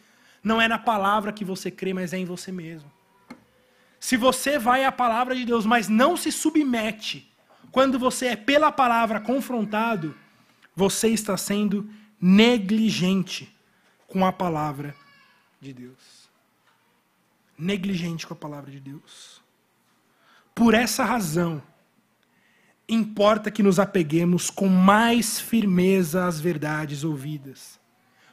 não 0.44 0.62
é 0.62 0.68
na 0.68 0.78
palavra 0.78 1.34
que 1.34 1.44
você 1.44 1.72
crê, 1.72 1.94
mas 1.94 2.14
é 2.14 2.18
em 2.18 2.26
você 2.26 2.52
mesmo. 2.52 2.92
Se 4.00 4.16
você 4.16 4.60
vai 4.60 4.84
à 4.84 4.92
palavra 4.92 5.36
de 5.36 5.44
Deus, 5.44 5.66
mas 5.66 5.88
não 5.88 6.16
se 6.16 6.32
submete, 6.32 7.32
quando 7.72 7.98
você 7.98 8.28
é 8.28 8.36
pela 8.36 8.72
palavra 8.72 9.20
confrontado, 9.20 10.16
você 10.76 11.08
está 11.08 11.36
sendo 11.36 11.90
negligente 12.22 13.52
com 14.08 14.26
a 14.26 14.32
palavra 14.32 14.96
de 15.60 15.74
Deus. 15.74 16.23
Negligente 17.58 18.26
com 18.26 18.34
a 18.34 18.38
palavra 18.38 18.72
de 18.72 18.80
Deus. 18.80 19.42
Por 20.54 20.74
essa 20.74 21.04
razão, 21.04 21.62
importa 22.88 23.50
que 23.50 23.64
nos 23.64 23.80
apeguemos 23.80 24.50
com 24.50 24.68
mais 24.68 25.40
firmeza 25.40 26.26
às 26.26 26.40
verdades 26.40 27.04
ouvidas, 27.04 27.80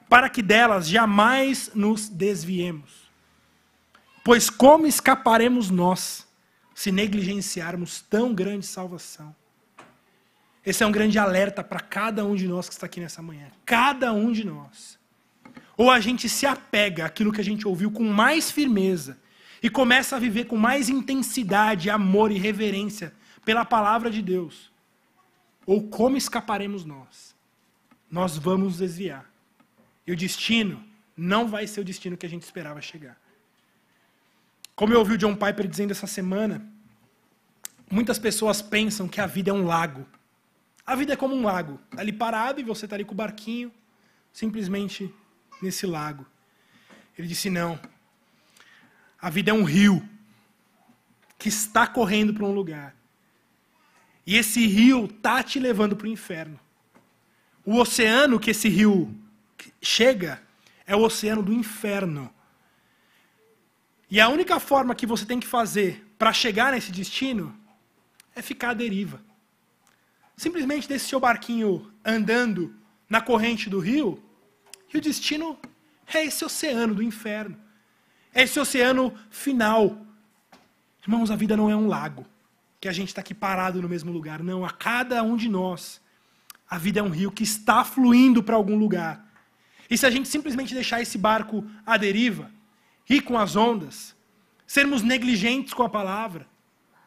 para 0.08 0.28
que 0.28 0.42
delas 0.42 0.88
jamais 0.88 1.70
nos 1.74 2.08
desviemos. 2.08 3.10
Pois 4.22 4.50
como 4.50 4.86
escaparemos 4.86 5.70
nós 5.70 6.26
se 6.74 6.92
negligenciarmos 6.92 8.02
tão 8.02 8.34
grande 8.34 8.66
salvação? 8.66 9.34
Esse 10.64 10.82
é 10.82 10.86
um 10.86 10.92
grande 10.92 11.18
alerta 11.18 11.64
para 11.64 11.80
cada 11.80 12.24
um 12.24 12.34
de 12.34 12.46
nós 12.46 12.68
que 12.68 12.74
está 12.74 12.84
aqui 12.84 13.00
nessa 13.00 13.22
manhã. 13.22 13.50
Cada 13.64 14.12
um 14.12 14.30
de 14.30 14.44
nós. 14.44 14.99
Ou 15.80 15.90
a 15.90 15.98
gente 15.98 16.28
se 16.28 16.44
apega 16.44 17.06
àquilo 17.06 17.32
que 17.32 17.40
a 17.40 17.44
gente 17.44 17.66
ouviu 17.66 17.90
com 17.90 18.04
mais 18.04 18.50
firmeza 18.50 19.18
e 19.62 19.70
começa 19.70 20.14
a 20.14 20.18
viver 20.18 20.44
com 20.44 20.54
mais 20.54 20.90
intensidade, 20.90 21.88
amor 21.88 22.30
e 22.30 22.38
reverência 22.38 23.14
pela 23.46 23.64
palavra 23.64 24.10
de 24.10 24.20
Deus. 24.20 24.70
Ou 25.64 25.88
como 25.88 26.18
escaparemos 26.18 26.84
nós? 26.84 27.34
Nós 28.10 28.36
vamos 28.36 28.76
desviar. 28.76 29.24
E 30.06 30.12
o 30.12 30.16
destino 30.16 30.84
não 31.16 31.48
vai 31.48 31.66
ser 31.66 31.80
o 31.80 31.84
destino 31.84 32.14
que 32.14 32.26
a 32.26 32.28
gente 32.28 32.42
esperava 32.42 32.82
chegar. 32.82 33.18
Como 34.76 34.92
eu 34.92 34.98
ouvi 34.98 35.14
o 35.14 35.18
John 35.18 35.34
Piper 35.34 35.66
dizendo 35.66 35.92
essa 35.92 36.06
semana, 36.06 36.62
muitas 37.90 38.18
pessoas 38.18 38.60
pensam 38.60 39.08
que 39.08 39.18
a 39.18 39.26
vida 39.26 39.50
é 39.50 39.54
um 39.54 39.64
lago. 39.64 40.06
A 40.84 40.94
vida 40.94 41.14
é 41.14 41.16
como 41.16 41.34
um 41.34 41.44
lago, 41.44 41.80
tá 41.90 42.02
ali 42.02 42.12
parado 42.12 42.60
e 42.60 42.64
você 42.64 42.84
está 42.84 42.96
ali 42.96 43.04
com 43.06 43.14
o 43.14 43.16
barquinho, 43.16 43.72
simplesmente 44.30 45.10
nesse 45.62 45.86
lago. 45.86 46.26
Ele 47.16 47.28
disse: 47.28 47.50
não. 47.50 47.78
A 49.20 49.28
vida 49.28 49.50
é 49.50 49.54
um 49.54 49.64
rio 49.64 50.06
que 51.38 51.48
está 51.48 51.86
correndo 51.86 52.32
para 52.32 52.44
um 52.44 52.52
lugar. 52.52 52.94
E 54.26 54.36
esse 54.36 54.66
rio 54.66 55.06
está 55.06 55.42
te 55.42 55.58
levando 55.58 55.96
para 55.96 56.06
o 56.06 56.10
inferno. 56.10 56.58
O 57.64 57.76
oceano 57.78 58.40
que 58.40 58.50
esse 58.50 58.68
rio 58.68 59.14
chega 59.82 60.42
é 60.86 60.94
o 60.96 61.02
oceano 61.02 61.42
do 61.42 61.52
inferno. 61.52 62.32
E 64.10 64.20
a 64.20 64.28
única 64.28 64.58
forma 64.58 64.94
que 64.94 65.06
você 65.06 65.24
tem 65.24 65.38
que 65.38 65.46
fazer 65.46 66.06
para 66.18 66.32
chegar 66.32 66.72
nesse 66.72 66.90
destino 66.90 67.56
é 68.34 68.42
ficar 68.42 68.70
à 68.70 68.74
deriva. 68.74 69.22
Simplesmente 70.36 70.88
desse 70.88 71.06
seu 71.06 71.20
barquinho 71.20 71.92
andando 72.04 72.74
na 73.08 73.20
corrente 73.20 73.68
do 73.68 73.78
rio, 73.78 74.22
e 74.92 74.98
o 74.98 75.00
destino 75.00 75.58
é 76.06 76.24
esse 76.24 76.44
oceano 76.44 76.94
do 76.94 77.02
inferno. 77.02 77.56
É 78.34 78.42
esse 78.42 78.58
oceano 78.58 79.14
final. 79.30 80.04
Irmãos, 81.02 81.30
a 81.30 81.36
vida 81.36 81.56
não 81.56 81.70
é 81.70 81.76
um 81.76 81.86
lago, 81.86 82.26
que 82.80 82.88
a 82.88 82.92
gente 82.92 83.08
está 83.08 83.20
aqui 83.20 83.34
parado 83.34 83.80
no 83.80 83.88
mesmo 83.88 84.12
lugar. 84.12 84.42
Não, 84.42 84.64
a 84.64 84.70
cada 84.70 85.22
um 85.22 85.36
de 85.36 85.48
nós, 85.48 86.00
a 86.68 86.78
vida 86.78 87.00
é 87.00 87.02
um 87.02 87.08
rio 87.10 87.32
que 87.32 87.42
está 87.42 87.84
fluindo 87.84 88.42
para 88.42 88.56
algum 88.56 88.76
lugar. 88.76 89.26
E 89.88 89.96
se 89.96 90.06
a 90.06 90.10
gente 90.10 90.28
simplesmente 90.28 90.74
deixar 90.74 91.00
esse 91.00 91.18
barco 91.18 91.64
à 91.84 91.96
deriva, 91.96 92.50
ir 93.08 93.22
com 93.22 93.36
as 93.38 93.56
ondas, 93.56 94.14
sermos 94.66 95.02
negligentes 95.02 95.74
com 95.74 95.82
a 95.82 95.88
palavra, 95.88 96.46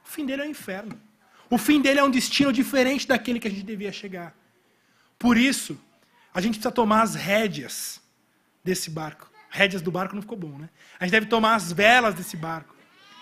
o 0.05 0.09
fim 0.09 0.25
dele 0.25 0.41
é 0.41 0.45
o 0.45 0.49
inferno. 0.49 0.99
O 1.49 1.57
fim 1.57 1.79
dele 1.79 1.99
é 1.99 2.03
um 2.03 2.09
destino 2.09 2.51
diferente 2.51 3.07
daquele 3.07 3.39
que 3.39 3.47
a 3.47 3.51
gente 3.51 3.63
devia 3.63 3.91
chegar. 3.91 4.35
Por 5.17 5.37
isso, 5.37 5.79
a 6.33 6.41
gente 6.41 6.55
precisa 6.55 6.71
tomar 6.71 7.03
as 7.03 7.15
rédeas 7.15 8.01
desse 8.63 8.89
barco. 8.89 9.29
Rédeas 9.49 9.81
do 9.81 9.91
barco 9.91 10.15
não 10.15 10.21
ficou 10.21 10.37
bom, 10.37 10.57
né? 10.57 10.69
A 10.99 11.05
gente 11.05 11.11
deve 11.11 11.27
tomar 11.27 11.55
as 11.55 11.71
velas 11.71 12.15
desse 12.15 12.35
barco. 12.35 12.75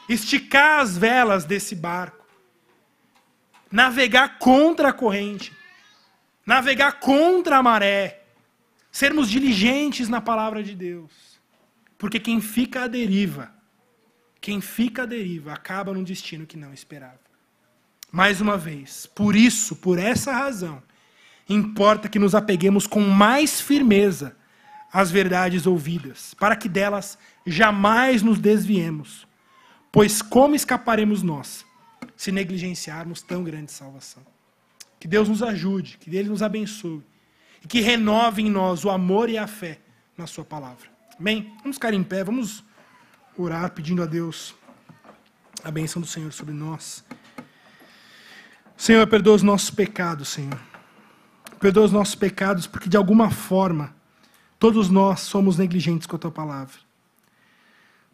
Esticar 0.07 0.79
as 0.79 0.97
velas 0.97 1.45
desse 1.45 1.75
barco. 1.75 2.25
navegar 3.71 4.37
contra 4.37 4.89
a 4.89 4.93
corrente, 4.93 5.55
navegar 6.45 6.99
contra 6.99 7.57
a 7.57 7.63
maré, 7.63 8.23
sermos 8.91 9.29
diligentes 9.29 10.09
na 10.09 10.19
palavra 10.19 10.61
de 10.61 10.75
Deus. 10.75 11.39
Porque 11.97 12.19
quem 12.19 12.41
fica 12.41 12.83
à 12.83 12.87
deriva, 12.87 13.53
quem 14.41 14.59
fica 14.59 15.03
à 15.03 15.05
deriva, 15.05 15.53
acaba 15.53 15.93
num 15.93 16.03
destino 16.03 16.45
que 16.45 16.57
não 16.57 16.73
esperava. 16.73 17.19
Mais 18.11 18.41
uma 18.41 18.57
vez, 18.57 19.05
por 19.05 19.35
isso, 19.35 19.75
por 19.77 19.97
essa 19.97 20.33
razão, 20.33 20.83
importa 21.53 22.09
que 22.09 22.19
nos 22.19 22.35
apeguemos 22.35 22.87
com 22.87 23.01
mais 23.01 23.59
firmeza 23.61 24.35
às 24.91 25.09
verdades 25.09 25.65
ouvidas, 25.65 26.33
para 26.33 26.55
que 26.55 26.67
delas 26.67 27.17
jamais 27.45 28.21
nos 28.21 28.39
desviemos. 28.39 29.27
Pois 29.91 30.21
como 30.21 30.55
escaparemos 30.55 31.23
nós 31.23 31.65
se 32.15 32.31
negligenciarmos 32.31 33.21
tão 33.21 33.43
grande 33.43 33.71
salvação? 33.71 34.23
Que 34.99 35.07
Deus 35.07 35.27
nos 35.27 35.41
ajude, 35.41 35.97
que 35.97 36.15
Ele 36.15 36.29
nos 36.29 36.43
abençoe 36.43 37.03
e 37.63 37.67
que 37.67 37.81
renove 37.81 38.41
em 38.43 38.49
nós 38.49 38.85
o 38.85 38.89
amor 38.89 39.29
e 39.29 39.37
a 39.37 39.47
fé 39.47 39.79
na 40.17 40.27
Sua 40.27 40.43
palavra. 40.43 40.89
Amém? 41.19 41.53
Vamos 41.61 41.77
ficar 41.77 41.93
em 41.93 42.03
pé, 42.03 42.23
vamos 42.23 42.63
orar 43.37 43.71
pedindo 43.71 44.01
a 44.03 44.05
Deus 44.05 44.55
a 45.63 45.71
benção 45.71 46.01
do 46.01 46.07
Senhor 46.07 46.31
sobre 46.31 46.53
nós. 46.53 47.03
Senhor, 48.77 49.05
perdoa 49.07 49.35
os 49.35 49.43
nossos 49.43 49.69
pecados, 49.69 50.29
Senhor. 50.29 50.70
Perdoa 51.61 51.85
os 51.85 51.91
nossos 51.91 52.15
pecados, 52.15 52.65
porque 52.65 52.89
de 52.89 52.97
alguma 52.97 53.29
forma 53.29 53.93
todos 54.57 54.89
nós 54.89 55.21
somos 55.21 55.57
negligentes 55.57 56.07
com 56.07 56.15
a 56.15 56.19
tua 56.19 56.31
palavra. 56.31 56.73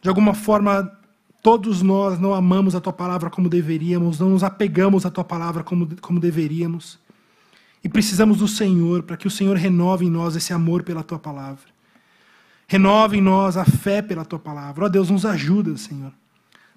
De 0.02 0.10
alguma 0.10 0.34
forma, 0.34 0.92
todos 1.42 1.82
nós 1.82 2.20
não 2.20 2.34
amamos 2.34 2.76
a 2.76 2.82
tua 2.82 2.92
palavra 2.92 3.30
como 3.30 3.48
deveríamos, 3.48 4.20
não 4.20 4.32
nos 4.32 4.44
apegamos 4.44 5.06
à 5.06 5.10
tua 5.10 5.24
palavra 5.24 5.64
como, 5.64 5.88
como 6.02 6.20
deveríamos. 6.20 7.00
E 7.82 7.88
precisamos 7.88 8.40
do 8.40 8.50
Senhor 8.50 9.04
para 9.04 9.16
que 9.16 9.28
o 9.28 9.32
Senhor 9.32 9.56
renove 9.56 10.06
em 10.06 10.10
nós 10.10 10.36
esse 10.36 10.52
amor 10.52 10.84
pela 10.84 11.02
tua 11.02 11.18
palavra. 11.18 11.70
Renove 12.68 13.18
em 13.18 13.22
nós 13.22 13.56
a 13.56 13.64
fé 13.64 14.02
pela 14.02 14.26
tua 14.26 14.40
palavra. 14.40 14.86
Ó 14.86 14.90
Deus, 14.90 15.10
nos 15.10 15.26
ajuda, 15.26 15.78
Senhor. 15.78 16.12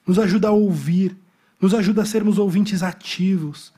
Nos 0.06 0.20
ajuda 0.20 0.48
a 0.48 0.52
ouvir, 0.52 1.16
nos 1.60 1.74
ajuda 1.74 2.02
a 2.02 2.06
sermos 2.06 2.38
ouvintes 2.38 2.84
ativos. 2.84 3.72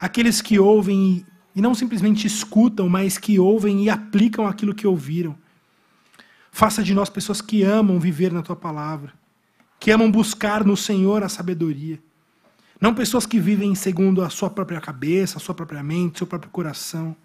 Aqueles 0.00 0.40
que 0.40 0.58
ouvem 0.58 1.18
e 1.18 1.26
não 1.58 1.74
simplesmente 1.74 2.26
escutam, 2.26 2.88
mas 2.88 3.16
que 3.16 3.38
ouvem 3.38 3.84
e 3.84 3.90
aplicam 3.90 4.46
aquilo 4.46 4.74
que 4.74 4.86
ouviram. 4.86 5.34
Faça 6.52 6.82
de 6.82 6.92
nós 6.92 7.08
pessoas 7.08 7.40
que 7.40 7.62
amam 7.62 7.98
viver 7.98 8.32
na 8.32 8.42
tua 8.42 8.56
palavra, 8.56 9.12
que 9.78 9.90
amam 9.90 10.10
buscar 10.10 10.64
no 10.64 10.76
Senhor 10.76 11.22
a 11.22 11.28
sabedoria. 11.28 11.98
Não 12.80 12.94
pessoas 12.94 13.26
que 13.26 13.38
vivem 13.38 13.74
segundo 13.74 14.22
a 14.22 14.30
sua 14.30 14.50
própria 14.50 14.80
cabeça, 14.80 15.38
a 15.38 15.40
sua 15.40 15.54
própria 15.54 15.82
mente, 15.82 16.18
seu 16.18 16.26
próprio 16.26 16.50
coração, 16.50 17.16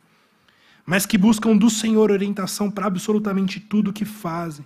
mas 0.86 1.06
que 1.06 1.18
buscam 1.18 1.58
do 1.58 1.70
Senhor 1.70 2.12
orientação 2.12 2.70
para 2.70 2.86
absolutamente 2.86 3.60
tudo 3.60 3.90
o 3.90 3.94
que 3.94 4.06
fazem. 4.06 4.66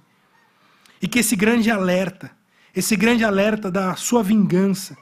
E 1.01 1.07
que 1.07 1.19
esse 1.19 1.35
grande 1.35 1.71
alerta, 1.71 2.31
esse 2.75 2.95
grande 2.95 3.23
alerta 3.23 3.71
da 3.71 3.95
sua 3.95 4.21
vingança, 4.21 4.97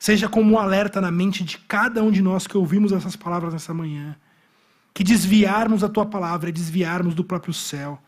seja 0.00 0.30
como 0.30 0.54
um 0.54 0.58
alerta 0.58 0.98
na 0.98 1.10
mente 1.10 1.44
de 1.44 1.58
cada 1.58 2.02
um 2.02 2.10
de 2.10 2.22
nós 2.22 2.46
que 2.46 2.56
ouvimos 2.56 2.90
essas 2.90 3.14
palavras 3.14 3.52
nessa 3.52 3.74
manhã. 3.74 4.16
Que 4.94 5.04
desviarmos 5.04 5.84
a 5.84 5.88
tua 5.90 6.06
palavra 6.06 6.48
é 6.48 6.52
desviarmos 6.52 7.14
do 7.14 7.22
próprio 7.22 7.52
céu, 7.52 8.00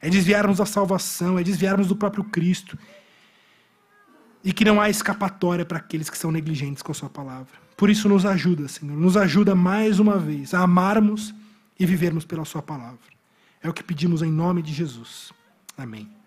é 0.00 0.10
desviarmos 0.10 0.58
da 0.58 0.66
salvação, 0.66 1.38
é 1.38 1.42
desviarmos 1.42 1.88
do 1.88 1.96
próprio 1.96 2.22
Cristo. 2.22 2.78
E 4.44 4.52
que 4.52 4.64
não 4.64 4.78
há 4.78 4.90
escapatória 4.90 5.64
para 5.64 5.78
aqueles 5.78 6.10
que 6.10 6.18
são 6.18 6.30
negligentes 6.30 6.82
com 6.82 6.92
a 6.92 6.94
sua 6.94 7.08
palavra. 7.08 7.54
Por 7.76 7.88
isso, 7.88 8.08
nos 8.08 8.26
ajuda, 8.26 8.68
Senhor, 8.68 8.96
nos 8.96 9.16
ajuda 9.16 9.54
mais 9.54 9.98
uma 9.98 10.18
vez 10.18 10.52
a 10.52 10.60
amarmos 10.60 11.34
e 11.80 11.86
vivermos 11.86 12.24
pela 12.24 12.44
Sua 12.44 12.60
palavra. 12.60 12.98
É 13.62 13.68
o 13.68 13.72
que 13.72 13.82
pedimos 13.82 14.20
em 14.20 14.30
nome 14.30 14.62
de 14.62 14.72
Jesus. 14.72 15.32
Amém. 15.76 16.17